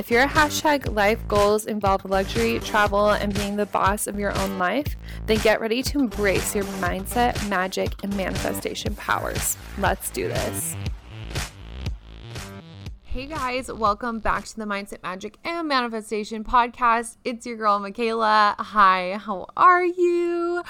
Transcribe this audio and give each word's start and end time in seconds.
If 0.00 0.10
your 0.10 0.26
hashtag 0.26 0.94
life 0.94 1.20
goals 1.28 1.66
involve 1.66 2.06
luxury, 2.06 2.58
travel, 2.60 3.10
and 3.10 3.34
being 3.34 3.56
the 3.56 3.66
boss 3.66 4.06
of 4.06 4.18
your 4.18 4.34
own 4.38 4.56
life, 4.56 4.96
then 5.26 5.36
get 5.40 5.60
ready 5.60 5.82
to 5.82 5.98
embrace 5.98 6.54
your 6.54 6.64
mindset, 6.80 7.46
magic, 7.50 7.92
and 8.02 8.16
manifestation 8.16 8.94
powers. 8.94 9.58
Let's 9.76 10.08
do 10.08 10.26
this. 10.26 10.74
Hey 13.02 13.26
guys, 13.26 13.70
welcome 13.70 14.20
back 14.20 14.46
to 14.46 14.56
the 14.56 14.64
Mindset 14.64 15.02
Magic 15.02 15.36
and 15.44 15.68
Manifestation 15.68 16.44
podcast. 16.44 17.18
It's 17.22 17.44
your 17.44 17.58
girl 17.58 17.78
Mikayla. 17.78 18.54
Hi, 18.56 19.18
how 19.18 19.48
are 19.54 19.84
you? 19.84 20.62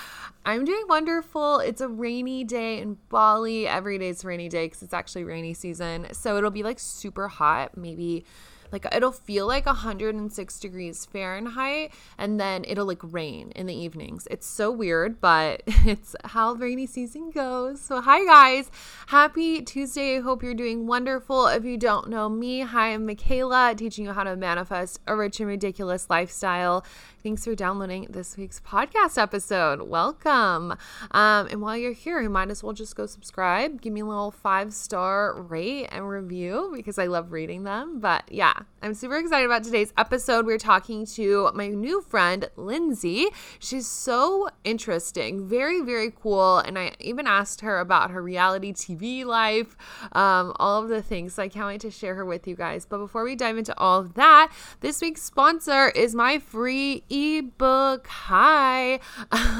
I'm 0.44 0.64
doing 0.64 0.86
wonderful. 0.88 1.60
It's 1.60 1.80
a 1.80 1.86
rainy 1.86 2.42
day 2.42 2.80
in 2.80 2.96
Bali. 3.10 3.68
Every 3.68 3.96
day 3.96 4.08
is 4.08 4.24
a 4.24 4.26
rainy 4.26 4.48
day 4.48 4.66
because 4.66 4.82
it's 4.82 4.94
actually 4.94 5.22
rainy 5.22 5.54
season. 5.54 6.08
So 6.14 6.36
it'll 6.36 6.50
be 6.50 6.64
like 6.64 6.80
super 6.80 7.28
hot, 7.28 7.76
maybe 7.76 8.24
like 8.72 8.86
it'll 8.94 9.12
feel 9.12 9.46
like 9.46 9.66
106 9.66 10.60
degrees 10.60 11.04
Fahrenheit 11.06 11.92
and 12.18 12.40
then 12.40 12.64
it'll 12.66 12.86
like 12.86 13.02
rain 13.02 13.52
in 13.56 13.66
the 13.66 13.74
evenings. 13.74 14.26
It's 14.30 14.46
so 14.46 14.70
weird, 14.70 15.20
but 15.20 15.62
it's 15.66 16.14
how 16.24 16.54
rainy 16.54 16.86
season 16.86 17.30
goes. 17.30 17.80
So, 17.80 18.00
hi 18.00 18.24
guys. 18.24 18.70
Happy 19.06 19.62
Tuesday. 19.62 20.18
I 20.18 20.20
hope 20.20 20.42
you're 20.42 20.54
doing 20.54 20.86
wonderful. 20.86 21.46
If 21.46 21.64
you 21.64 21.76
don't 21.76 22.08
know 22.08 22.28
me, 22.28 22.60
hi, 22.60 22.94
I'm 22.94 23.06
Mikayla, 23.06 23.76
teaching 23.76 24.04
you 24.04 24.12
how 24.12 24.24
to 24.24 24.36
manifest 24.36 25.00
a 25.06 25.16
rich 25.16 25.40
and 25.40 25.48
ridiculous 25.48 26.08
lifestyle. 26.08 26.84
Thanks 27.22 27.44
for 27.44 27.54
downloading 27.54 28.06
this 28.08 28.38
week's 28.38 28.60
podcast 28.60 29.20
episode. 29.20 29.82
Welcome. 29.82 30.74
Um, 31.10 31.48
and 31.48 31.60
while 31.60 31.76
you're 31.76 31.92
here, 31.92 32.22
you 32.22 32.30
might 32.30 32.48
as 32.48 32.62
well 32.62 32.72
just 32.72 32.96
go 32.96 33.04
subscribe, 33.04 33.82
give 33.82 33.92
me 33.92 34.00
a 34.00 34.06
little 34.06 34.30
five 34.30 34.72
star 34.72 35.38
rate 35.38 35.88
and 35.92 36.08
review 36.08 36.72
because 36.74 36.98
I 36.98 37.08
love 37.08 37.30
reading 37.30 37.64
them. 37.64 38.00
But 38.00 38.24
yeah, 38.32 38.54
I'm 38.80 38.94
super 38.94 39.18
excited 39.18 39.44
about 39.44 39.64
today's 39.64 39.92
episode. 39.98 40.46
We're 40.46 40.56
talking 40.56 41.04
to 41.06 41.50
my 41.52 41.68
new 41.68 42.00
friend, 42.00 42.48
Lindsay. 42.56 43.26
She's 43.58 43.86
so 43.86 44.48
interesting, 44.64 45.46
very, 45.46 45.82
very 45.82 46.10
cool. 46.10 46.56
And 46.56 46.78
I 46.78 46.92
even 47.00 47.26
asked 47.26 47.60
her 47.60 47.80
about 47.80 48.12
her 48.12 48.22
reality 48.22 48.72
TV 48.72 49.26
life, 49.26 49.76
um, 50.12 50.54
all 50.56 50.82
of 50.82 50.88
the 50.88 51.02
things. 51.02 51.34
So 51.34 51.42
I 51.42 51.48
can't 51.48 51.66
wait 51.66 51.82
to 51.82 51.90
share 51.90 52.14
her 52.14 52.24
with 52.24 52.48
you 52.48 52.56
guys. 52.56 52.86
But 52.86 52.96
before 52.96 53.24
we 53.24 53.36
dive 53.36 53.58
into 53.58 53.78
all 53.78 54.00
of 54.00 54.14
that, 54.14 54.50
this 54.80 55.02
week's 55.02 55.22
sponsor 55.22 55.90
is 55.90 56.14
my 56.14 56.38
free 56.38 57.04
ebook. 57.10 58.06
Hi. 58.06 59.00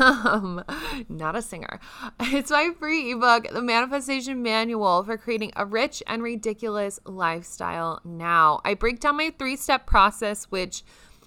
Um, 0.01 0.65
not 1.09 1.37
a 1.37 1.43
singer. 1.43 1.81
It's 2.21 2.51
my 2.51 2.71
free 2.79 3.13
ebook, 3.13 3.49
The 3.53 3.63
Manifestation 3.63 4.43
Manual 4.43 5.03
for 5.05 5.17
Creating 5.17 5.53
a 5.57 5.67
Rich 5.67 6.03
and 6.07 6.23
Ridiculous 6.23 7.01
Lifestyle 7.05 8.01
Now. 8.05 8.61
I 8.65 8.75
break 8.75 9.01
down 9.01 9.17
my 9.17 9.33
three 9.39 9.57
step 9.57 9.87
process, 9.87 10.45
which 10.45 10.85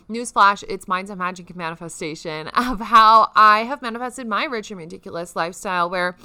newsflash, 0.09 0.63
it's 0.67 0.85
mindset 0.85 1.17
magic 1.17 1.49
and 1.49 1.57
manifestation 1.57 2.47
of 2.49 2.79
how 2.79 3.31
I 3.35 3.63
have 3.63 3.81
manifested 3.81 4.27
my 4.27 4.45
rich 4.45 4.71
and 4.71 4.79
ridiculous 4.79 5.35
lifestyle 5.35 5.89
where 5.89 6.17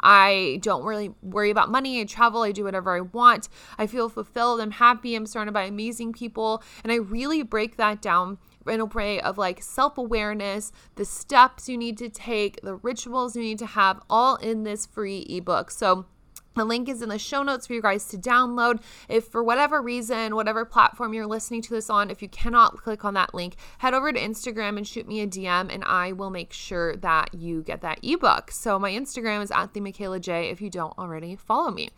I 0.00 0.58
don't 0.62 0.84
really 0.84 1.14
worry 1.22 1.50
about 1.50 1.70
money. 1.70 2.00
I 2.00 2.04
travel, 2.04 2.42
I 2.42 2.52
do 2.52 2.64
whatever 2.64 2.96
I 2.96 3.00
want. 3.00 3.48
I 3.78 3.86
feel 3.86 4.08
fulfilled, 4.08 4.60
I'm 4.60 4.72
happy, 4.72 5.14
I'm 5.14 5.26
surrounded 5.26 5.52
by 5.52 5.64
amazing 5.64 6.12
people. 6.12 6.62
And 6.82 6.92
I 6.92 6.96
really 6.96 7.42
break 7.42 7.76
that 7.76 8.02
down 8.02 8.38
a 8.68 8.84
way 8.84 9.20
of 9.20 9.38
like 9.38 9.62
self 9.62 9.98
awareness, 9.98 10.72
the 10.96 11.04
steps 11.04 11.68
you 11.68 11.76
need 11.76 11.98
to 11.98 12.08
take, 12.08 12.60
the 12.62 12.76
rituals 12.76 13.36
you 13.36 13.42
need 13.42 13.58
to 13.58 13.66
have, 13.66 14.00
all 14.10 14.36
in 14.36 14.64
this 14.64 14.86
free 14.86 15.20
ebook. 15.28 15.70
So, 15.70 16.06
the 16.56 16.64
link 16.64 16.88
is 16.88 17.02
in 17.02 17.10
the 17.10 17.18
show 17.18 17.42
notes 17.42 17.66
for 17.66 17.74
you 17.74 17.82
guys 17.82 18.06
to 18.08 18.16
download. 18.16 18.80
If 19.08 19.26
for 19.26 19.44
whatever 19.44 19.82
reason, 19.82 20.34
whatever 20.34 20.64
platform 20.64 21.12
you're 21.12 21.26
listening 21.26 21.60
to 21.62 21.70
this 21.70 21.90
on, 21.90 22.10
if 22.10 22.22
you 22.22 22.28
cannot 22.28 22.78
click 22.78 23.04
on 23.04 23.12
that 23.14 23.34
link, 23.34 23.56
head 23.78 23.92
over 23.92 24.10
to 24.10 24.18
Instagram 24.18 24.78
and 24.78 24.88
shoot 24.88 25.06
me 25.06 25.20
a 25.20 25.26
DM 25.26 25.72
and 25.72 25.84
I 25.84 26.12
will 26.12 26.30
make 26.30 26.54
sure 26.54 26.96
that 26.96 27.34
you 27.34 27.62
get 27.62 27.82
that 27.82 28.00
ebook. 28.02 28.50
So 28.50 28.78
my 28.78 28.90
Instagram 28.90 29.42
is 29.42 29.50
at 29.50 29.74
the 29.74 29.80
Mikayla 29.80 30.20
Jai 30.20 30.40
if 30.44 30.62
you 30.62 30.70
don't 30.70 30.96
already 30.98 31.36
follow 31.36 31.70
me. 31.70 31.90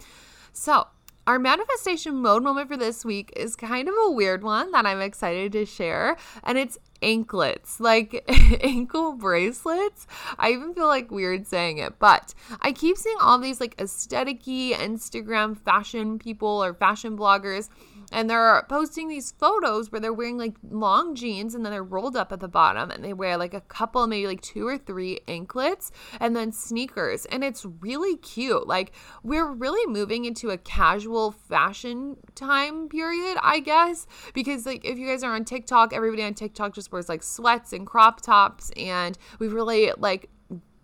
So 0.53 0.89
our 1.28 1.39
manifestation 1.39 2.16
mode 2.16 2.43
moment 2.43 2.69
for 2.69 2.77
this 2.78 3.05
week 3.05 3.31
is 3.37 3.55
kind 3.55 3.87
of 3.87 3.94
a 4.06 4.11
weird 4.11 4.43
one 4.43 4.72
that 4.72 4.87
I'm 4.87 5.03
excited 5.03 5.53
to 5.53 5.66
share, 5.66 6.16
and 6.43 6.56
it's 6.56 6.78
anklets, 7.03 7.78
like 7.78 8.25
ankle 8.62 9.12
bracelets. 9.12 10.06
I 10.39 10.53
even 10.53 10.72
feel 10.72 10.87
like 10.87 11.11
weird 11.11 11.47
saying 11.47 11.78
it, 11.78 11.99
but 11.99 12.33
I 12.62 12.72
keep 12.72 12.97
seeing 12.97 13.19
all 13.21 13.39
these 13.39 13.61
like 13.61 13.78
aesthetic 13.78 14.43
Instagram 14.44 15.55
fashion 15.59 16.19
people 16.19 16.65
or 16.65 16.72
fashion 16.72 17.19
bloggers 17.19 17.69
and 18.13 18.29
they're 18.29 18.65
posting 18.69 19.09
these 19.09 19.33
photos 19.33 19.93
where 19.93 20.01
they're 20.01 20.13
wearing 20.13 20.39
like 20.39 20.55
long 20.71 21.15
jeans 21.15 21.55
and 21.55 21.65
then 21.65 21.73
they're 21.73 21.83
rolled 21.83 22.17
up 22.17 22.33
at 22.33 22.41
the 22.41 22.49
bottom 22.49 22.91
and 22.91 23.05
they 23.05 23.13
wear 23.13 23.37
like 23.37 23.55
a 23.55 23.61
couple 23.61 24.07
maybe 24.07 24.27
like 24.27 24.41
two 24.41 24.67
or 24.67 24.79
three 24.79 25.21
anklets 25.29 25.91
and 26.21 26.35
then 26.35 26.53
sneakers. 26.53 27.27
And 27.27 27.45
it's 27.45 27.65
really 27.65 28.17
cute. 28.17 28.67
Like 28.67 28.93
we're 29.23 29.53
really 29.53 29.87
moving 29.93 30.25
into 30.25 30.51
a 30.51 30.59
casual 30.59 31.33
fashion 31.33 32.17
time 32.35 32.89
period 32.89 33.37
i 33.43 33.59
guess 33.59 34.07
because 34.35 34.65
like 34.67 34.85
if 34.85 34.99
you 34.99 35.07
guys 35.07 35.23
are 35.23 35.35
on 35.35 35.45
tiktok 35.45 35.93
everybody 35.93 36.23
on 36.23 36.35
tiktok 36.35 36.75
just 36.75 36.93
wears 36.93 37.09
like 37.09 37.23
sweats 37.23 37.73
and 37.73 37.87
crop 37.87 38.21
tops 38.21 38.71
and 38.77 39.19
we've 39.39 39.53
really 39.53 39.91
like 39.99 40.31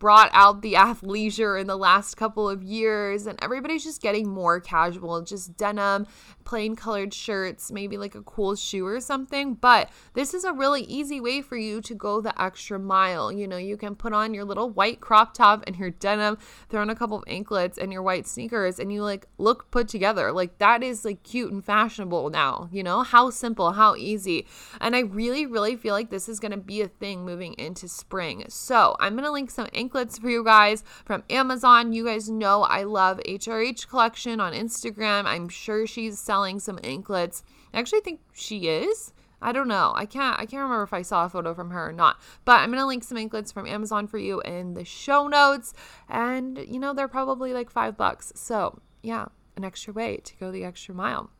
brought 0.04 0.28
out 0.34 0.60
the 0.60 0.74
athleisure 0.74 1.58
in 1.58 1.66
the 1.66 1.78
last 1.78 2.14
couple 2.14 2.46
of 2.46 2.62
years 2.62 3.26
and 3.26 3.38
everybody's 3.40 3.82
just 3.82 4.02
getting 4.02 4.28
more 4.28 4.60
casual 4.60 5.22
just 5.22 5.56
denim 5.56 6.06
plain 6.44 6.76
colored 6.76 7.14
shirts, 7.14 7.72
maybe 7.72 7.96
like 7.96 8.14
a 8.14 8.22
cool 8.22 8.54
shoe 8.54 8.86
or 8.86 9.00
something. 9.00 9.54
But 9.54 9.90
this 10.12 10.34
is 10.34 10.44
a 10.44 10.52
really 10.52 10.82
easy 10.82 11.20
way 11.20 11.40
for 11.40 11.56
you 11.56 11.80
to 11.80 11.94
go 11.94 12.20
the 12.20 12.40
extra 12.40 12.78
mile. 12.78 13.32
You 13.32 13.48
know, 13.48 13.56
you 13.56 13.76
can 13.76 13.94
put 13.94 14.12
on 14.12 14.34
your 14.34 14.44
little 14.44 14.70
white 14.70 15.00
crop 15.00 15.32
top 15.32 15.64
and 15.66 15.76
your 15.76 15.90
denim, 15.90 16.38
throw 16.68 16.82
on 16.82 16.90
a 16.90 16.94
couple 16.94 17.16
of 17.16 17.24
anklets 17.26 17.78
and 17.78 17.92
your 17.92 18.02
white 18.02 18.26
sneakers, 18.26 18.78
and 18.78 18.92
you 18.92 19.02
like 19.02 19.26
look 19.38 19.70
put 19.70 19.88
together. 19.88 20.32
Like 20.32 20.58
that 20.58 20.82
is 20.82 21.04
like 21.04 21.22
cute 21.22 21.50
and 21.50 21.64
fashionable 21.64 22.30
now. 22.30 22.68
You 22.70 22.82
know, 22.82 23.02
how 23.02 23.30
simple, 23.30 23.72
how 23.72 23.96
easy. 23.96 24.46
And 24.80 24.94
I 24.94 25.00
really, 25.00 25.46
really 25.46 25.76
feel 25.76 25.94
like 25.94 26.10
this 26.10 26.28
is 26.28 26.40
going 26.40 26.52
to 26.52 26.58
be 26.58 26.82
a 26.82 26.88
thing 26.88 27.24
moving 27.24 27.54
into 27.54 27.88
spring. 27.88 28.44
So 28.48 28.96
I'm 29.00 29.14
going 29.14 29.24
to 29.24 29.32
link 29.32 29.50
some 29.50 29.68
anklets 29.72 29.93
for 29.94 30.28
you 30.28 30.42
guys 30.44 30.82
from 31.04 31.22
Amazon. 31.30 31.92
You 31.92 32.04
guys 32.04 32.28
know 32.28 32.62
I 32.62 32.82
love 32.82 33.20
HRH 33.26 33.88
collection 33.88 34.40
on 34.40 34.52
Instagram. 34.52 35.24
I'm 35.24 35.48
sure 35.48 35.86
she's 35.86 36.18
selling 36.18 36.58
some 36.58 36.80
anklets. 36.82 37.44
I 37.72 37.78
actually 37.78 38.00
think 38.00 38.20
she 38.32 38.68
is. 38.68 39.12
I 39.40 39.52
don't 39.52 39.68
know. 39.68 39.92
I 39.94 40.06
can't 40.06 40.38
I 40.38 40.46
can't 40.46 40.62
remember 40.62 40.82
if 40.82 40.92
I 40.92 41.02
saw 41.02 41.26
a 41.26 41.28
photo 41.28 41.54
from 41.54 41.70
her 41.70 41.88
or 41.88 41.92
not. 41.92 42.18
But 42.44 42.60
I'm 42.60 42.72
to 42.72 42.86
link 42.86 43.04
some 43.04 43.18
anklets 43.18 43.52
from 43.52 43.66
Amazon 43.66 44.06
for 44.06 44.18
you 44.18 44.40
in 44.40 44.74
the 44.74 44.84
show 44.84 45.28
notes 45.28 45.74
and 46.08 46.58
you 46.66 46.80
know 46.80 46.92
they're 46.92 47.08
probably 47.08 47.52
like 47.52 47.70
5 47.70 47.96
bucks. 47.96 48.32
So, 48.34 48.80
yeah, 49.02 49.26
an 49.56 49.64
extra 49.64 49.92
way 49.92 50.16
to 50.24 50.36
go 50.36 50.50
the 50.50 50.64
extra 50.64 50.94
mile. 50.94 51.30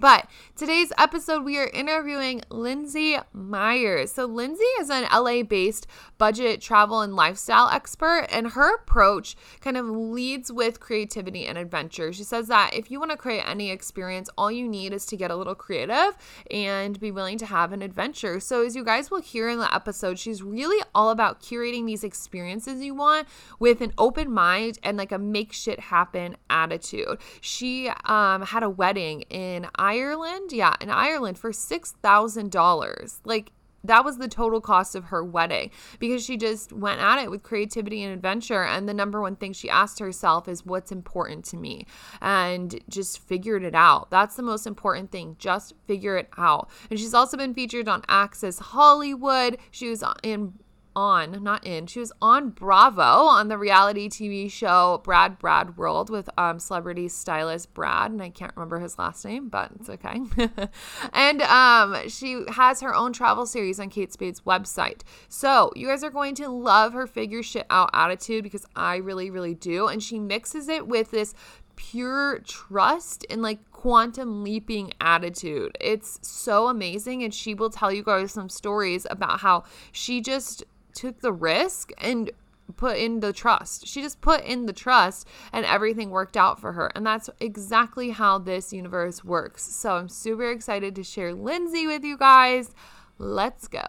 But 0.00 0.28
today's 0.54 0.92
episode, 0.96 1.44
we 1.44 1.58
are 1.58 1.66
interviewing 1.66 2.42
Lindsay 2.50 3.16
Myers. 3.32 4.12
So, 4.12 4.26
Lindsay 4.26 4.62
is 4.80 4.90
an 4.90 5.08
LA 5.12 5.42
based 5.42 5.88
budget 6.18 6.60
travel 6.60 7.00
and 7.00 7.16
lifestyle 7.16 7.68
expert, 7.68 8.26
and 8.30 8.48
her 8.48 8.76
approach 8.76 9.36
kind 9.60 9.76
of 9.76 9.86
leads 9.86 10.52
with 10.52 10.78
creativity 10.78 11.46
and 11.46 11.58
adventure. 11.58 12.12
She 12.12 12.22
says 12.22 12.46
that 12.46 12.74
if 12.74 12.90
you 12.90 13.00
want 13.00 13.10
to 13.10 13.16
create 13.16 13.42
any 13.46 13.70
experience, 13.70 14.28
all 14.38 14.52
you 14.52 14.68
need 14.68 14.92
is 14.92 15.04
to 15.06 15.16
get 15.16 15.30
a 15.30 15.36
little 15.36 15.56
creative 15.56 16.16
and 16.50 16.98
be 17.00 17.10
willing 17.10 17.38
to 17.38 17.46
have 17.46 17.72
an 17.72 17.82
adventure. 17.82 18.38
So, 18.38 18.64
as 18.64 18.76
you 18.76 18.84
guys 18.84 19.10
will 19.10 19.20
hear 19.20 19.48
in 19.48 19.58
the 19.58 19.74
episode, 19.74 20.18
she's 20.18 20.42
really 20.42 20.82
all 20.94 21.10
about 21.10 21.40
curating 21.40 21.86
these 21.86 22.04
experiences 22.04 22.82
you 22.82 22.94
want 22.94 23.26
with 23.58 23.80
an 23.80 23.92
open 23.98 24.30
mind 24.30 24.78
and 24.84 24.96
like 24.96 25.10
a 25.10 25.18
make 25.18 25.52
shit 25.52 25.80
happen 25.80 26.36
attitude. 26.50 27.18
She 27.40 27.90
um, 28.04 28.42
had 28.42 28.62
a 28.62 28.70
wedding 28.70 29.22
in 29.22 29.66
Ireland. 29.88 30.52
Yeah, 30.52 30.74
in 30.80 30.90
Ireland 30.90 31.38
for 31.38 31.50
$6,000. 31.50 33.20
Like, 33.24 33.52
that 33.84 34.04
was 34.04 34.18
the 34.18 34.28
total 34.28 34.60
cost 34.60 34.94
of 34.94 35.04
her 35.04 35.24
wedding 35.24 35.70
because 35.98 36.24
she 36.24 36.36
just 36.36 36.72
went 36.72 37.00
at 37.00 37.22
it 37.22 37.30
with 37.30 37.42
creativity 37.42 38.02
and 38.02 38.12
adventure. 38.12 38.64
And 38.64 38.88
the 38.88 38.94
number 38.94 39.20
one 39.20 39.36
thing 39.36 39.52
she 39.52 39.70
asked 39.70 39.98
herself 39.98 40.48
is, 40.48 40.66
What's 40.66 40.92
important 40.92 41.44
to 41.46 41.56
me? 41.56 41.86
And 42.20 42.80
just 42.88 43.20
figured 43.20 43.62
it 43.62 43.74
out. 43.74 44.10
That's 44.10 44.36
the 44.36 44.42
most 44.42 44.66
important 44.66 45.10
thing. 45.10 45.36
Just 45.38 45.74
figure 45.86 46.16
it 46.16 46.28
out. 46.36 46.68
And 46.90 46.98
she's 46.98 47.14
also 47.14 47.36
been 47.36 47.54
featured 47.54 47.88
on 47.88 48.02
Access 48.08 48.58
Hollywood. 48.58 49.58
She 49.70 49.88
was 49.88 50.02
in 50.22 50.54
on, 50.98 51.44
not 51.44 51.64
in, 51.64 51.86
she 51.86 52.00
was 52.00 52.10
on 52.20 52.50
Bravo 52.50 53.02
on 53.02 53.46
the 53.46 53.56
reality 53.56 54.08
TV 54.08 54.50
show 54.50 55.00
Brad 55.04 55.38
Brad 55.38 55.76
World 55.76 56.10
with 56.10 56.28
um, 56.36 56.58
celebrity 56.58 57.06
stylist 57.08 57.72
Brad, 57.72 58.10
and 58.10 58.20
I 58.20 58.30
can't 58.30 58.52
remember 58.56 58.80
his 58.80 58.98
last 58.98 59.24
name, 59.24 59.48
but 59.48 59.70
it's 59.78 59.88
okay. 59.88 60.20
and 61.12 61.42
um, 61.42 62.08
she 62.08 62.42
has 62.48 62.80
her 62.80 62.92
own 62.92 63.12
travel 63.12 63.46
series 63.46 63.78
on 63.78 63.90
Kate 63.90 64.12
Spade's 64.12 64.40
website. 64.40 65.02
So 65.28 65.72
you 65.76 65.86
guys 65.86 66.02
are 66.02 66.10
going 66.10 66.34
to 66.36 66.48
love 66.48 66.94
her 66.94 67.06
figure 67.06 67.44
shit 67.44 67.66
out 67.70 67.90
attitude 67.92 68.42
because 68.42 68.66
I 68.74 68.96
really, 68.96 69.30
really 69.30 69.54
do. 69.54 69.86
And 69.86 70.02
she 70.02 70.18
mixes 70.18 70.68
it 70.68 70.88
with 70.88 71.12
this 71.12 71.32
pure 71.76 72.40
trust 72.40 73.24
and 73.30 73.40
like 73.40 73.70
quantum 73.70 74.42
leaping 74.42 74.92
attitude. 75.00 75.78
It's 75.80 76.18
so 76.22 76.66
amazing. 76.66 77.22
And 77.22 77.32
she 77.32 77.54
will 77.54 77.70
tell 77.70 77.92
you 77.92 78.02
guys 78.02 78.32
some 78.32 78.48
stories 78.48 79.06
about 79.08 79.38
how 79.40 79.62
she 79.92 80.20
just 80.20 80.64
took 80.98 81.20
the 81.20 81.32
risk 81.32 81.92
and 81.98 82.28
put 82.76 82.98
in 82.98 83.20
the 83.20 83.32
trust. 83.32 83.86
She 83.86 84.02
just 84.02 84.20
put 84.20 84.44
in 84.44 84.66
the 84.66 84.72
trust 84.72 85.28
and 85.52 85.64
everything 85.64 86.10
worked 86.10 86.36
out 86.36 86.60
for 86.60 86.72
her. 86.72 86.90
And 86.96 87.06
that's 87.06 87.30
exactly 87.38 88.10
how 88.10 88.38
this 88.38 88.72
universe 88.72 89.24
works. 89.24 89.62
So 89.62 89.92
I'm 89.92 90.08
super 90.08 90.50
excited 90.50 90.96
to 90.96 91.04
share 91.04 91.32
Lindsay 91.32 91.86
with 91.86 92.02
you 92.02 92.18
guys. 92.18 92.74
Let's 93.16 93.68
go. 93.68 93.86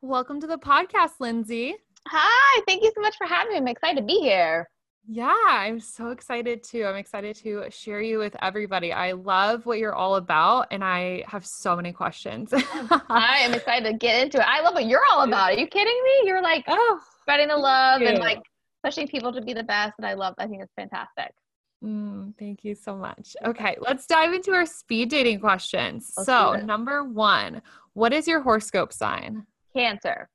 Welcome 0.00 0.40
to 0.40 0.46
the 0.46 0.58
podcast, 0.58 1.18
Lindsay. 1.18 1.74
Hi, 2.06 2.62
thank 2.68 2.84
you 2.84 2.92
so 2.94 3.00
much 3.00 3.16
for 3.18 3.26
having 3.26 3.52
me. 3.52 3.58
I'm 3.58 3.68
excited 3.68 4.00
to 4.00 4.06
be 4.06 4.20
here. 4.20 4.70
Yeah, 5.06 5.34
I'm 5.48 5.80
so 5.80 6.10
excited 6.10 6.62
too. 6.62 6.84
I'm 6.84 6.96
excited 6.96 7.34
to 7.36 7.68
share 7.70 8.00
you 8.00 8.18
with 8.18 8.36
everybody. 8.42 8.92
I 8.92 9.12
love 9.12 9.66
what 9.66 9.78
you're 9.78 9.94
all 9.94 10.16
about, 10.16 10.68
and 10.70 10.84
I 10.84 11.24
have 11.26 11.44
so 11.44 11.74
many 11.74 11.92
questions. 11.92 12.52
I 12.54 13.38
am 13.40 13.54
excited 13.54 13.90
to 13.90 13.96
get 13.96 14.22
into 14.22 14.38
it. 14.38 14.46
I 14.46 14.60
love 14.60 14.74
what 14.74 14.86
you're 14.86 15.02
all 15.12 15.22
about. 15.22 15.52
Are 15.52 15.58
you 15.58 15.66
kidding 15.66 16.00
me? 16.04 16.28
You're 16.28 16.42
like 16.42 16.64
oh, 16.68 17.00
spreading 17.22 17.48
the 17.48 17.56
love 17.56 18.02
and 18.02 18.18
like 18.18 18.40
pushing 18.84 19.08
people 19.08 19.32
to 19.32 19.40
be 19.40 19.52
the 19.52 19.62
best. 19.62 19.94
And 19.98 20.06
I 20.06 20.14
love, 20.14 20.34
I 20.38 20.46
think 20.46 20.62
it's 20.62 20.72
fantastic. 20.74 21.32
Mm, 21.84 22.34
thank 22.38 22.62
you 22.62 22.74
so 22.74 22.94
much. 22.94 23.36
Okay, 23.44 23.76
let's 23.80 24.06
dive 24.06 24.32
into 24.32 24.52
our 24.52 24.66
speed 24.66 25.08
dating 25.08 25.40
questions. 25.40 26.12
Let's 26.16 26.26
so, 26.26 26.52
number 26.54 27.04
one, 27.04 27.62
what 27.94 28.12
is 28.12 28.28
your 28.28 28.40
horoscope 28.42 28.92
sign? 28.92 29.46
Cancer. 29.74 30.28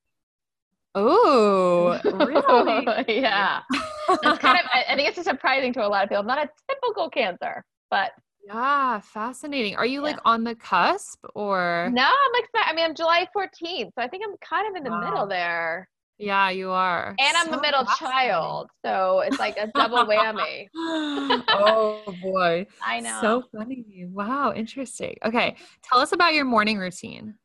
Oh, 0.95 1.99
really? 3.05 3.21
yeah. 3.21 3.61
Kind 4.39 4.59
of, 4.59 4.65
I 4.89 4.95
think 4.95 5.09
it's 5.09 5.23
surprising 5.23 5.73
to 5.73 5.85
a 5.85 5.87
lot 5.87 6.03
of 6.03 6.09
people. 6.09 6.21
I'm 6.21 6.27
not 6.27 6.39
a 6.39 6.49
typical 6.69 7.09
Cancer, 7.09 7.63
but 7.89 8.11
yeah, 8.45 8.99
fascinating. 9.01 9.75
Are 9.75 9.85
you 9.85 10.01
yeah. 10.01 10.11
like 10.11 10.19
on 10.25 10.43
the 10.43 10.55
cusp 10.55 11.25
or? 11.33 11.89
No, 11.91 12.03
I'm 12.03 12.31
like, 12.33 12.49
I 12.67 12.73
mean, 12.73 12.85
I'm 12.85 12.95
July 12.95 13.27
14th, 13.35 13.91
so 13.95 14.01
I 14.01 14.07
think 14.07 14.23
I'm 14.27 14.35
kind 14.37 14.69
of 14.69 14.75
in 14.75 14.83
the 14.83 14.91
wow. 14.91 14.99
middle 14.99 15.27
there. 15.27 15.87
Yeah, 16.17 16.49
you 16.49 16.69
are. 16.71 17.13
And 17.19 17.37
I'm 17.37 17.47
so 17.47 17.59
a 17.59 17.61
middle 17.61 17.85
child, 17.97 18.69
so 18.85 19.19
it's 19.19 19.37
like 19.37 19.57
a 19.57 19.67
double 19.75 20.05
whammy. 20.05 20.67
oh 20.75 22.03
boy. 22.21 22.65
I 22.81 23.01
know. 23.01 23.17
So 23.19 23.43
funny. 23.53 24.05
Wow, 24.11 24.53
interesting. 24.53 25.17
Okay, 25.25 25.55
tell 25.83 25.99
us 25.99 26.13
about 26.13 26.33
your 26.33 26.45
morning 26.45 26.77
routine 26.77 27.35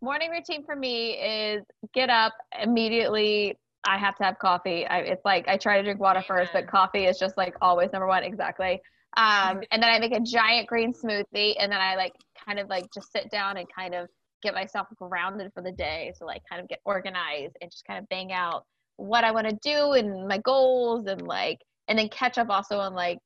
morning 0.00 0.30
routine 0.30 0.64
for 0.64 0.76
me 0.76 1.12
is 1.12 1.64
get 1.94 2.10
up 2.10 2.34
immediately. 2.62 3.56
I 3.84 3.98
have 3.98 4.16
to 4.16 4.24
have 4.24 4.38
coffee. 4.38 4.86
I, 4.86 4.98
it's 5.00 5.24
like 5.24 5.48
I 5.48 5.56
try 5.56 5.78
to 5.78 5.82
drink 5.82 6.00
water 6.00 6.22
first, 6.26 6.52
but 6.52 6.66
coffee 6.66 7.06
is 7.06 7.18
just 7.18 7.36
like 7.36 7.54
always 7.60 7.90
number 7.92 8.06
one. 8.06 8.24
Exactly. 8.24 8.80
Um, 9.16 9.62
and 9.70 9.82
then 9.82 9.90
I 9.90 9.98
make 9.98 10.12
a 10.12 10.20
giant 10.20 10.68
green 10.68 10.92
smoothie, 10.92 11.54
and 11.58 11.70
then 11.72 11.80
I 11.80 11.96
like 11.96 12.12
kind 12.46 12.58
of 12.58 12.68
like 12.68 12.86
just 12.92 13.12
sit 13.12 13.30
down 13.30 13.56
and 13.56 13.66
kind 13.74 13.94
of 13.94 14.08
get 14.42 14.54
myself 14.54 14.86
grounded 14.96 15.52
for 15.54 15.62
the 15.62 15.72
day. 15.72 16.12
So 16.16 16.26
like 16.26 16.42
kind 16.48 16.62
of 16.62 16.68
get 16.68 16.80
organized 16.84 17.56
and 17.60 17.70
just 17.70 17.84
kind 17.84 17.98
of 17.98 18.08
bang 18.08 18.32
out 18.32 18.64
what 18.96 19.24
I 19.24 19.30
want 19.30 19.48
to 19.48 19.56
do 19.62 19.92
and 19.92 20.26
my 20.26 20.38
goals 20.38 21.06
and 21.06 21.22
like 21.22 21.58
and 21.86 21.98
then 21.98 22.08
catch 22.08 22.36
up 22.36 22.50
also 22.50 22.78
on 22.78 22.94
like 22.94 23.18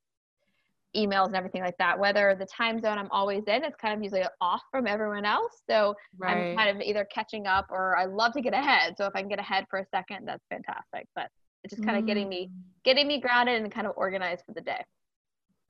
emails 0.97 1.27
and 1.27 1.37
everything 1.37 1.63
like 1.63 1.77
that. 1.79 1.99
Whether 1.99 2.37
the 2.39 2.47
time 2.47 2.81
zone 2.81 2.99
I'm 2.99 3.11
always 3.11 3.45
in, 3.47 3.65
it's 3.65 3.77
kind 3.77 3.95
of 3.95 4.03
usually 4.03 4.25
off 4.41 4.63
from 4.71 4.87
everyone 4.87 5.25
else. 5.25 5.63
So 5.69 5.95
right. 6.19 6.51
I'm 6.51 6.57
kind 6.57 6.77
of 6.77 6.83
either 6.83 7.07
catching 7.13 7.47
up 7.47 7.67
or 7.71 7.97
I 7.97 8.05
love 8.05 8.33
to 8.35 8.41
get 8.41 8.53
ahead. 8.53 8.95
So 8.99 9.07
if 9.07 9.13
I 9.15 9.21
can 9.21 9.29
get 9.29 9.39
ahead 9.39 9.67
for 9.71 9.79
a 9.79 9.87
second, 9.95 10.27
that's 10.27 10.45
fantastic. 10.51 11.07
But 11.15 11.29
it's 11.65 11.75
just 11.75 11.87
kind 11.87 11.97
of 11.97 12.05
mm. 12.05 12.09
getting 12.09 12.29
me 12.29 12.51
mm. 12.53 12.63
getting 12.85 13.07
me 13.07 13.21
grounded 13.21 13.63
and 13.63 13.73
kind 13.73 13.87
of 13.87 13.95
organized 13.97 14.45
for 14.47 14.53
the 14.53 14.61
day. 14.61 14.83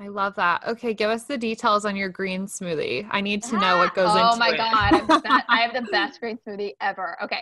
I 0.00 0.08
love 0.08 0.34
that. 0.36 0.66
Okay, 0.66 0.94
give 0.94 1.10
us 1.10 1.24
the 1.24 1.38
details 1.38 1.84
on 1.84 1.94
your 1.94 2.08
green 2.08 2.46
smoothie. 2.46 3.06
I 3.10 3.20
need 3.20 3.42
to 3.44 3.58
know 3.58 3.78
what 3.78 3.94
goes 3.94 4.08
oh 4.10 4.16
into 4.16 4.26
it. 4.26 4.32
Oh 4.32 4.36
my 4.36 4.56
god, 4.56 5.44
I 5.48 5.60
have 5.60 5.74
the 5.74 5.88
best 5.92 6.18
green 6.20 6.38
smoothie 6.46 6.72
ever. 6.80 7.16
Okay. 7.22 7.40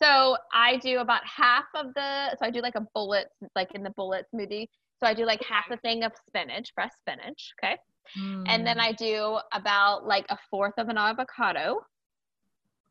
So 0.00 0.36
I 0.52 0.76
do 0.76 1.00
about 1.00 1.22
half 1.26 1.64
of 1.74 1.92
the 1.94 2.30
so 2.30 2.46
I 2.46 2.50
do 2.50 2.60
like 2.60 2.76
a 2.76 2.86
bullet 2.94 3.26
like 3.56 3.74
in 3.74 3.82
the 3.82 3.90
bullet 3.90 4.26
smoothie. 4.34 4.68
So 5.00 5.06
I 5.06 5.14
do 5.14 5.24
like 5.24 5.42
half 5.42 5.70
a 5.70 5.76
thing 5.78 6.02
of 6.02 6.12
spinach, 6.26 6.72
fresh 6.74 6.90
spinach. 7.00 7.52
Okay. 7.62 7.76
Mm. 8.18 8.44
And 8.48 8.66
then 8.66 8.76
hmm. 8.76 8.82
I 8.82 8.92
do 8.92 9.38
about 9.52 10.06
like 10.06 10.26
a 10.30 10.38
fourth 10.50 10.74
of 10.78 10.88
an 10.88 10.98
avocado. 10.98 11.80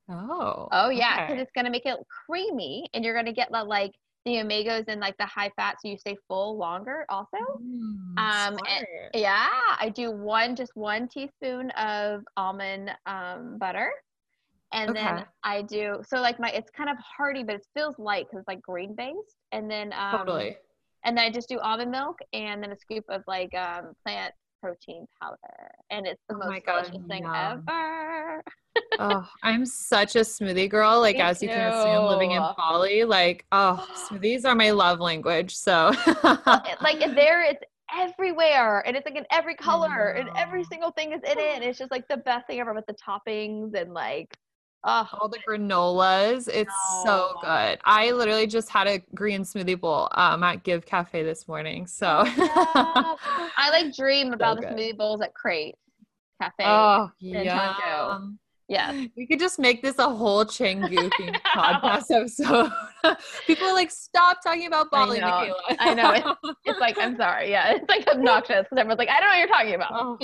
Oh. 0.09 0.68
Oh 0.71 0.89
yeah, 0.89 1.25
because 1.25 1.33
okay. 1.33 1.42
it's 1.42 1.51
gonna 1.54 1.69
make 1.69 1.86
it 1.86 1.98
creamy, 2.07 2.88
and 2.94 3.04
you're 3.04 3.15
gonna 3.15 3.33
get 3.33 3.50
the 3.51 3.63
like 3.63 3.92
the 4.25 4.36
omegas 4.36 4.86
and 4.88 5.01
like 5.01 5.18
the 5.18 5.25
high 5.25 5.51
fat, 5.56 5.77
so 5.81 5.89
you 5.89 5.98
stay 5.98 6.15
full 6.27 6.57
longer. 6.57 7.06
Also, 7.09 7.38
mm, 7.62 8.18
um, 8.18 8.57
yeah, 9.13 9.50
I 9.80 9.92
do 9.94 10.12
one 10.12 10.56
just 10.56 10.71
one 10.75 11.07
teaspoon 11.07 11.71
of 11.71 12.24
almond 12.38 12.92
um, 13.06 13.57
butter, 13.57 13.92
and 14.71 14.92
okay. 14.92 15.01
then 15.01 15.25
I 15.44 15.62
do 15.62 16.01
so 16.07 16.21
like 16.21 16.39
my 16.39 16.51
it's 16.51 16.71
kind 16.71 16.89
of 16.89 16.98
hearty, 16.98 17.44
but 17.44 17.56
it 17.56 17.68
feels 17.74 18.00
light 18.00 18.27
because 18.27 18.39
it's 18.39 18.48
like 18.48 18.62
green 18.62 18.95
based, 18.95 19.36
and 19.51 19.69
then 19.69 19.92
um, 19.92 20.19
totally 20.19 20.57
and 21.05 21.17
then 21.17 21.25
I 21.25 21.29
just 21.31 21.49
do 21.49 21.59
almond 21.59 21.91
milk 21.91 22.19
and 22.33 22.61
then 22.61 22.71
a 22.71 22.77
scoop 22.77 23.05
of 23.09 23.23
like 23.27 23.53
um, 23.55 23.94
plant 24.05 24.33
protein 24.61 25.05
powder, 25.21 25.71
and 25.89 26.05
it's 26.07 26.21
the 26.27 26.35
oh 26.35 26.49
most 26.49 26.65
delicious 26.65 26.91
God, 26.91 27.07
thing 27.07 27.25
ever. 27.25 28.44
oh, 28.99 29.27
I'm 29.44 29.65
such 29.65 30.15
a 30.15 30.19
smoothie 30.19 30.69
girl. 30.69 30.99
Like 30.99 31.17
Me 31.17 31.21
as 31.21 31.41
you 31.41 31.49
can 31.49 31.71
assume, 31.71 32.05
living 32.05 32.31
in 32.31 32.44
Bali, 32.57 33.03
like 33.03 33.45
oh, 33.51 33.88
smoothies 33.95 34.45
are 34.45 34.55
my 34.55 34.71
love 34.71 34.99
language. 34.99 35.55
So 35.55 35.91
like 36.81 37.00
there, 37.15 37.43
it's 37.43 37.63
everywhere, 37.95 38.85
and 38.85 38.95
it's 38.95 39.05
like 39.05 39.15
in 39.15 39.25
every 39.31 39.55
color, 39.55 40.09
and 40.11 40.29
every 40.35 40.63
single 40.63 40.91
thing 40.91 41.13
is 41.13 41.21
in 41.23 41.39
it. 41.39 41.63
It's 41.63 41.77
just 41.77 41.91
like 41.91 42.07
the 42.07 42.17
best 42.17 42.47
thing 42.47 42.59
ever 42.59 42.73
with 42.73 42.85
the 42.88 42.95
toppings 42.95 43.73
and 43.79 43.93
like 43.93 44.36
Oh, 44.84 45.07
all 45.13 45.27
the 45.27 45.39
granolas. 45.39 46.48
It's 46.48 46.72
no. 47.03 47.03
so 47.03 47.34
good. 47.41 47.79
I 47.84 48.12
literally 48.12 48.48
just 48.48 48.69
had 48.69 48.88
a 48.88 49.00
green 49.15 49.41
smoothie 49.41 49.79
bowl 49.79 50.07
um, 50.12 50.43
at 50.43 50.63
Give 50.63 50.86
Cafe 50.86 51.24
this 51.24 51.48
morning. 51.48 51.88
So 51.88 52.24
I 52.25 53.69
like 53.72 53.96
dream 53.96 54.34
about 54.34 54.57
so 54.57 54.62
the 54.62 54.67
smoothie 54.67 54.98
bowls 54.98 55.22
at 55.22 55.34
Crate 55.34 55.75
Cafe. 56.41 56.63
Oh, 56.63 57.12
yeah. 57.19 58.19
Yeah. 58.69 59.05
We 59.15 59.25
could 59.25 59.39
just 59.39 59.60
make 59.60 59.81
this 59.81 59.98
a 59.98 60.10
whole 60.10 60.43
Canggu 60.46 61.10
podcast 61.55 62.12
episode. 62.12 62.72
People 63.48 63.74
like, 63.74 63.91
stop 63.91 64.43
talking 64.43 64.67
about 64.67 64.91
Bali, 64.91 65.22
I 65.22 65.48
know. 65.48 65.55
I 65.79 65.93
know. 65.93 66.36
It's, 66.43 66.60
it's, 66.65 66.79
like, 66.79 66.98
I'm 67.00 67.15
sorry. 67.15 67.50
Yeah. 67.50 67.75
It's 67.75 67.89
like 67.89 68.07
obnoxious 68.07 68.65
because 68.69 68.77
everyone's 68.77 69.00
like, 69.00 69.10
I 69.10 69.19
don't 69.22 69.29
know 69.29 69.36
what 69.36 69.39
you're 69.39 69.48
talking 69.48 69.75
about. 69.75 69.91
Oh. 69.93 70.17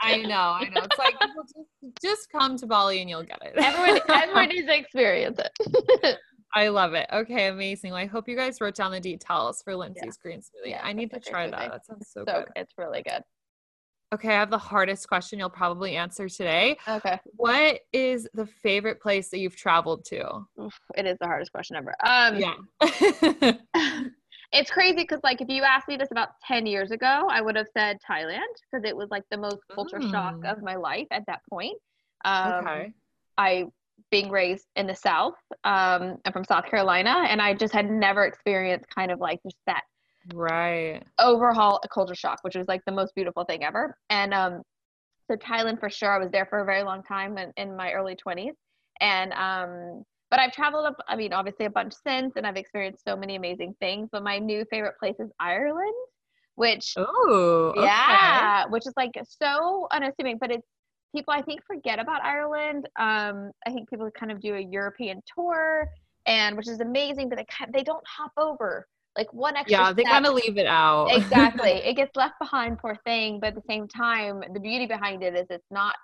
I 0.00 0.18
know, 0.18 0.36
I 0.36 0.68
know. 0.68 0.82
It's 0.82 0.98
like 0.98 1.14
just, 1.20 1.54
just 2.02 2.30
come 2.30 2.56
to 2.58 2.66
Bali 2.66 3.00
and 3.00 3.08
you'll 3.08 3.22
get 3.22 3.38
it. 3.42 3.54
everyone, 3.56 4.00
everyone 4.08 4.48
needs 4.48 4.66
to 4.66 4.76
experience 4.76 5.38
it. 5.38 6.18
I 6.54 6.68
love 6.68 6.94
it. 6.94 7.06
Okay, 7.12 7.48
amazing. 7.48 7.92
Well, 7.92 8.00
I 8.00 8.06
hope 8.06 8.28
you 8.28 8.36
guys 8.36 8.60
wrote 8.60 8.74
down 8.74 8.92
the 8.92 9.00
details 9.00 9.62
for 9.62 9.74
Lindsay's 9.74 10.02
yeah. 10.04 10.22
green 10.22 10.40
smoothie. 10.40 10.70
Yeah, 10.70 10.80
I 10.82 10.92
need 10.92 11.10
to 11.10 11.20
try 11.20 11.50
that. 11.50 11.70
That 11.70 11.86
sounds 11.86 12.08
so, 12.10 12.24
so 12.26 12.44
good. 12.44 12.48
It's 12.56 12.72
really 12.78 13.02
good. 13.02 13.22
Okay, 14.14 14.28
I 14.28 14.38
have 14.38 14.50
the 14.50 14.58
hardest 14.58 15.08
question 15.08 15.38
you'll 15.38 15.50
probably 15.50 15.96
answer 15.96 16.28
today. 16.28 16.78
Okay. 16.88 17.18
What 17.36 17.80
is 17.92 18.28
the 18.34 18.46
favorite 18.46 19.00
place 19.00 19.30
that 19.30 19.38
you've 19.38 19.56
traveled 19.56 20.04
to? 20.06 20.46
It 20.96 21.06
is 21.06 21.18
the 21.20 21.26
hardest 21.26 21.50
question 21.52 21.76
ever. 21.76 21.92
Um, 22.06 22.36
yeah. 22.36 23.52
it's 24.52 24.70
crazy 24.70 24.96
because 24.96 25.20
like 25.22 25.40
if 25.40 25.48
you 25.48 25.62
asked 25.62 25.88
me 25.88 25.96
this 25.96 26.10
about 26.10 26.28
10 26.46 26.66
years 26.66 26.90
ago 26.90 27.26
i 27.30 27.40
would 27.40 27.56
have 27.56 27.66
said 27.76 27.98
thailand 28.08 28.40
because 28.70 28.84
it 28.84 28.96
was 28.96 29.08
like 29.10 29.24
the 29.30 29.36
most 29.36 29.60
culture 29.74 29.98
mm. 29.98 30.10
shock 30.10 30.36
of 30.44 30.62
my 30.62 30.76
life 30.76 31.06
at 31.10 31.24
that 31.26 31.40
point. 31.50 31.76
Um, 32.24 32.66
okay. 32.66 32.92
I 33.38 33.66
being 34.10 34.30
raised 34.30 34.66
in 34.76 34.86
the 34.86 34.94
south 34.94 35.34
um, 35.64 36.16
i'm 36.24 36.32
from 36.32 36.44
south 36.44 36.66
carolina 36.66 37.26
and 37.28 37.40
i 37.40 37.54
just 37.54 37.72
had 37.72 37.90
never 37.90 38.24
experienced 38.24 38.88
kind 38.94 39.10
of 39.10 39.20
like 39.20 39.40
just 39.42 39.56
that 39.66 39.82
right. 40.34 41.02
overhaul 41.18 41.80
a 41.82 41.88
culture 41.88 42.14
shock 42.14 42.38
which 42.42 42.54
was 42.54 42.68
like 42.68 42.82
the 42.86 42.92
most 42.92 43.14
beautiful 43.14 43.44
thing 43.44 43.64
ever. 43.64 43.96
And 44.10 44.34
um 44.34 44.62
so 45.28 45.36
thailand 45.36 45.80
for 45.80 45.90
sure 45.90 46.12
i 46.12 46.18
was 46.18 46.30
there 46.30 46.46
for 46.46 46.60
a 46.60 46.64
very 46.64 46.82
long 46.82 47.02
time 47.02 47.36
in, 47.38 47.52
in 47.56 47.76
my 47.76 47.92
early 47.92 48.16
20s 48.16 48.52
and 49.00 49.32
um 49.32 50.04
but 50.30 50.40
I've 50.40 50.52
traveled 50.52 50.86
up, 50.86 50.96
I 51.08 51.16
mean, 51.16 51.32
obviously 51.32 51.66
a 51.66 51.70
bunch 51.70 51.94
since, 52.06 52.34
and 52.36 52.46
I've 52.46 52.56
experienced 52.56 53.04
so 53.06 53.16
many 53.16 53.36
amazing 53.36 53.74
things. 53.80 54.08
But 54.10 54.22
my 54.24 54.38
new 54.38 54.64
favorite 54.70 54.98
place 54.98 55.16
is 55.18 55.30
Ireland, 55.38 55.94
which, 56.56 56.94
oh, 56.96 57.72
okay. 57.76 57.86
yeah, 57.86 58.66
which 58.66 58.86
is 58.86 58.94
like 58.96 59.12
so 59.24 59.86
unassuming, 59.92 60.38
but 60.40 60.50
it's 60.50 60.66
people 61.14 61.32
I 61.32 61.42
think 61.42 61.60
forget 61.64 61.98
about 61.98 62.22
Ireland. 62.24 62.88
Um, 62.98 63.52
I 63.66 63.70
think 63.72 63.88
people 63.88 64.08
kind 64.18 64.32
of 64.32 64.40
do 64.40 64.54
a 64.54 64.60
European 64.60 65.20
tour, 65.34 65.88
and 66.26 66.56
which 66.56 66.68
is 66.68 66.80
amazing, 66.80 67.28
but 67.28 67.38
they 67.38 67.46
kind 67.48 67.72
they 67.72 67.84
don't 67.84 68.04
hop 68.06 68.32
over 68.36 68.86
like 69.16 69.32
one 69.32 69.56
extra. 69.56 69.78
Yeah, 69.78 69.92
they 69.92 70.04
kind 70.04 70.26
of 70.26 70.34
leave 70.34 70.58
it 70.58 70.66
out. 70.66 71.08
exactly, 71.10 71.70
it 71.84 71.94
gets 71.94 72.16
left 72.16 72.34
behind, 72.40 72.78
poor 72.78 72.96
thing. 73.04 73.38
But 73.40 73.48
at 73.48 73.54
the 73.54 73.62
same 73.68 73.86
time, 73.88 74.42
the 74.52 74.60
beauty 74.60 74.86
behind 74.86 75.22
it 75.22 75.34
is 75.34 75.46
it's 75.50 75.70
not 75.70 75.94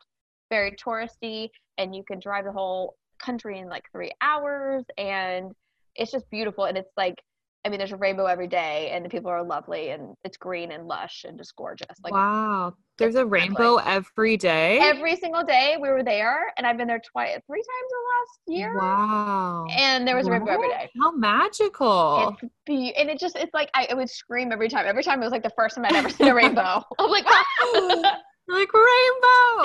very 0.51 0.73
touristy, 0.73 1.49
and 1.79 1.95
you 1.95 2.05
can 2.07 2.19
drive 2.21 2.45
the 2.45 2.53
whole 2.53 2.95
country 3.23 3.59
in 3.59 3.69
like 3.69 3.85
three 3.93 4.13
hours, 4.21 4.85
and 4.99 5.53
it's 5.95 6.13
just 6.13 6.29
beautiful. 6.31 6.65
And 6.65 6.77
it's 6.77 6.93
like 6.97 7.17
I 7.65 7.69
mean, 7.69 7.79
there's 7.79 7.93
a 7.93 7.97
rainbow 7.97 8.27
every 8.27 8.49
day, 8.49 8.91
and 8.93 9.05
the 9.05 9.09
people 9.09 9.31
are 9.31 9.45
lovely, 9.45 9.91
and 9.91 10.17
it's 10.25 10.37
green 10.37 10.73
and 10.73 10.89
lush 10.89 11.25
and 11.27 11.39
just 11.39 11.55
gorgeous. 11.55 11.87
Like 12.03 12.13
wow, 12.13 12.75
there's 12.99 13.15
a 13.15 13.25
rainbow 13.25 13.77
every 13.77 14.37
day. 14.37 14.81
Every 14.81 15.15
single 15.15 15.45
day 15.45 15.77
we 15.81 15.89
were 15.89 16.03
there, 16.03 16.53
and 16.57 16.67
I've 16.67 16.77
been 16.77 16.89
there 16.89 17.01
twice, 17.13 17.39
three 17.47 17.61
times 17.61 17.91
in 17.91 17.99
the 17.99 18.59
last 18.59 18.59
year. 18.59 18.81
Wow! 18.81 19.67
And 19.71 20.09
there 20.09 20.17
was 20.17 20.27
a 20.27 20.33
rainbow 20.33 20.51
every 20.51 20.71
day. 20.71 20.91
How 21.01 21.13
magical! 21.13 22.37
It's 22.43 22.53
be- 22.67 22.95
and 22.97 23.09
it 23.09 23.21
just 23.21 23.37
it's 23.37 23.55
like 23.55 23.71
I, 23.75 23.95
would 23.95 24.11
scream 24.11 24.51
every 24.51 24.69
time. 24.69 24.87
Every 24.87 25.05
time 25.05 25.21
it 25.23 25.25
was 25.25 25.33
like 25.33 25.45
the 25.45 25.53
first 25.57 25.77
time 25.77 25.85
I'd 25.85 25.95
ever 25.95 26.11
seen 26.11 26.29
a 26.29 26.35
rainbow. 26.35 26.83
I'm 26.99 27.11
like, 27.11 27.27
like 28.49 28.73
rainbow. 28.75 29.59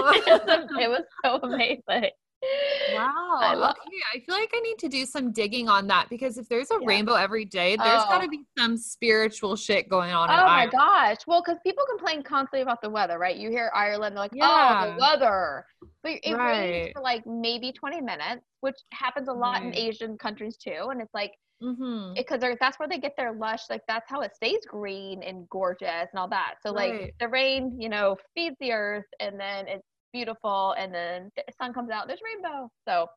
it 0.80 0.88
was 0.88 1.04
so 1.26 1.40
amazing. 1.42 2.12
Wow. 2.94 3.40
I 3.42 3.56
okay. 3.56 3.80
I 4.14 4.20
feel 4.20 4.36
like 4.36 4.52
I 4.56 4.60
need 4.60 4.78
to 4.80 4.88
do 4.88 5.06
some 5.06 5.32
digging 5.32 5.68
on 5.68 5.88
that 5.88 6.08
because 6.10 6.38
if 6.38 6.48
there's 6.48 6.70
a 6.72 6.78
yeah. 6.80 6.88
rainbow 6.88 7.16
every 7.16 7.46
day, 7.46 7.76
there's 7.76 8.04
oh. 8.06 8.10
got 8.10 8.22
to 8.22 8.28
be 8.28 8.42
some 8.58 8.78
spiritual 8.78 9.56
shit 9.56 9.90
going 9.90 10.12
on. 10.12 10.30
Oh 10.30 10.46
my 10.46 10.68
gosh. 10.68 11.18
Well, 11.26 11.42
because 11.44 11.60
people 11.66 11.84
complain 11.90 12.24
constantly 12.24 12.62
about 12.62 12.82
the 12.82 12.90
weather, 12.90 13.18
right? 13.18 13.36
You 13.36 13.50
hear 13.50 13.72
Ireland, 13.74 14.16
they're 14.16 14.24
like, 14.24 14.32
yeah. 14.34 14.86
oh, 14.86 14.92
the 14.92 15.00
weather. 15.00 15.66
But 16.04 16.14
it 16.24 16.36
right. 16.36 16.60
rains 16.60 16.92
for 16.94 17.02
like 17.02 17.26
maybe 17.26 17.72
20 17.72 18.02
minutes, 18.02 18.46
which 18.62 18.78
happens 18.94 19.28
a 19.28 19.34
lot 19.34 19.62
right. 19.62 19.66
in 19.66 19.76
Asian 19.76 20.18
countries 20.18 20.58
too. 20.58 20.90
And 20.92 21.02
it's 21.02 21.14
like, 21.14 21.32
mm-hmm. 21.62 22.14
because 22.16 22.42
that's 22.60 22.78
where 22.78 22.88
they 22.88 23.00
get 23.00 23.14
their 23.18 23.34
lush. 23.34 23.62
Like 23.70 23.82
that's 23.88 24.10
how 24.10 24.22
it 24.22 24.36
stays 24.36 24.60
green 24.68 25.24
and 25.24 25.50
gorgeous 25.50 26.08
and 26.12 26.20
all 26.20 26.30
that. 26.30 26.56
So 26.62 26.74
right. 26.74 27.02
like 27.02 27.16
the 27.20 27.28
rain, 27.28 27.76
you 27.80 27.90
know, 27.90 28.16
feeds 28.36 28.56
the 28.60 28.74
earth 28.74 29.06
and 29.20 29.40
then 29.40 29.68
it's 29.68 29.84
beautiful 30.12 30.76
and 30.78 30.94
then 30.94 31.32
the 31.36 31.44
sun 31.60 31.74
comes 31.74 31.90
out 31.90 32.08
there's 32.08 32.22
rainbow. 32.24 32.70
So 32.88 33.08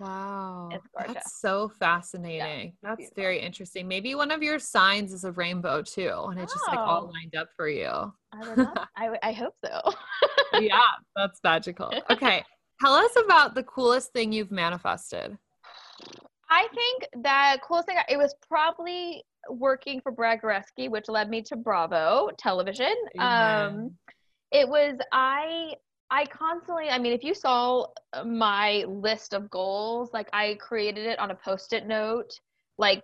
wow. 0.00 0.68
it's 0.72 0.86
gorgeous. 0.96 1.14
That's 1.14 1.40
so 1.40 1.70
fascinating. 1.78 2.74
Yeah, 2.82 2.90
that's 2.90 2.98
beautiful. 2.98 3.22
very 3.22 3.40
interesting. 3.40 3.88
Maybe 3.88 4.14
one 4.14 4.30
of 4.30 4.42
your 4.42 4.58
signs 4.58 5.12
is 5.12 5.24
a 5.24 5.32
rainbow 5.32 5.82
too 5.82 6.26
and 6.30 6.40
it's 6.40 6.52
oh. 6.52 6.56
just 6.56 6.68
like 6.68 6.78
all 6.78 7.04
oh. 7.08 7.12
lined 7.12 7.34
up 7.36 7.48
for 7.56 7.68
you. 7.68 7.88
I, 7.88 8.42
don't 8.42 8.58
know. 8.58 8.74
I, 8.96 9.10
I 9.22 9.32
hope 9.32 9.54
so. 9.64 9.80
Yeah 10.60 10.80
that's 11.16 11.40
magical. 11.42 11.92
Okay 12.10 12.44
tell 12.82 12.94
us 12.94 13.12
about 13.24 13.54
the 13.54 13.62
coolest 13.62 14.12
thing 14.12 14.32
you've 14.32 14.50
manifested. 14.50 15.36
I 16.50 16.68
think 16.74 17.06
the 17.22 17.58
coolest 17.66 17.86
thing 17.86 17.96
it 18.08 18.18
was 18.18 18.34
probably 18.46 19.22
working 19.48 20.00
for 20.00 20.12
brad 20.12 20.40
goreski 20.40 20.88
which 20.88 21.08
led 21.08 21.28
me 21.30 21.42
to 21.42 21.56
bravo 21.56 22.30
television. 22.38 22.94
Um 23.18 23.92
it 24.50 24.68
was 24.68 24.96
i 25.12 25.74
I 26.12 26.26
constantly, 26.26 26.90
I 26.90 26.98
mean, 26.98 27.14
if 27.14 27.24
you 27.24 27.34
saw 27.34 27.86
uh, 28.12 28.22
my 28.22 28.84
list 28.86 29.32
of 29.32 29.48
goals, 29.48 30.10
like 30.12 30.28
I 30.34 30.58
created 30.60 31.06
it 31.06 31.18
on 31.18 31.30
a 31.30 31.34
post 31.34 31.72
it 31.72 31.86
note 31.86 32.38
like 32.76 33.02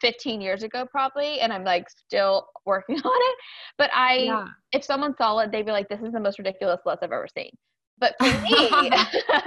15 0.00 0.40
years 0.40 0.62
ago, 0.62 0.86
probably, 0.88 1.40
and 1.40 1.52
I'm 1.52 1.64
like 1.64 1.90
still 1.90 2.46
working 2.66 2.98
on 2.98 3.02
it. 3.04 3.36
But 3.78 3.90
I, 3.92 4.14
yeah. 4.18 4.46
if 4.70 4.84
someone 4.84 5.16
saw 5.16 5.40
it, 5.40 5.50
they'd 5.50 5.66
be 5.66 5.72
like, 5.72 5.88
this 5.88 6.00
is 6.00 6.12
the 6.12 6.20
most 6.20 6.38
ridiculous 6.38 6.80
list 6.86 7.00
I've 7.02 7.10
ever 7.10 7.26
seen. 7.36 7.50
But 7.98 8.14
for 8.18 8.26
me, 8.26 8.68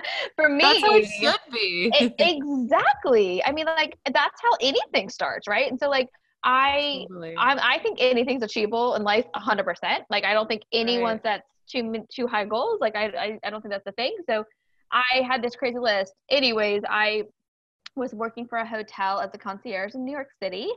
for 0.36 0.50
me, 0.50 0.62
that's 0.62 0.82
how 0.82 0.96
it 0.98 1.06
should 1.06 1.54
be. 1.54 1.90
it, 1.94 2.16
exactly. 2.20 3.42
I 3.46 3.54
mean, 3.54 3.66
like 3.66 3.98
that's 4.14 4.42
how 4.42 4.52
anything 4.62 5.10
starts, 5.10 5.48
right? 5.48 5.72
And 5.72 5.80
so, 5.80 5.90
like, 5.90 6.10
I, 6.44 7.06
totally. 7.08 7.36
I, 7.38 7.76
I 7.76 7.80
think 7.80 7.98
anything's 8.02 8.44
achievable 8.44 8.96
in 8.96 9.04
life, 9.04 9.26
hundred 9.34 9.64
percent. 9.64 10.04
Like, 10.10 10.26
I 10.26 10.34
don't 10.34 10.48
think 10.48 10.64
anyone 10.74 11.14
right. 11.14 11.24
that's 11.24 11.55
too 11.68 12.06
too 12.14 12.28
high 12.28 12.46
goals. 12.46 12.80
Like 12.82 12.96
I, 12.96 13.06
I 13.06 13.40
I 13.44 13.50
don't 13.50 13.62
think 13.62 13.74
that's 13.74 13.86
the 13.86 13.92
thing. 13.94 14.16
So 14.30 14.44
I 14.92 15.24
had 15.28 15.42
this 15.42 15.56
crazy 15.56 15.80
list. 15.80 16.14
Anyways, 16.30 16.84
I 16.88 17.24
was 17.96 18.14
working 18.14 18.48
for 18.48 18.58
a 18.58 18.68
hotel 18.68 19.20
as 19.20 19.30
a 19.34 19.38
concierge 19.38 19.94
in 19.96 20.04
New 20.06 20.12
York 20.12 20.30
City, 20.42 20.70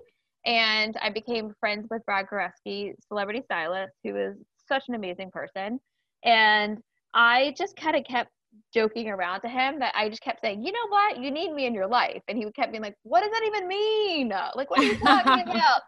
and 0.47 0.97
I 1.03 1.11
became 1.11 1.53
friends 1.61 1.87
with 1.91 2.05
Brad 2.07 2.27
Goreski, 2.27 2.93
celebrity 3.07 3.43
stylist, 3.45 3.93
who 4.05 4.17
is 4.17 4.37
such 4.67 4.85
an 4.89 4.95
amazing 4.95 5.31
person. 5.31 5.79
And 6.25 6.79
I 7.15 7.55
just 7.57 7.77
kind 7.77 7.97
of 7.97 8.05
kept 8.05 8.31
joking 8.73 9.09
around 9.09 9.41
to 9.43 9.49
him 9.49 9.79
that 9.79 9.95
I 9.97 10.09
just 10.09 10.23
kept 10.23 10.41
saying, 10.41 10.63
you 10.65 10.73
know 10.73 10.89
what, 10.89 11.19
you 11.19 11.31
need 11.31 11.53
me 11.53 11.67
in 11.67 11.75
your 11.75 11.87
life. 11.87 12.23
And 12.29 12.39
he 12.39 12.51
kept 12.53 12.73
being 12.73 12.83
like, 12.83 12.97
what 13.03 13.23
does 13.23 13.31
that 13.31 13.43
even 13.47 13.69
mean? 13.69 14.29
Like, 14.55 14.71
what 14.71 14.81
are 14.81 14.85
you 14.85 14.97
talking 14.99 15.43
about? 15.49 15.83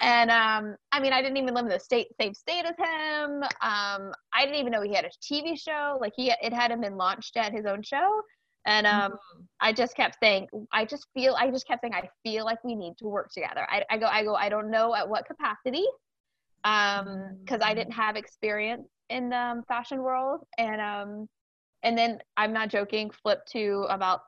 And 0.00 0.30
um, 0.30 0.76
I 0.92 1.00
mean, 1.00 1.12
I 1.12 1.22
didn't 1.22 1.36
even 1.36 1.54
live 1.54 1.64
in 1.64 1.70
the 1.70 1.80
state 1.80 2.08
same 2.20 2.34
state 2.34 2.64
as 2.64 2.76
him. 2.76 3.42
Um, 3.62 4.12
I 4.34 4.44
didn't 4.44 4.56
even 4.56 4.72
know 4.72 4.82
he 4.82 4.94
had 4.94 5.04
a 5.04 5.10
TV 5.22 5.60
show. 5.60 5.98
Like 6.00 6.12
he, 6.16 6.32
it 6.42 6.52
hadn't 6.52 6.80
been 6.80 6.96
launched 6.96 7.36
at 7.36 7.52
his 7.52 7.66
own 7.66 7.82
show. 7.82 8.22
And 8.66 8.86
um, 8.86 9.12
mm-hmm. 9.12 9.42
I 9.60 9.72
just 9.72 9.96
kept 9.96 10.16
saying, 10.22 10.48
I 10.72 10.84
just 10.84 11.06
feel, 11.14 11.34
I 11.38 11.50
just 11.50 11.66
kept 11.66 11.82
saying, 11.82 11.94
I 11.94 12.08
feel 12.22 12.44
like 12.44 12.62
we 12.62 12.74
need 12.74 12.94
to 12.98 13.06
work 13.06 13.30
together. 13.32 13.66
I, 13.70 13.84
I 13.90 13.96
go, 13.96 14.06
I 14.06 14.22
go, 14.22 14.34
I 14.34 14.48
don't 14.48 14.70
know 14.70 14.94
at 14.94 15.08
what 15.08 15.26
capacity, 15.26 15.84
um, 16.64 17.38
because 17.40 17.60
I 17.62 17.74
didn't 17.74 17.92
have 17.92 18.16
experience 18.16 18.86
in 19.08 19.30
the 19.30 19.36
um, 19.36 19.62
fashion 19.66 20.02
world, 20.02 20.40
and 20.58 20.80
um, 20.80 21.28
and 21.82 21.96
then 21.96 22.18
I'm 22.36 22.52
not 22.52 22.68
joking, 22.68 23.10
flipped 23.10 23.50
to 23.52 23.86
about 23.88 24.20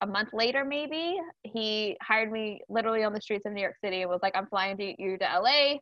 a 0.00 0.06
month 0.06 0.30
later, 0.32 0.64
maybe 0.64 1.18
he 1.42 1.96
hired 2.00 2.30
me 2.30 2.60
literally 2.68 3.02
on 3.02 3.12
the 3.12 3.20
streets 3.20 3.46
of 3.46 3.52
New 3.52 3.60
York 3.60 3.76
City 3.82 4.02
and 4.02 4.10
was 4.10 4.20
like, 4.22 4.36
I'm 4.36 4.46
flying 4.46 4.76
to 4.76 5.02
you 5.02 5.18
to 5.18 5.24
LA. 5.24 5.78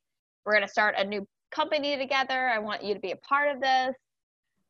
We're 0.46 0.52
going 0.52 0.62
to 0.62 0.68
start 0.68 0.94
a 0.96 1.04
new 1.04 1.26
company 1.50 1.98
together. 1.98 2.48
I 2.48 2.58
want 2.58 2.82
you 2.82 2.94
to 2.94 3.00
be 3.00 3.12
a 3.12 3.16
part 3.16 3.54
of 3.54 3.60
this. 3.60 3.94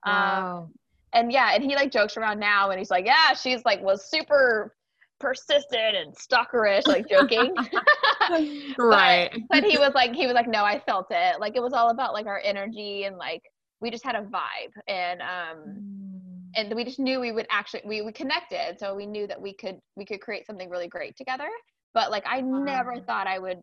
Um, 0.05 0.13
wow. 0.15 0.59
Um, 0.59 0.73
and 1.13 1.33
yeah, 1.33 1.53
and 1.55 1.63
he 1.63 1.75
like 1.75 1.93
jokes 1.93 2.17
around 2.17 2.41
now 2.41 2.71
and 2.71 2.79
he's 2.79 2.91
like, 2.91 3.07
yeah, 3.07 3.35
she's 3.35 3.65
like 3.65 3.81
was 3.81 4.11
super 4.11 4.75
persistent 5.21 5.97
and 5.97 6.15
stalkerish, 6.15 6.87
like 6.87 7.09
joking. 7.09 7.55
right. 8.79 9.31
but, 9.33 9.63
but 9.63 9.65
he 9.65 9.79
was 9.79 9.93
like, 9.95 10.13
he 10.13 10.27
was 10.27 10.35
like, 10.35 10.49
no, 10.49 10.65
I 10.65 10.81
felt 10.81 11.07
it. 11.11 11.41
Like 11.41 11.57
it 11.57 11.63
was 11.63 11.73
all 11.73 11.91
about 11.91 12.13
like 12.13 12.27
our 12.27 12.41
energy 12.45 13.05
and 13.05 13.17
like 13.17 13.43
we 13.81 13.91
just 13.91 14.05
had 14.05 14.17
a 14.17 14.23
vibe. 14.23 14.73
And 14.89 15.23
um 15.23 15.29
mm 15.69 16.08
and 16.57 16.75
we 16.75 16.85
just 16.85 16.99
knew 16.99 17.21
we 17.21 17.33
would 17.33 17.47
actually 17.51 17.83
we, 17.85 18.03
we 18.03 18.13
connected 18.13 18.77
so 18.79 18.95
we 18.95 19.07
knew 19.07 19.27
that 19.27 19.41
we 19.41 19.53
could 19.55 19.79
we 19.97 20.05
could 20.05 20.21
create 20.21 20.47
something 20.47 20.69
really 20.69 20.89
great 20.89 21.17
together 21.17 21.49
but 21.95 22.11
like 22.11 22.25
i 22.27 22.41
never 22.41 23.01
thought 23.01 23.27
i 23.27 23.39
would 23.39 23.59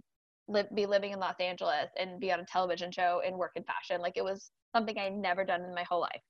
live, 0.47 0.67
be 0.75 0.85
living 0.85 1.11
in 1.11 1.19
los 1.19 1.35
angeles 1.39 1.89
and 1.97 2.19
be 2.19 2.31
on 2.31 2.39
a 2.39 2.45
television 2.45 2.91
show 2.91 3.21
and 3.25 3.35
work 3.35 3.51
in 3.55 3.63
fashion 3.63 4.01
like 4.01 4.13
it 4.15 4.23
was 4.23 4.51
something 4.75 4.97
i 4.97 5.09
never 5.09 5.43
done 5.43 5.63
in 5.63 5.73
my 5.73 5.83
whole 5.83 6.01
life 6.01 6.21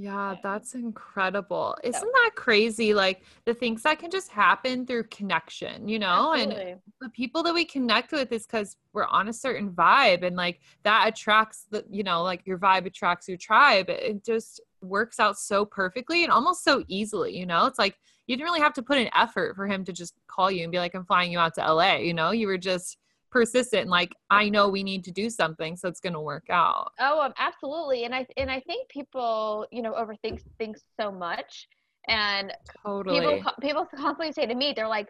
yeah, 0.00 0.36
that's 0.42 0.74
incredible. 0.74 1.76
Isn't 1.84 2.00
that 2.10 2.30
crazy? 2.34 2.94
Like 2.94 3.22
the 3.44 3.52
things 3.52 3.82
that 3.82 3.98
can 3.98 4.10
just 4.10 4.30
happen 4.30 4.86
through 4.86 5.04
connection, 5.04 5.88
you 5.88 5.98
know? 5.98 6.32
Absolutely. 6.32 6.70
And 6.70 6.80
the 7.02 7.10
people 7.10 7.42
that 7.42 7.52
we 7.52 7.66
connect 7.66 8.12
with 8.12 8.32
is 8.32 8.46
because 8.46 8.78
we're 8.94 9.04
on 9.04 9.28
a 9.28 9.32
certain 9.32 9.70
vibe 9.70 10.22
and 10.22 10.36
like 10.36 10.60
that 10.84 11.06
attracts 11.08 11.66
the, 11.70 11.84
you 11.90 12.02
know, 12.02 12.22
like 12.22 12.46
your 12.46 12.56
vibe 12.56 12.86
attracts 12.86 13.28
your 13.28 13.36
tribe. 13.36 13.90
It 13.90 14.24
just 14.24 14.62
works 14.82 15.20
out 15.20 15.38
so 15.38 15.64
perfectly 15.64 16.24
and 16.24 16.32
almost 16.32 16.64
so 16.64 16.84
easily, 16.88 17.36
you 17.36 17.46
know? 17.46 17.66
It's 17.66 17.78
like 17.78 17.96
you 18.26 18.36
didn't 18.36 18.46
really 18.46 18.60
have 18.60 18.74
to 18.74 18.82
put 18.82 18.98
an 18.98 19.10
effort 19.14 19.56
for 19.56 19.66
him 19.66 19.84
to 19.84 19.92
just 19.92 20.14
call 20.26 20.50
you 20.50 20.62
and 20.62 20.72
be 20.72 20.78
like, 20.78 20.94
I'm 20.94 21.04
flying 21.04 21.32
you 21.32 21.38
out 21.38 21.54
to 21.54 21.72
LA, 21.72 21.96
you 21.96 22.14
know? 22.14 22.30
You 22.30 22.46
were 22.46 22.58
just 22.58 22.98
persistent 23.30 23.82
and 23.82 23.90
like 23.90 24.14
i 24.28 24.48
know 24.48 24.68
we 24.68 24.82
need 24.82 25.04
to 25.04 25.12
do 25.12 25.30
something 25.30 25.76
so 25.76 25.88
it's 25.88 26.00
going 26.00 26.12
to 26.12 26.20
work 26.20 26.46
out 26.50 26.92
oh 26.98 27.20
um, 27.20 27.32
absolutely 27.38 28.04
and 28.04 28.14
i 28.14 28.26
and 28.36 28.50
i 28.50 28.60
think 28.60 28.88
people 28.88 29.66
you 29.70 29.82
know 29.82 29.92
overthink 29.92 30.40
things 30.58 30.82
so 30.98 31.12
much 31.12 31.68
and 32.08 32.52
totally 32.84 33.20
people 33.20 33.52
people 33.60 33.86
constantly 33.96 34.32
say 34.32 34.46
to 34.46 34.54
me 34.54 34.72
they're 34.74 34.88
like 34.88 35.08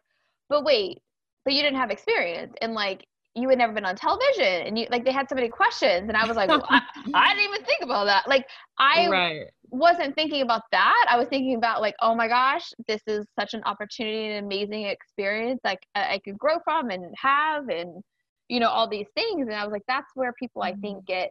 but 0.49 0.65
wait 0.65 0.99
but 1.45 1.55
you 1.55 1.63
didn't 1.63 1.79
have 1.79 1.91
experience 1.91 2.55
and 2.61 2.75
like 2.75 3.05
you 3.35 3.49
had 3.49 3.59
never 3.59 3.73
been 3.73 3.85
on 3.85 3.95
television 3.95 4.67
and 4.67 4.79
you 4.79 4.87
like 4.91 5.05
they 5.05 5.13
had 5.13 5.29
so 5.29 5.35
many 5.35 5.49
questions 5.49 6.09
and 6.09 6.17
i 6.17 6.27
was 6.27 6.37
like 6.37 6.49
well, 6.49 6.65
I, 6.71 6.81
I, 7.15 7.35
didn't 7.35 7.53
even 7.53 7.65
think 7.65 7.83
about 7.83 8.07
that 8.07 8.29
like 8.29 8.47
i 8.79 9.09
right. 9.09 9.47
wasn't 9.71 10.15
thinking 10.15 10.43
about 10.43 10.63
that 10.73 11.07
i 11.09 11.17
was 11.17 11.29
thinking 11.29 11.55
about 11.57 11.81
like 11.81 11.95
oh 12.01 12.15
my 12.15 12.27
gosh 12.27 12.73
this 12.89 13.01
is 13.07 13.27
such 13.39 13.55
an 13.55 13.63
opportunity 13.65 14.27
and 14.27 14.45
amazing 14.45 14.87
experience 14.87 15.61
like 15.65 15.81
I, 15.95 16.15
I 16.15 16.19
could 16.25 16.39
grow 16.39 16.59
from 16.65 16.91
and 16.91 17.15
have 17.17 17.69
and 17.69 18.03
you 18.49 18.59
know 18.59 18.69
all 18.69 18.89
these 18.89 19.07
things 19.15 19.47
and 19.47 19.55
i 19.55 19.65
was 19.65 19.73
like 19.73 19.85
that's 19.87 20.11
where 20.15 20.33
people 20.33 20.63
i 20.63 20.73
think 20.75 20.99
mm-hmm. 20.99 21.13
get 21.13 21.31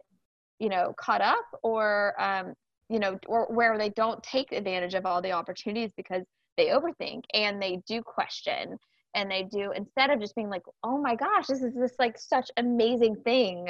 you 0.58 0.70
know 0.70 0.94
caught 0.98 1.20
up 1.20 1.44
or 1.62 2.14
um 2.20 2.54
you 2.88 2.98
know 2.98 3.18
or 3.26 3.46
where 3.46 3.76
they 3.76 3.90
don't 3.90 4.22
take 4.22 4.52
advantage 4.52 4.94
of 4.94 5.04
all 5.04 5.20
the 5.20 5.32
opportunities 5.32 5.90
because 5.96 6.22
they 6.56 6.66
overthink 6.66 7.22
and 7.34 7.60
they 7.60 7.80
do 7.86 8.02
question 8.02 8.76
and 9.14 9.30
they 9.30 9.42
do 9.42 9.72
instead 9.72 10.10
of 10.10 10.20
just 10.20 10.34
being 10.34 10.50
like 10.50 10.62
oh 10.84 10.98
my 10.98 11.14
gosh 11.14 11.46
this 11.46 11.62
is 11.62 11.74
this 11.74 11.94
like 11.98 12.18
such 12.18 12.50
amazing 12.56 13.16
thing 13.16 13.68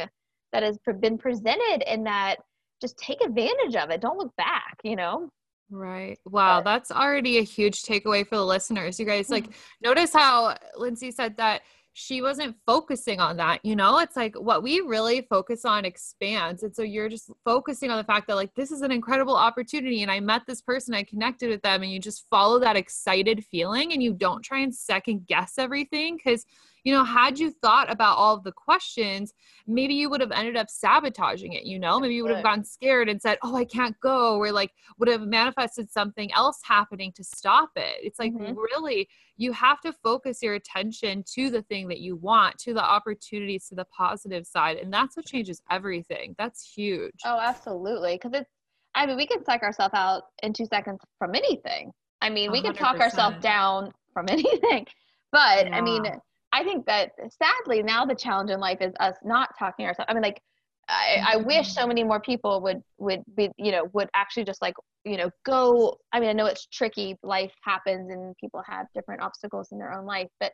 that 0.52 0.62
has 0.62 0.78
been 1.00 1.16
presented 1.16 1.82
and 1.86 2.06
that 2.06 2.36
just 2.80 2.96
take 2.98 3.22
advantage 3.24 3.76
of 3.76 3.90
it 3.90 4.00
don't 4.00 4.18
look 4.18 4.34
back 4.36 4.76
you 4.84 4.96
know 4.96 5.30
Right. 5.72 6.18
Wow. 6.24 6.58
But, 6.58 6.64
that's 6.64 6.90
already 6.90 7.38
a 7.38 7.42
huge 7.42 7.82
takeaway 7.82 8.26
for 8.26 8.36
the 8.36 8.44
listeners. 8.44 8.98
You 8.98 9.06
guys, 9.06 9.30
like, 9.30 9.46
hmm. 9.46 9.52
notice 9.82 10.12
how 10.12 10.56
Lindsay 10.76 11.12
said 11.12 11.36
that 11.36 11.62
she 12.00 12.22
wasn't 12.22 12.56
focusing 12.66 13.20
on 13.20 13.36
that 13.36 13.60
you 13.64 13.76
know? 13.76 13.98
It's 13.98 14.16
like 14.16 14.34
what 14.36 14.62
we 14.62 14.80
really 14.80 15.22
focus 15.22 15.64
on 15.64 15.84
expands. 15.84 16.62
And 16.62 16.74
so 16.74 16.82
you're 16.82 17.08
just 17.08 17.30
focusing 17.44 17.90
on 17.90 17.98
the 17.98 18.04
fact 18.04 18.26
that 18.28 18.36
like 18.36 18.54
this 18.54 18.70
is 18.70 18.82
an 18.82 18.90
incredible 18.90 19.36
opportunity 19.36 20.02
and 20.02 20.10
i 20.10 20.20
met 20.20 20.42
this 20.46 20.62
person 20.62 20.94
i 20.94 21.02
connected 21.02 21.50
with 21.50 21.62
them 21.62 21.82
and 21.82 21.92
you 21.92 21.98
just 21.98 22.26
follow 22.30 22.58
that 22.58 22.76
excited 22.76 23.44
feeling 23.44 23.92
and 23.92 24.02
you 24.02 24.12
don't 24.12 24.42
try 24.42 24.60
and 24.60 24.74
second 24.74 25.26
guess 25.26 25.58
everything 25.58 26.16
because 26.16 26.46
you 26.84 26.92
know, 26.92 27.04
had 27.04 27.38
you 27.38 27.50
thought 27.50 27.90
about 27.90 28.16
all 28.16 28.34
of 28.34 28.44
the 28.44 28.52
questions, 28.52 29.32
maybe 29.66 29.94
you 29.94 30.10
would 30.10 30.20
have 30.20 30.32
ended 30.32 30.56
up 30.56 30.70
sabotaging 30.70 31.52
it, 31.52 31.64
you 31.64 31.78
know, 31.78 32.00
maybe 32.00 32.14
you 32.14 32.22
would 32.22 32.34
have 32.34 32.44
gotten 32.44 32.64
scared 32.64 33.08
and 33.08 33.20
said, 33.20 33.38
Oh, 33.42 33.56
I 33.56 33.64
can't 33.64 33.98
go, 34.00 34.36
or 34.36 34.52
like 34.52 34.72
would 34.98 35.08
have 35.08 35.22
manifested 35.22 35.90
something 35.90 36.32
else 36.32 36.60
happening 36.64 37.12
to 37.16 37.24
stop 37.24 37.70
it. 37.76 37.96
It's 38.02 38.18
like 38.18 38.32
mm-hmm. 38.32 38.54
really, 38.54 39.08
you 39.36 39.52
have 39.52 39.80
to 39.80 39.92
focus 40.02 40.42
your 40.42 40.54
attention 40.54 41.24
to 41.34 41.50
the 41.50 41.62
thing 41.62 41.88
that 41.88 42.00
you 42.00 42.16
want, 42.16 42.58
to 42.58 42.74
the 42.74 42.84
opportunities, 42.84 43.68
to 43.68 43.74
the 43.74 43.86
positive 43.86 44.46
side. 44.46 44.76
And 44.76 44.92
that's 44.92 45.16
what 45.16 45.26
changes 45.26 45.62
everything. 45.70 46.34
That's 46.36 46.70
huge. 46.74 47.14
Oh, 47.24 47.38
absolutely. 47.40 48.16
Because 48.16 48.38
it's, 48.38 48.50
I 48.94 49.06
mean, 49.06 49.16
we 49.16 49.26
can 49.26 49.42
psych 49.44 49.62
ourselves 49.62 49.94
out 49.94 50.24
in 50.42 50.52
two 50.52 50.66
seconds 50.66 51.00
from 51.18 51.34
anything. 51.34 51.92
I 52.20 52.28
mean, 52.28 52.52
we 52.52 52.60
100%. 52.60 52.64
can 52.64 52.74
talk 52.74 53.00
ourselves 53.00 53.38
down 53.40 53.92
from 54.12 54.26
anything. 54.30 54.86
But 55.32 55.68
yeah. 55.68 55.76
I 55.76 55.80
mean, 55.80 56.04
I 56.52 56.64
think 56.64 56.86
that 56.86 57.12
sadly 57.40 57.82
now 57.82 58.04
the 58.04 58.14
challenge 58.14 58.50
in 58.50 58.60
life 58.60 58.78
is 58.80 58.92
us 59.00 59.16
not 59.22 59.50
talking 59.58 59.86
ourselves. 59.86 60.08
I 60.08 60.14
mean, 60.14 60.22
like 60.22 60.40
I, 60.88 61.34
I 61.34 61.36
wish 61.36 61.72
so 61.72 61.86
many 61.86 62.02
more 62.02 62.20
people 62.20 62.60
would 62.62 62.82
would 62.98 63.22
be 63.36 63.50
you 63.56 63.72
know 63.72 63.88
would 63.92 64.08
actually 64.14 64.44
just 64.44 64.60
like 64.60 64.74
you 65.04 65.16
know 65.16 65.30
go. 65.44 65.96
I 66.12 66.20
mean, 66.20 66.28
I 66.28 66.32
know 66.32 66.46
it's 66.46 66.66
tricky. 66.66 67.16
Life 67.22 67.52
happens 67.64 68.10
and 68.10 68.36
people 68.38 68.62
have 68.66 68.86
different 68.94 69.22
obstacles 69.22 69.68
in 69.72 69.78
their 69.78 69.92
own 69.92 70.04
life, 70.06 70.28
but 70.40 70.52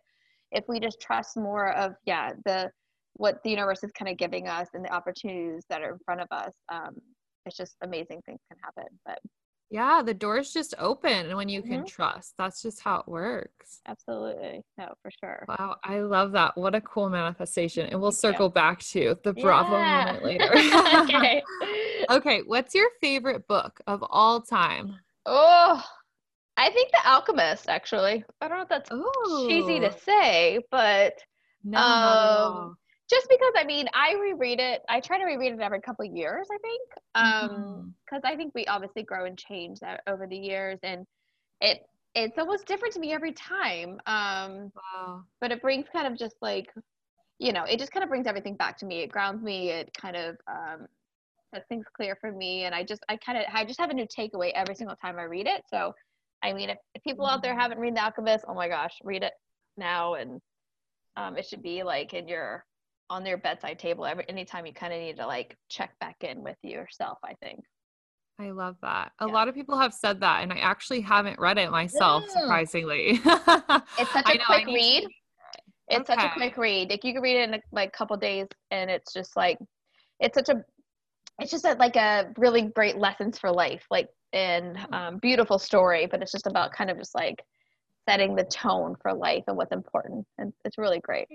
if 0.53 0.65
we 0.69 0.79
just 0.79 1.01
trust 1.01 1.37
more 1.37 1.73
of 1.73 1.95
yeah 2.05 2.33
the 2.45 2.71
what 3.15 3.43
the 3.43 3.51
universe 3.51 3.83
is 3.83 3.91
kind 3.93 4.11
of 4.11 4.19
giving 4.19 4.47
us 4.47 4.69
and 4.75 4.85
the 4.85 4.93
opportunities 4.93 5.65
that 5.71 5.81
are 5.83 5.93
in 5.93 5.99
front 6.05 6.21
of 6.21 6.29
us, 6.31 6.53
um, 6.71 6.95
it's 7.47 7.57
just 7.57 7.77
amazing 7.83 8.21
things 8.27 8.41
can 8.51 8.59
happen. 8.63 8.93
But 9.07 9.19
yeah, 9.71 10.03
the 10.05 10.15
doors 10.15 10.53
just 10.53 10.75
open 10.79 11.37
when 11.37 11.49
you 11.49 11.63
can 11.63 11.79
mm-hmm. 11.79 11.87
trust. 11.87 12.35
That's 12.39 12.63
just 12.63 12.81
how 12.81 13.01
it 13.01 13.09
works. 13.09 13.81
Absolutely. 13.87 14.63
No, 14.79 14.95
for 15.03 15.11
sure. 15.11 15.45
Wow, 15.49 15.77
I 15.83 16.01
love 16.01 16.33
that. 16.33 16.57
What 16.57 16.75
a 16.75 16.81
cool 16.81 17.11
manifestation. 17.11 17.89
And 17.89 18.01
we'll 18.01 18.13
circle 18.13 18.49
back 18.49 18.81
to 18.91 19.17
the 19.25 19.33
Bravo 19.33 19.77
yeah. 19.77 20.05
moment 20.05 20.25
later. 20.25 20.51
okay. 21.03 21.43
okay, 22.11 22.43
what's 22.47 22.75
your 22.75 22.89
favorite 23.01 23.47
book 23.49 23.81
of 23.87 24.05
all 24.09 24.41
time? 24.41 24.95
Oh, 25.25 25.83
I 26.57 26.71
think 26.71 26.93
The 26.93 27.09
Alchemist, 27.09 27.69
actually. 27.69 28.25
I 28.41 28.49
don't 28.49 28.59
know 28.59 28.63
if 28.63 28.69
that's 28.69 28.91
Ooh. 28.93 29.47
cheesy 29.49 29.81
to 29.81 29.93
say, 29.99 30.61
but 30.71 31.15
no, 31.65 31.79
um, 31.79 32.77
just 33.09 33.29
because 33.29 33.53
I 33.57 33.65
mean 33.65 33.87
I 33.95 34.15
reread 34.15 34.61
it. 34.61 34.83
I 34.89 35.01
try 35.01 35.19
to 35.19 35.25
reread 35.25 35.53
it 35.53 35.61
every 35.61 35.81
couple 35.81 36.05
years. 36.05 36.49
I 36.53 36.59
think 36.59 36.81
um 37.15 37.95
because 38.05 38.23
mm-hmm. 38.23 38.35
I 38.35 38.37
think 38.37 38.53
we 38.55 38.67
obviously 38.67 39.03
grow 39.03 39.25
and 39.25 39.39
change 39.39 39.81
that 39.81 40.03
over 40.07 40.27
the 40.27 40.37
years, 40.37 40.79
and 40.83 41.07
it 41.61 41.87
it's 42.15 42.39
almost 42.39 42.67
different 42.67 42.95
to 42.95 43.01
me 43.01 43.13
every 43.13 43.33
time. 43.33 44.01
Um, 44.07 44.73
wow. 44.75 45.23
But 45.41 45.53
it 45.53 45.61
brings 45.61 45.87
kind 45.93 46.07
of 46.07 46.19
just 46.19 46.37
like 46.41 46.73
you 47.39 47.53
know 47.53 47.65
it 47.65 47.79
just 47.79 47.93
kind 47.93 48.03
of 48.03 48.09
brings 48.09 48.27
everything 48.27 48.57
back 48.57 48.79
to 48.79 48.87
me. 48.87 49.01
It 49.01 49.13
grounds 49.13 49.43
me. 49.43 49.71
It 49.71 49.91
kind 49.95 50.17
of 50.17 50.37
um, 50.49 50.87
sets 51.55 51.67
things 51.69 51.87
clear 51.95 52.17
for 52.21 52.33
me, 52.33 52.65
and 52.65 52.75
I 52.75 52.83
just 52.83 53.05
I 53.09 53.17
kind 53.17 53.39
of 53.39 53.45
I 53.53 53.65
just 53.65 53.81
have 53.81 53.91
a 53.91 53.95
new 53.95 54.07
takeaway 54.07 54.53
every 54.55 54.75
single 54.75 54.97
time 54.97 55.19
I 55.19 55.25
read 55.25 55.47
it. 55.47 55.63
So 55.71 55.95
I 56.43 56.53
mean, 56.53 56.71
if, 56.71 56.79
if 56.95 57.03
people 57.03 57.27
out 57.27 57.43
there 57.43 57.53
mm-hmm. 57.53 57.61
haven't 57.61 57.79
read 57.79 57.97
The 57.97 58.05
Alchemist, 58.05 58.45
oh 58.49 58.55
my 58.55 58.69
gosh, 58.69 58.95
read 59.03 59.23
it 59.23 59.33
now 59.77 60.15
and 60.15 60.41
um, 61.17 61.37
it 61.37 61.47
should 61.47 61.63
be 61.63 61.83
like 61.83 62.15
in 62.15 62.29
your 62.29 62.65
on 63.11 63.23
their 63.23 63.37
bedside 63.37 63.79
table 63.79 64.05
every 64.05 64.29
anytime 64.29 64.67
you 64.67 64.73
kind 64.73 64.93
of 64.93 65.01
need 65.01 65.17
to 65.17 65.27
like 65.27 65.57
check 65.69 65.93
back 66.01 66.17
in 66.23 66.43
with 66.43 66.57
yourself 66.63 67.19
i 67.25 67.35
think 67.43 67.61
i 68.41 68.51
love 68.51 68.77
that 68.83 69.13
a 69.21 69.27
yeah. 69.27 69.33
lot 69.33 69.49
of 69.49 69.55
people 69.55 69.79
have 69.79 69.95
said 69.95 70.21
that 70.21 70.43
and 70.43 70.53
i 70.53 70.57
actually 70.57 71.01
haven't 71.01 71.39
read 71.39 71.59
it 71.59 71.71
myself 71.71 72.25
mm. 72.25 72.29
surprisingly 72.31 73.21
it's 73.99 74.13
such 74.13 74.29
a 74.29 74.39
quick 74.45 74.67
read 74.67 75.03
to... 75.03 75.09
it's 75.89 76.11
okay. 76.11 76.21
such 76.21 76.31
a 76.31 76.35
quick 76.35 76.57
read 76.57 76.91
like 76.91 77.05
you 77.05 77.13
can 77.13 77.23
read 77.23 77.37
it 77.37 77.51
in 77.51 77.61
like 77.73 77.89
a, 77.89 77.93
couple 77.97 78.17
days 78.17 78.47
and 78.71 78.91
it's 78.91 79.13
just 79.13 79.37
like 79.37 79.59
it's 80.21 80.35
such 80.35 80.49
a 80.49 80.63
it's 81.39 81.51
just 81.51 81.65
a, 81.65 81.75
like 81.75 81.97
a 81.97 82.33
really 82.39 82.63
great 82.63 82.97
lessons 82.97 83.39
for 83.39 83.51
life 83.51 83.85
like 83.91 84.09
and 84.33 84.77
mm. 84.77 84.93
um, 84.93 85.19
beautiful 85.19 85.59
story 85.59 86.07
but 86.07 86.21
it's 86.23 86.33
just 86.33 86.47
about 86.47 86.73
kind 86.73 86.91
of 86.91 86.99
just 86.99 87.15
like 87.15 87.43
setting 88.09 88.35
the 88.37 88.45
tone 88.45 88.95
for 89.01 89.13
life 89.13 89.45
and 89.49 89.57
what's 89.57 89.73
important 89.73 90.25
and 90.39 90.53
it's 90.65 90.79
really 90.79 91.01
great 91.01 91.29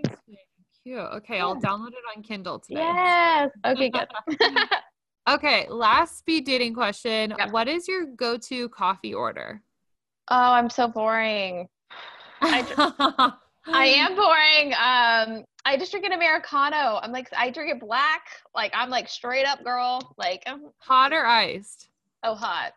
cute. 0.83 0.97
Okay, 0.97 1.37
yeah. 1.37 1.45
I'll 1.45 1.55
download 1.55 1.89
it 1.89 2.03
on 2.15 2.23
Kindle 2.23 2.59
today. 2.59 2.81
Yes. 2.81 3.51
Okay, 3.65 3.89
good. 3.89 4.07
okay, 5.29 5.67
last 5.69 6.17
speed 6.17 6.45
dating 6.45 6.73
question. 6.73 7.33
Yep. 7.37 7.51
What 7.51 7.67
is 7.67 7.87
your 7.87 8.05
go-to 8.05 8.69
coffee 8.69 9.13
order? 9.13 9.61
Oh, 10.29 10.53
I'm 10.53 10.69
so 10.69 10.87
boring. 10.87 11.67
I, 12.41 12.61
just, 12.61 12.79
I 13.67 13.85
am 13.85 14.15
boring. 14.15 14.73
Um, 14.73 15.45
I 15.65 15.77
just 15.77 15.91
drink 15.91 16.05
an 16.05 16.13
americano. 16.13 16.99
I'm 17.01 17.11
like, 17.11 17.29
I 17.35 17.51
drink 17.51 17.71
it 17.71 17.79
black. 17.79 18.23
Like, 18.55 18.71
I'm 18.75 18.89
like 18.89 19.07
straight 19.09 19.45
up 19.45 19.63
girl. 19.63 20.15
Like, 20.17 20.43
I'm, 20.47 20.69
hot 20.79 21.13
or 21.13 21.25
iced? 21.25 21.89
Oh, 22.23 22.35
hot. 22.35 22.73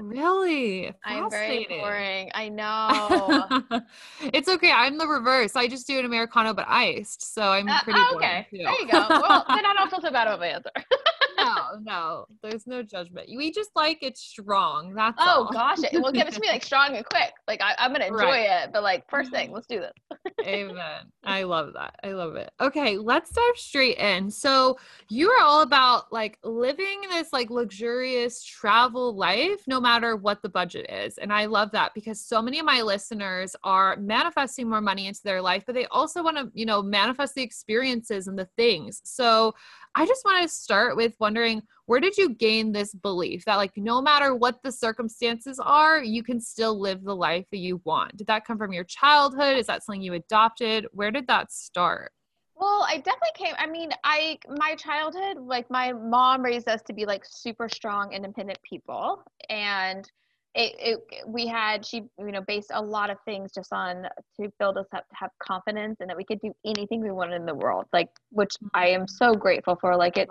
Really? 0.00 0.92
I'm 1.04 1.30
very 1.30 1.66
boring. 1.68 2.30
I 2.34 2.48
know. 2.48 3.80
it's 4.32 4.48
okay. 4.48 4.72
I'm 4.72 4.98
the 4.98 5.06
reverse. 5.06 5.54
I 5.54 5.68
just 5.68 5.86
do 5.86 5.98
an 5.98 6.04
Americano 6.04 6.52
but 6.52 6.66
iced. 6.68 7.34
So 7.34 7.42
I'm 7.42 7.68
uh, 7.68 7.80
pretty 7.82 8.00
uh, 8.00 8.16
okay. 8.16 8.46
There 8.50 8.60
you 8.60 8.88
go. 8.90 9.06
Well, 9.08 9.44
then 9.48 9.64
I 9.64 9.74
don't 9.74 9.90
feel 9.90 10.00
so 10.00 10.10
bad 10.10 10.26
about 10.26 10.40
my 10.40 10.48
answer. 10.48 10.70
no, 11.38 11.56
no. 11.82 12.26
There's 12.42 12.66
no 12.66 12.82
judgment. 12.82 13.28
We 13.34 13.50
just 13.50 13.70
like 13.74 14.02
it 14.02 14.16
strong. 14.16 14.94
That's 14.94 15.16
oh 15.20 15.44
all. 15.44 15.52
gosh. 15.52 15.78
It, 15.82 16.00
well, 16.00 16.12
give 16.12 16.26
it 16.28 16.34
to 16.34 16.40
me 16.40 16.48
like 16.48 16.64
strong 16.64 16.96
and 16.96 17.04
quick. 17.04 17.32
Like 17.46 17.60
I, 17.62 17.74
am 17.78 17.92
gonna 17.92 18.06
enjoy 18.06 18.24
right. 18.24 18.64
it, 18.64 18.70
but 18.72 18.82
like 18.82 19.08
first 19.08 19.30
thing, 19.30 19.46
mm-hmm. 19.46 19.54
let's 19.54 19.66
do 19.66 19.80
this. 19.80 20.32
Amen. 20.46 21.04
I 21.24 21.42
love 21.42 21.72
that. 21.74 21.96
I 22.02 22.12
love 22.12 22.36
it. 22.36 22.50
Okay, 22.60 22.96
let's 22.96 23.30
dive 23.30 23.56
straight 23.56 23.98
in. 23.98 24.30
So 24.30 24.78
you 25.08 25.30
are 25.30 25.42
all 25.42 25.62
about 25.62 26.12
like 26.12 26.38
living 26.42 27.02
this 27.10 27.32
like 27.32 27.50
luxurious 27.50 28.42
travel 28.42 29.14
life, 29.14 29.62
no 29.66 29.80
matter 29.80 30.16
what 30.16 30.42
the 30.42 30.48
budget 30.48 30.90
is. 30.90 31.18
And 31.18 31.32
I 31.32 31.46
love 31.46 31.70
that 31.72 31.94
because 31.94 32.20
so 32.20 32.42
many 32.42 32.58
of 32.58 32.66
my 32.66 32.82
listeners 32.82 33.54
are 33.64 33.96
manifesting 33.96 34.68
more 34.68 34.80
money 34.80 35.06
into 35.06 35.22
their 35.22 35.42
life, 35.42 35.64
but 35.66 35.74
they 35.74 35.86
also 35.86 36.22
want 36.22 36.36
to, 36.36 36.50
you 36.54 36.66
know, 36.66 36.82
manifest 36.82 37.34
the 37.34 37.42
experiences 37.42 38.28
and 38.28 38.38
the 38.38 38.48
things. 38.56 39.00
So 39.04 39.54
I 39.94 40.06
just 40.06 40.24
want 40.24 40.42
to 40.42 40.48
start 40.48 40.96
with 40.96 41.14
wondering 41.28 41.62
where 41.84 42.00
did 42.00 42.16
you 42.16 42.34
gain 42.34 42.72
this 42.72 42.94
belief 42.94 43.44
that 43.44 43.56
like 43.56 43.72
no 43.76 44.00
matter 44.00 44.34
what 44.34 44.62
the 44.62 44.72
circumstances 44.72 45.60
are, 45.60 46.02
you 46.02 46.22
can 46.22 46.40
still 46.40 46.80
live 46.80 47.04
the 47.04 47.14
life 47.14 47.44
that 47.50 47.58
you 47.58 47.82
want? 47.84 48.16
Did 48.16 48.26
that 48.28 48.46
come 48.46 48.56
from 48.56 48.72
your 48.72 48.84
childhood? 48.84 49.58
Is 49.58 49.66
that 49.66 49.84
something 49.84 50.00
you 50.00 50.14
adopted? 50.14 50.86
Where 50.92 51.10
did 51.10 51.26
that 51.26 51.52
start? 51.52 52.12
Well, 52.56 52.86
I 52.88 52.96
definitely 52.96 53.36
came. 53.36 53.54
I 53.58 53.66
mean, 53.66 53.90
I 54.04 54.38
my 54.56 54.74
childhood, 54.74 55.36
like 55.38 55.70
my 55.70 55.92
mom 55.92 56.42
raised 56.42 56.68
us 56.68 56.80
to 56.86 56.94
be 56.94 57.04
like 57.04 57.24
super 57.26 57.68
strong, 57.68 58.14
independent 58.14 58.58
people, 58.62 59.22
and 59.50 60.10
it, 60.54 60.74
it, 60.78 61.28
we 61.28 61.46
had 61.46 61.84
she 61.84 62.02
you 62.18 62.32
know 62.32 62.40
based 62.46 62.70
a 62.72 62.82
lot 62.82 63.10
of 63.10 63.18
things 63.24 63.52
just 63.54 63.72
on 63.72 64.04
to 64.40 64.50
build 64.58 64.78
us 64.78 64.86
up 64.94 65.08
to 65.08 65.14
have 65.14 65.30
confidence 65.42 65.98
and 66.00 66.08
that 66.08 66.16
we 66.16 66.24
could 66.24 66.40
do 66.40 66.52
anything 66.64 67.00
we 67.00 67.10
wanted 67.10 67.36
in 67.36 67.46
the 67.46 67.54
world 67.54 67.84
like 67.92 68.08
which 68.30 68.52
i 68.74 68.86
am 68.86 69.06
so 69.06 69.34
grateful 69.34 69.76
for 69.80 69.96
like 69.96 70.16
it 70.16 70.28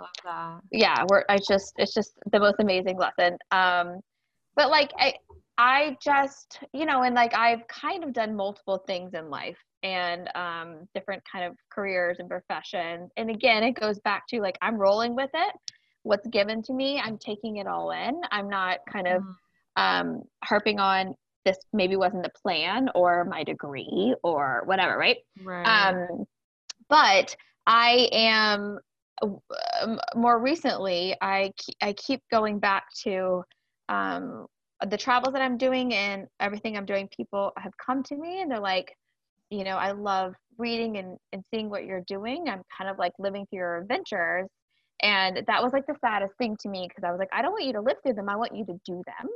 yeah 0.72 1.04
we're 1.08 1.24
i 1.28 1.38
just 1.38 1.72
it's 1.76 1.94
just 1.94 2.18
the 2.32 2.38
most 2.38 2.56
amazing 2.58 2.98
lesson. 2.98 3.38
Um 3.52 4.00
but 4.56 4.70
like 4.70 4.90
i 4.98 5.14
i 5.56 5.96
just 6.02 6.60
you 6.72 6.84
know 6.84 7.02
and 7.02 7.14
like 7.14 7.34
i've 7.34 7.66
kind 7.68 8.02
of 8.02 8.12
done 8.12 8.34
multiple 8.34 8.82
things 8.86 9.14
in 9.14 9.30
life 9.30 9.58
and 9.84 10.28
um 10.34 10.88
different 10.94 11.22
kind 11.30 11.44
of 11.44 11.56
careers 11.70 12.16
and 12.18 12.28
professions. 12.28 13.10
And 13.16 13.30
again 13.30 13.62
it 13.62 13.72
goes 13.72 14.00
back 14.00 14.26
to 14.28 14.40
like 14.40 14.58
i'm 14.62 14.76
rolling 14.76 15.14
with 15.14 15.30
it. 15.32 15.54
What's 16.02 16.26
given 16.28 16.62
to 16.64 16.72
me 16.72 17.00
i'm 17.00 17.18
taking 17.18 17.58
it 17.58 17.68
all 17.68 17.92
in. 17.92 18.20
I'm 18.32 18.48
not 18.48 18.78
kind 18.92 19.06
of 19.06 19.22
mm 19.22 19.34
um, 19.78 20.22
harping 20.44 20.80
on 20.80 21.14
this 21.44 21.56
maybe 21.72 21.96
wasn't 21.96 22.24
the 22.24 22.32
plan 22.42 22.90
or 22.94 23.24
my 23.24 23.44
degree 23.44 24.14
or 24.22 24.62
whatever, 24.66 24.98
right? 24.98 25.18
Right. 25.42 25.64
Um, 25.64 26.24
but 26.90 27.34
I 27.66 28.08
am 28.12 28.78
um, 29.22 30.00
more 30.14 30.40
recently, 30.40 31.14
I 31.22 31.52
I 31.80 31.92
keep 31.94 32.20
going 32.30 32.58
back 32.58 32.84
to 33.04 33.42
um, 33.88 34.46
the 34.88 34.96
travels 34.96 35.32
that 35.32 35.42
I'm 35.42 35.56
doing 35.56 35.94
and 35.94 36.26
everything 36.40 36.76
I'm 36.76 36.86
doing. 36.86 37.08
People 37.16 37.52
have 37.56 37.72
come 37.84 38.02
to 38.04 38.16
me 38.16 38.42
and 38.42 38.50
they're 38.50 38.60
like, 38.60 38.92
you 39.50 39.64
know, 39.64 39.76
I 39.76 39.92
love 39.92 40.34
reading 40.58 40.98
and, 40.98 41.16
and 41.32 41.42
seeing 41.52 41.70
what 41.70 41.84
you're 41.84 42.04
doing. 42.06 42.48
I'm 42.48 42.62
kind 42.76 42.90
of 42.90 42.98
like 42.98 43.12
living 43.18 43.46
through 43.46 43.60
your 43.60 43.78
adventures. 43.78 44.48
And 45.02 45.44
that 45.46 45.62
was 45.62 45.72
like 45.72 45.86
the 45.86 45.94
saddest 46.00 46.34
thing 46.38 46.56
to 46.60 46.68
me 46.68 46.88
because 46.88 47.04
I 47.06 47.12
was 47.12 47.20
like, 47.20 47.28
I 47.32 47.42
don't 47.42 47.52
want 47.52 47.64
you 47.64 47.72
to 47.74 47.80
live 47.80 47.96
through 48.02 48.14
them. 48.14 48.28
I 48.28 48.36
want 48.36 48.56
you 48.56 48.64
to 48.66 48.74
do 48.84 49.02
them 49.06 49.28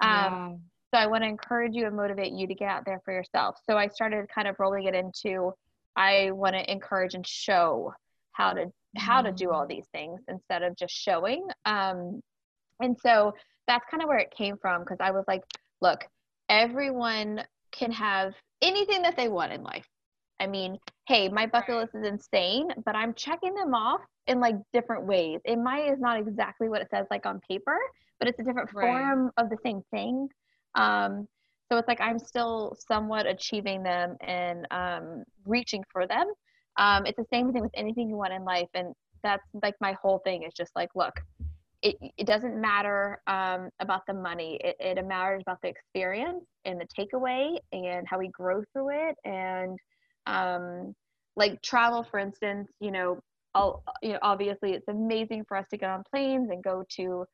Um, 0.00 0.60
so 0.94 1.00
I 1.00 1.06
want 1.06 1.22
to 1.22 1.28
encourage 1.28 1.74
you 1.74 1.86
and 1.86 1.96
motivate 1.96 2.32
you 2.32 2.46
to 2.46 2.54
get 2.54 2.68
out 2.68 2.84
there 2.86 3.00
for 3.04 3.12
yourself. 3.12 3.58
So 3.68 3.76
I 3.76 3.88
started 3.88 4.26
kind 4.34 4.48
of 4.48 4.56
rolling 4.58 4.84
it 4.84 4.94
into 4.94 5.52
I 5.96 6.30
want 6.30 6.54
to 6.54 6.70
encourage 6.70 7.14
and 7.14 7.26
show 7.26 7.92
how 8.32 8.52
to 8.52 8.66
how 8.96 9.20
to 9.20 9.32
do 9.32 9.50
all 9.50 9.66
mm. 9.66 9.68
these 9.68 9.86
things 9.92 10.20
instead 10.28 10.62
of 10.62 10.76
just 10.76 10.94
showing. 10.94 11.46
Um, 11.66 12.20
and 12.80 12.96
so 13.02 13.34
that's 13.66 13.84
kind 13.90 14.02
of 14.02 14.08
where 14.08 14.18
it 14.18 14.32
came 14.36 14.56
from 14.56 14.82
because 14.82 14.98
I 15.00 15.10
was 15.10 15.24
like, 15.28 15.42
look, 15.82 16.06
everyone 16.48 17.44
can 17.72 17.92
have 17.92 18.32
anything 18.62 19.02
that 19.02 19.16
they 19.16 19.28
want 19.28 19.52
in 19.52 19.62
life. 19.62 19.86
I 20.40 20.46
mean, 20.46 20.78
hey, 21.06 21.28
my 21.28 21.46
bucket 21.46 21.76
list 21.76 21.94
is 21.94 22.06
insane, 22.06 22.68
but 22.84 22.94
I'm 22.94 23.12
checking 23.14 23.54
them 23.54 23.74
off 23.74 24.00
in 24.26 24.40
like 24.40 24.54
different 24.72 25.04
ways. 25.04 25.40
It 25.44 25.56
might 25.56 25.90
is 25.90 25.98
not 25.98 26.18
exactly 26.18 26.68
what 26.68 26.80
it 26.80 26.88
says 26.90 27.06
like 27.10 27.26
on 27.26 27.40
paper, 27.48 27.76
but 28.18 28.28
it's 28.28 28.38
a 28.38 28.42
different 28.42 28.70
right. 28.74 28.86
form 28.86 29.30
of 29.36 29.50
the 29.50 29.56
same 29.64 29.82
thing. 29.90 30.28
Um, 30.74 31.26
so 31.70 31.76
it's 31.76 31.88
like 31.88 32.00
I'm 32.00 32.18
still 32.18 32.76
somewhat 32.88 33.26
achieving 33.26 33.82
them 33.82 34.16
and 34.20 34.66
um, 34.70 35.24
reaching 35.44 35.84
for 35.92 36.06
them. 36.06 36.26
Um, 36.78 37.06
it's 37.06 37.16
the 37.16 37.26
same 37.32 37.52
thing 37.52 37.62
with 37.62 37.72
anything 37.74 38.08
you 38.08 38.16
want 38.16 38.32
in 38.32 38.44
life, 38.44 38.68
and 38.74 38.94
that's 39.22 39.42
like 39.62 39.74
my 39.80 39.96
whole 40.00 40.20
thing 40.24 40.44
is 40.44 40.54
just 40.54 40.70
like, 40.76 40.90
look, 40.94 41.14
it, 41.82 41.96
it 42.16 42.26
doesn't 42.26 42.60
matter 42.60 43.20
um, 43.26 43.68
about 43.80 44.02
the 44.06 44.14
money. 44.14 44.58
It, 44.62 44.76
it 44.80 45.06
matters 45.06 45.42
about 45.42 45.58
the 45.62 45.68
experience 45.68 46.44
and 46.64 46.80
the 46.80 46.86
takeaway 46.98 47.56
and 47.72 48.06
how 48.08 48.18
we 48.18 48.28
grow 48.28 48.62
through 48.72 49.08
it. 49.08 49.16
And 49.24 49.78
um, 50.26 50.94
like 51.36 51.60
travel, 51.62 52.04
for 52.10 52.18
instance, 52.18 52.68
you 52.80 52.90
know, 52.90 53.20
all, 53.54 53.82
you 54.02 54.12
know, 54.12 54.18
obviously 54.22 54.72
it's 54.72 54.88
amazing 54.88 55.44
for 55.46 55.56
us 55.56 55.66
to 55.70 55.76
get 55.76 55.90
on 55.90 56.02
planes 56.10 56.50
and 56.50 56.62
go 56.62 56.84
to 56.96 57.24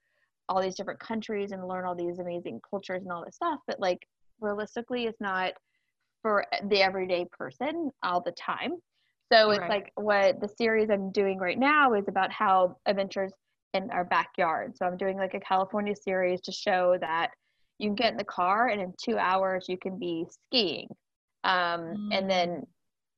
all 0.48 0.61
these 0.62 0.74
different 0.74 1.00
countries 1.00 1.52
and 1.52 1.66
learn 1.66 1.85
all 1.85 1.94
these 1.94 2.18
amazing 2.18 2.61
cultures 2.68 3.02
and 3.02 3.12
all 3.12 3.24
this 3.24 3.37
stuff. 3.37 3.61
But 3.66 3.80
like 3.80 4.07
realistically, 4.40 5.07
it's 5.07 5.20
not 5.20 5.52
for 6.22 6.44
the 6.68 6.83
everyday 6.83 7.26
person 7.33 7.90
all 8.02 8.20
the 8.20 8.33
time. 8.33 8.72
So 9.33 9.50
it's 9.50 9.61
right. 9.61 9.70
like 9.70 9.92
what 9.96 10.40
the 10.40 10.48
series 10.48 10.90
I'm 10.90 11.11
doing 11.11 11.38
right 11.38 11.59
now 11.59 11.94
is 11.94 12.04
about 12.09 12.30
how 12.30 12.76
adventures 12.87 13.33
in 13.72 13.90
our 13.90 14.04
backyard. 14.04 14.76
So 14.76 14.87
I'm 14.87 14.96
doing 14.96 15.16
like 15.16 15.35
a 15.35 15.40
California 15.40 15.94
series 15.94 16.40
to 16.42 16.52
show 16.52 16.96
that 17.00 17.30
you 17.78 17.88
can 17.88 17.94
get 17.96 18.12
in 18.12 18.16
the 18.16 18.24
car 18.24 18.68
and 18.68 18.80
in 18.80 18.94
two 19.02 19.18
hours 19.18 19.66
you 19.68 19.76
can 19.76 19.98
be 19.98 20.26
skiing. 20.30 20.88
Um, 21.42 21.80
mm. 21.80 22.09
And 22.12 22.30
then, 22.30 22.48
mm. 22.48 22.66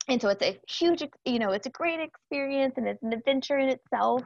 and 0.09 0.21
so 0.21 0.29
it's 0.29 0.43
a 0.43 0.59
huge, 0.67 1.03
you 1.25 1.39
know, 1.39 1.51
it's 1.51 1.67
a 1.67 1.71
great 1.71 1.99
experience 1.99 2.73
and 2.77 2.87
it's 2.87 3.03
an 3.03 3.13
adventure 3.13 3.59
in 3.59 3.69
itself, 3.69 4.23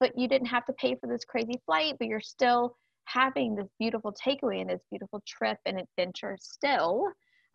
but 0.00 0.12
you 0.16 0.28
didn't 0.28 0.48
have 0.48 0.64
to 0.66 0.72
pay 0.74 0.96
for 0.96 1.06
this 1.06 1.24
crazy 1.24 1.60
flight, 1.66 1.94
but 1.98 2.08
you're 2.08 2.20
still 2.20 2.76
having 3.04 3.54
this 3.54 3.68
beautiful 3.78 4.12
takeaway 4.12 4.60
and 4.60 4.70
this 4.70 4.82
beautiful 4.90 5.22
trip 5.26 5.58
and 5.66 5.80
adventure 5.80 6.36
still. 6.40 7.06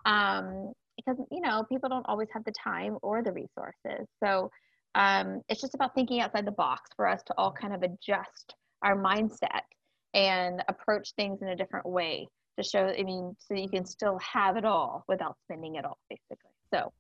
Um, 0.06 0.74
because, 0.98 1.18
you 1.32 1.42
know, 1.42 1.64
people 1.70 1.90
don't 1.90 2.06
always 2.08 2.28
have 2.34 2.44
the 2.44 2.52
time 2.52 2.98
or 3.02 3.24
the 3.24 3.32
resources. 3.32 4.08
So, 4.24 4.52
um, 4.94 5.42
it's 5.48 5.62
just 5.62 5.74
about 5.74 5.96
thinking 5.96 6.20
outside 6.20 6.46
the 6.46 6.52
box 6.52 6.90
for 6.96 7.08
us 7.08 7.24
to 7.28 7.34
all 7.38 7.52
kind 7.52 7.74
of 7.74 7.82
adjust 7.82 8.56
our 8.84 8.96
mindset 8.96 9.62
and 10.14 10.64
approach 10.68 11.14
things 11.16 11.42
in 11.42 11.50
a 11.50 11.56
different 11.56 11.86
way 11.86 12.28
to 12.58 12.64
show 12.64 12.94
i 12.98 13.04
mean 13.04 13.36
so 13.40 13.54
you 13.54 13.70
can 13.70 13.86
still 13.86 14.20
have 14.20 14.58
it 14.58 14.66
all 14.66 15.04
without 15.08 15.38
spending 15.46 15.76
it 15.76 15.86
all 15.86 15.98
basically 16.10 16.52
so 16.74 16.92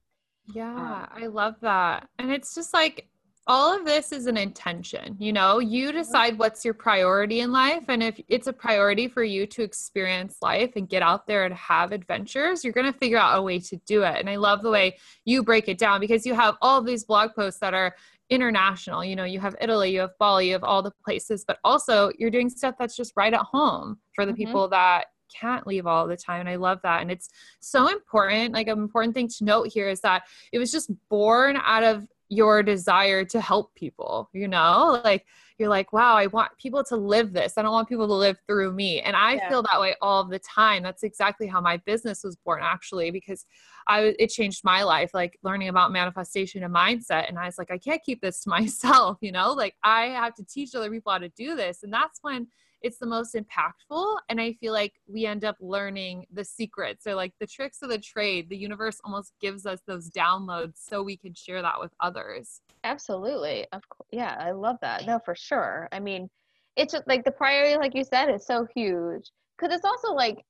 yeah 0.53 0.73
um, 0.73 1.07
i 1.13 1.27
love 1.27 1.55
that 1.61 2.07
and 2.19 2.31
it's 2.31 2.55
just 2.55 2.73
like 2.73 3.07
all 3.47 3.75
of 3.75 3.85
this 3.85 4.11
is 4.11 4.27
an 4.27 4.37
intention 4.37 5.15
you 5.19 5.33
know 5.33 5.59
you 5.59 5.89
mm-hmm. 5.89 5.97
decide 5.97 6.37
what's 6.37 6.63
your 6.63 6.73
priority 6.73 7.39
in 7.39 7.51
life 7.51 7.83
and 7.87 8.03
if 8.03 8.19
it's 8.27 8.47
a 8.47 8.53
priority 8.53 9.07
for 9.07 9.23
you 9.23 9.47
to 9.47 9.63
experience 9.63 10.37
life 10.41 10.71
and 10.75 10.89
get 10.89 11.01
out 11.01 11.25
there 11.25 11.45
and 11.45 11.53
have 11.53 11.91
adventures 11.91 12.63
you're 12.63 12.73
going 12.73 12.91
to 12.91 12.97
figure 12.99 13.17
out 13.17 13.37
a 13.37 13.41
way 13.41 13.59
to 13.59 13.77
do 13.87 14.03
it 14.03 14.19
and 14.19 14.29
i 14.29 14.35
love 14.35 14.61
the 14.61 14.69
way 14.69 14.95
you 15.25 15.43
break 15.43 15.67
it 15.67 15.77
down 15.77 15.99
because 15.99 16.25
you 16.25 16.35
have 16.35 16.55
all 16.61 16.81
these 16.81 17.03
blog 17.03 17.31
posts 17.33 17.59
that 17.59 17.73
are 17.73 17.95
international 18.29 19.03
you 19.03 19.15
know 19.15 19.25
you 19.25 19.39
have 19.39 19.55
italy 19.59 19.91
you 19.91 19.99
have 19.99 20.17
bali 20.19 20.47
you 20.47 20.53
have 20.53 20.63
all 20.63 20.81
the 20.81 20.93
places 21.03 21.43
but 21.45 21.57
also 21.63 22.11
you're 22.17 22.29
doing 22.29 22.49
stuff 22.49 22.75
that's 22.77 22.95
just 22.95 23.11
right 23.15 23.33
at 23.33 23.41
home 23.41 23.97
for 24.13 24.25
the 24.25 24.31
mm-hmm. 24.31 24.45
people 24.45 24.67
that 24.67 25.07
can't 25.33 25.65
leave 25.65 25.87
all 25.87 26.07
the 26.07 26.15
time 26.15 26.41
and 26.41 26.49
i 26.49 26.55
love 26.55 26.79
that 26.83 27.01
and 27.01 27.11
it's 27.11 27.29
so 27.59 27.87
important 27.87 28.53
like 28.53 28.67
an 28.67 28.77
important 28.77 29.13
thing 29.13 29.27
to 29.27 29.43
note 29.43 29.67
here 29.67 29.89
is 29.89 30.01
that 30.01 30.23
it 30.51 30.59
was 30.59 30.71
just 30.71 30.91
born 31.09 31.57
out 31.65 31.83
of 31.83 32.05
your 32.31 32.63
desire 32.63 33.25
to 33.25 33.41
help 33.41 33.75
people, 33.75 34.29
you 34.31 34.47
know? 34.47 35.01
Like 35.03 35.25
you're 35.57 35.67
like, 35.67 35.91
wow, 35.91 36.15
I 36.15 36.27
want 36.27 36.57
people 36.57 36.81
to 36.85 36.95
live 36.95 37.33
this. 37.33 37.57
I 37.57 37.61
don't 37.61 37.73
want 37.73 37.89
people 37.89 38.07
to 38.07 38.13
live 38.13 38.37
through 38.47 38.71
me. 38.71 39.01
And 39.01 39.17
I 39.17 39.33
yeah. 39.33 39.49
feel 39.49 39.63
that 39.63 39.81
way 39.81 39.95
all 40.01 40.23
the 40.23 40.39
time. 40.39 40.81
That's 40.81 41.03
exactly 41.03 41.45
how 41.45 41.59
my 41.59 41.75
business 41.77 42.23
was 42.23 42.37
born 42.37 42.61
actually 42.63 43.11
because 43.11 43.45
I 43.85 44.15
it 44.17 44.29
changed 44.29 44.61
my 44.63 44.83
life 44.83 45.11
like 45.13 45.37
learning 45.43 45.67
about 45.67 45.91
manifestation 45.91 46.63
and 46.63 46.73
mindset 46.73 47.27
and 47.27 47.37
I 47.37 47.47
was 47.47 47.57
like, 47.57 47.69
I 47.69 47.77
can't 47.77 48.01
keep 48.01 48.21
this 48.21 48.41
to 48.43 48.49
myself, 48.57 49.17
you 49.19 49.33
know? 49.33 49.51
Like 49.51 49.75
I 49.83 50.03
have 50.05 50.33
to 50.35 50.45
teach 50.45 50.73
other 50.73 50.89
people 50.89 51.11
how 51.11 51.17
to 51.17 51.29
do 51.29 51.55
this. 51.57 51.83
And 51.83 51.91
that's 51.91 52.19
when 52.21 52.47
it's 52.81 52.97
the 52.97 53.05
most 53.05 53.35
impactful 53.35 54.17
and 54.29 54.39
i 54.41 54.53
feel 54.53 54.73
like 54.73 54.93
we 55.07 55.25
end 55.25 55.43
up 55.45 55.55
learning 55.59 56.25
the 56.33 56.43
secrets 56.43 57.01
so 57.03 57.15
like 57.15 57.33
the 57.39 57.47
tricks 57.47 57.81
of 57.81 57.89
the 57.89 57.97
trade. 57.97 58.49
The 58.49 58.57
universe 58.57 58.99
almost 59.03 59.33
gives 59.41 59.65
us 59.65 59.79
those 59.85 60.09
downloads 60.09 60.77
so 60.77 61.03
we 61.03 61.17
can 61.17 61.33
share 61.33 61.61
that 61.61 61.79
with 61.79 61.91
others. 61.99 62.61
Absolutely. 62.83 63.67
Of 63.71 63.87
course 63.89 64.07
yeah 64.11 64.35
i 64.39 64.51
love 64.51 64.77
that. 64.81 65.05
No 65.05 65.19
for 65.23 65.35
sure. 65.35 65.87
I 65.91 65.99
mean 65.99 66.29
it's 66.75 66.93
just 66.93 67.07
like 67.07 67.23
the 67.23 67.31
priority 67.31 67.77
like 67.77 67.95
you 67.95 68.03
said 68.03 68.29
is 68.29 68.45
so 68.45 68.67
huge. 68.75 69.29
Because 69.57 69.75
it's 69.75 69.85
also 69.85 70.13
like 70.13 70.43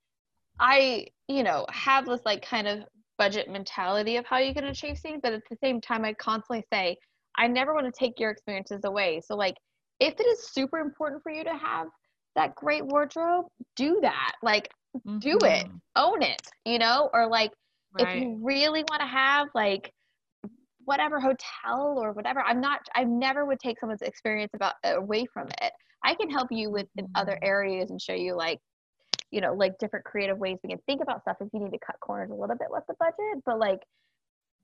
i 0.59 1.05
you 1.27 1.43
know 1.43 1.65
have 1.69 2.05
this 2.05 2.21
like 2.25 2.45
kind 2.45 2.67
of 2.67 2.79
budget 3.17 3.49
mentality 3.49 4.17
of 4.17 4.25
how 4.25 4.37
you 4.37 4.53
can 4.53 4.65
achieve 4.65 4.97
things 4.97 5.19
but 5.23 5.31
at 5.31 5.41
the 5.49 5.55
same 5.63 5.79
time 5.79 6.03
i 6.03 6.13
constantly 6.13 6.63
say 6.73 6.97
i 7.37 7.47
never 7.47 7.73
want 7.73 7.85
to 7.85 7.91
take 7.91 8.19
your 8.19 8.29
experiences 8.29 8.81
away. 8.83 9.21
So 9.25 9.35
like 9.35 9.55
if 9.99 10.19
it 10.19 10.25
is 10.25 10.49
super 10.49 10.79
important 10.79 11.21
for 11.23 11.31
you 11.31 11.43
to 11.43 11.55
have 11.55 11.87
that 12.35 12.55
great 12.55 12.85
wardrobe, 12.85 13.45
do 13.75 13.99
that. 14.01 14.33
Like, 14.41 14.69
mm-hmm. 14.95 15.19
do 15.19 15.37
it, 15.43 15.67
own 15.95 16.21
it, 16.21 16.41
you 16.65 16.79
know? 16.79 17.09
Or 17.13 17.27
like, 17.27 17.51
right. 17.99 18.07
if 18.07 18.21
you 18.21 18.39
really 18.41 18.83
want 18.89 19.01
to 19.01 19.07
have 19.07 19.47
like 19.53 19.91
whatever 20.85 21.19
hotel 21.19 21.97
or 21.97 22.11
whatever, 22.13 22.41
I'm 22.41 22.61
not, 22.61 22.79
I 22.95 23.03
never 23.03 23.45
would 23.45 23.59
take 23.59 23.79
someone's 23.79 24.01
experience 24.01 24.51
about 24.53 24.75
away 24.83 25.25
from 25.33 25.47
it. 25.61 25.73
I 26.03 26.15
can 26.15 26.29
help 26.29 26.47
you 26.51 26.71
with 26.71 26.87
in 26.97 27.07
other 27.15 27.33
mm-hmm. 27.33 27.45
areas 27.45 27.91
and 27.91 28.01
show 28.01 28.13
you 28.13 28.35
like, 28.35 28.59
you 29.29 29.39
know, 29.39 29.53
like 29.53 29.77
different 29.79 30.05
creative 30.05 30.37
ways 30.37 30.57
we 30.63 30.69
can 30.69 30.79
think 30.87 31.01
about 31.01 31.21
stuff 31.21 31.37
if 31.39 31.47
you 31.53 31.59
need 31.59 31.71
to 31.71 31.79
cut 31.85 31.95
corners 32.01 32.31
a 32.31 32.35
little 32.35 32.57
bit 32.57 32.67
with 32.69 32.83
the 32.87 32.95
budget, 32.99 33.43
but 33.45 33.59
like, 33.59 33.79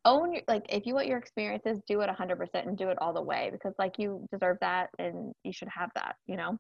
own 0.06 0.32
your 0.32 0.42
like 0.48 0.66
if 0.70 0.86
you 0.86 0.94
want 0.94 1.08
your 1.08 1.18
experiences 1.18 1.80
do 1.88 2.00
it 2.02 2.10
100% 2.10 2.40
and 2.54 2.78
do 2.78 2.90
it 2.90 2.98
all 3.02 3.14
the 3.14 3.22
way 3.22 3.50
because 3.52 3.74
like 3.78 4.00
you 4.00 4.26
deserve 4.32 4.58
that 4.62 4.90
and 4.98 5.34
you 5.44 5.52
should 5.52 5.68
have 5.68 5.90
that 5.96 6.16
you 6.28 6.38
know 6.38 6.58